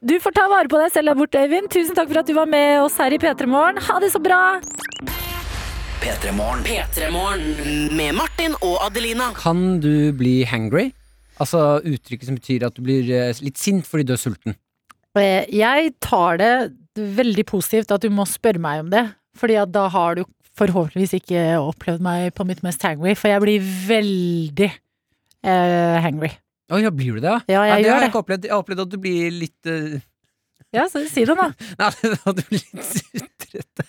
[0.00, 1.68] Du får ta vare på deg selv der borte, Øyvind.
[1.74, 3.82] Tusen takk for at du var med oss her i P3 Morgen.
[3.90, 4.40] Ha det så bra!
[6.00, 6.62] P3 Morgen.
[6.64, 9.30] P3morgen med Martin og Adelina.
[9.36, 10.90] Kan du bli hangry?
[11.40, 14.56] Altså uttrykket som betyr at du blir eh, litt sint fordi du er sulten.
[15.18, 16.50] Eh, Jeg tar det
[16.96, 19.06] veldig positivt at du må spørre meg om det.
[19.40, 20.24] Fordi at da har du
[20.58, 26.32] forhåpentligvis ikke opplevd meg på mitt mest hangry, for jeg blir veldig eh, hangry.
[26.70, 27.36] Å ja, blir du det?
[27.50, 28.10] Ja, jeg det gjør har jeg det.
[28.12, 28.48] ikke opplevd.
[28.48, 29.96] Jeg har opplevd at du blir litt uh...
[30.76, 31.48] Ja, så si det, da.
[31.80, 31.88] Nei,
[32.30, 33.88] at du blir litt sutrete.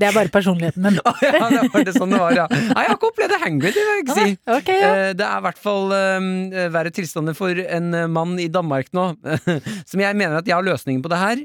[0.00, 0.96] Det er bare personligheten min.
[1.22, 2.46] ja, det var det sånn det var, ja.
[2.50, 4.36] Nei, jeg har ikke opplevd det hangry, det vil jeg ikke si.
[4.56, 4.90] Ok, ja.
[4.96, 6.28] Eh, Det er i hvert fall eh,
[6.74, 9.08] verre tilstander for en eh, mann i Danmark nå,
[9.90, 11.42] som jeg mener at jeg har løsningen på det her.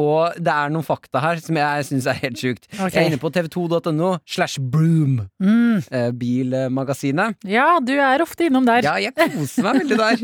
[0.00, 2.62] Og det er noen fakta her som jeg syns er helt sjukt.
[2.72, 2.94] Okay.
[2.94, 5.82] Jeg er inne på tv2.no slash broom, Mm.
[6.16, 7.36] bilmagasinet.
[7.48, 8.84] Ja, du er ofte innom der.
[8.86, 10.22] Ja, jeg koser meg veldig der.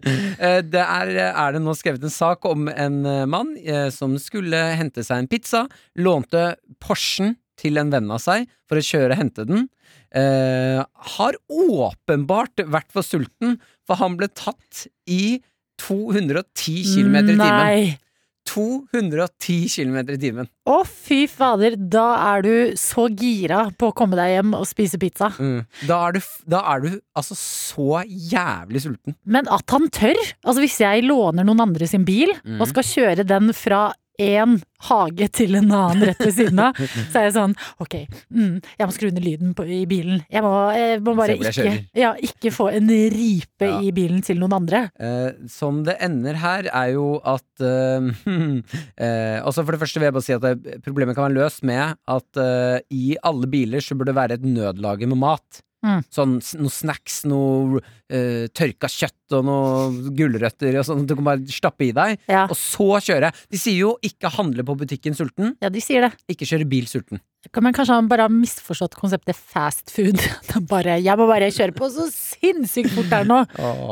[0.74, 2.98] Det er, er det nå skrevet en sak om en
[3.30, 3.52] mann
[3.94, 5.64] som skulle hente seg en pizza,
[6.00, 6.54] lånte
[6.94, 9.66] Porschen til en venn av seg for å kjøre og hente den.
[10.14, 10.80] Eh,
[11.16, 15.42] har åpenbart vært for sulten, for han ble tatt i
[15.82, 17.42] 210 km i timen.
[17.42, 17.98] Nei.
[18.44, 20.48] 210 km i timen.
[20.68, 22.04] Å, fy fader, da
[22.34, 25.30] er du så gira på å komme deg hjem og spise pizza.
[25.38, 25.64] Mm.
[25.88, 26.20] Da, er du,
[26.52, 29.16] da er du altså så jævlig sulten.
[29.24, 30.20] Men at han tør!
[30.44, 32.60] Altså Hvis jeg låner noen andre sin bil, mm.
[32.60, 33.86] og skal kjøre den fra
[34.20, 36.76] én hage til en annen rett ved siden av,
[37.10, 37.94] så er jeg sånn Ok,
[38.30, 40.20] mm, jeg må skru ned lyden på, i bilen.
[40.30, 43.78] Jeg må, jeg må bare jeg ikke, ja, ikke få en ripe Ja.
[43.80, 44.84] i bilen til noen andre.
[45.00, 48.10] Eh, som det ender her, er jo at eh,
[49.04, 51.64] eh, Også For det første vil jeg bare si at det, problemet kan være løst
[51.66, 55.62] med at eh, i alle biler så burde det være et nødlager med mat.
[55.84, 56.00] Mm.
[56.08, 61.04] Sånn noe snacks, noe uh, tørka kjøtt og noe gulrøtter og sånn.
[61.08, 62.46] Du kan bare stappe i deg, Ja.
[62.48, 63.32] og så kjøre.
[63.52, 66.12] De sier jo 'ikke handle på butikken sulten', Ja, de sier det.
[66.28, 67.20] ikke kjøre bil sulten.
[67.60, 70.16] Men kanskje han bare har misforstått konseptet fast food.
[70.72, 73.44] Bare, jeg må bare kjøre på så sinnssykt fort her nå!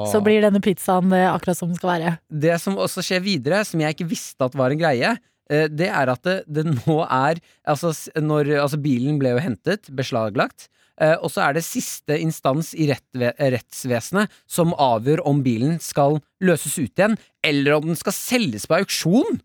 [0.09, 2.19] Så blir denne pizzaen eh, akkurat som den skal være.
[2.33, 5.19] Det som også skjer videre, som jeg ikke visste at var en greie,
[5.51, 9.91] eh, det er at det, det nå er altså, når, altså bilen ble jo hentet,
[9.95, 10.71] beslaglagt,
[11.25, 16.93] og så er det siste instans i rettsvesenet som avgjør om bilen skal løses ut
[16.93, 19.41] igjen, eller om den skal selges på auksjon.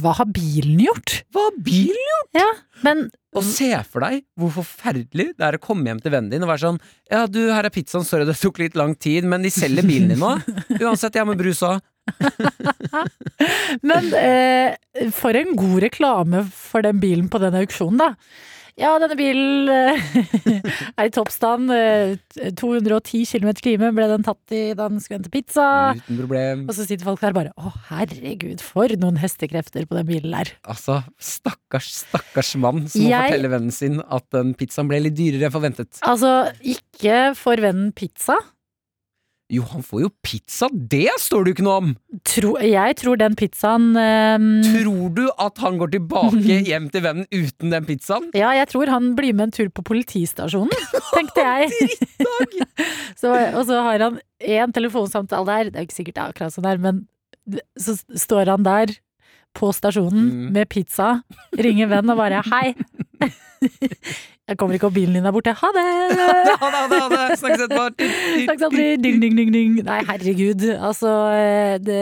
[0.00, 1.18] Hva har bilen gjort?
[1.34, 2.30] Hva har bilen gjort?
[2.34, 2.46] Ja,
[2.86, 3.02] men
[3.36, 6.50] Og se for deg hvor forferdelig det er å komme hjem til vennen din og
[6.50, 6.78] være sånn
[7.12, 10.14] Ja, du, her er pizzaen, sorry det tok litt lang tid, men de selger bilen
[10.14, 10.32] din nå.
[10.80, 11.84] Uansett, jeg har med brus òg.
[13.90, 14.74] Men eh,
[15.16, 18.10] for en god reklame for den bilen på den auksjonen, da.
[18.80, 20.06] Ja, denne bilen eh,
[20.98, 21.70] er i toppstand.
[21.70, 22.16] Eh,
[22.58, 25.66] 210 km i timen ble den tatt i da den skulle hente pizza.
[25.94, 26.64] Uten problem.
[26.66, 30.50] Og så sitter folk der bare Å, herregud, for noen hestekrefter på den bilen der.
[30.66, 35.14] Altså, stakkars, stakkars mann som må Jeg- fortelle vennen sin at den pizzaen ble litt
[35.20, 36.02] dyrere enn forventet.
[36.02, 36.34] Altså,
[36.74, 38.40] ikke for vennen pizza.
[39.52, 41.88] Jo, han får jo pizza, det står det jo ikke noe om!
[42.24, 44.46] Tro, jeg tror den pizzaen um...
[44.64, 48.30] Tror du at han går tilbake hjem til vennen uten den pizzaen?
[48.32, 50.72] Ja, jeg tror han blir med en tur på politistasjonen,
[51.14, 51.90] tenkte jeg.
[53.20, 56.56] så, og så har han én telefonsamtale der, det er ikke sikkert det er akkurat
[56.56, 57.04] sånn der, men
[57.76, 58.96] så står han der
[59.54, 60.46] på stasjonen Mm.
[60.56, 61.10] med pizza,
[61.54, 62.72] ringer venn og bare hei.
[64.48, 65.54] Jeg kommer ikke opp, bilen din er borte.
[65.56, 65.84] Ha det!
[66.60, 67.38] Ha det, ha det, ha det!
[67.40, 67.84] Snakkes etterpå!
[68.46, 68.88] Snakkes aldri.
[69.00, 69.78] Ding, ding, ding, ding.
[69.86, 70.60] Nei, herregud.
[70.76, 72.00] Altså, eh, det,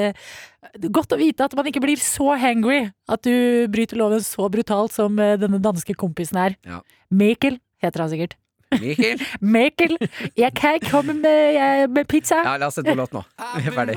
[0.74, 3.34] det er godt å vite at man ikke blir så hangry at du
[3.72, 6.52] bryter loven så brutalt som eh, denne danske kompisen her.
[6.66, 6.82] Ja.
[7.14, 8.34] Mikkel heter han sikkert.
[8.80, 9.20] Mikkel?
[9.44, 9.98] Mikkel,
[10.38, 12.40] jeg kan komme med, med pizza.
[12.40, 13.22] Ja, la oss sette på låt nå.
[13.58, 13.96] Vi er ferdig.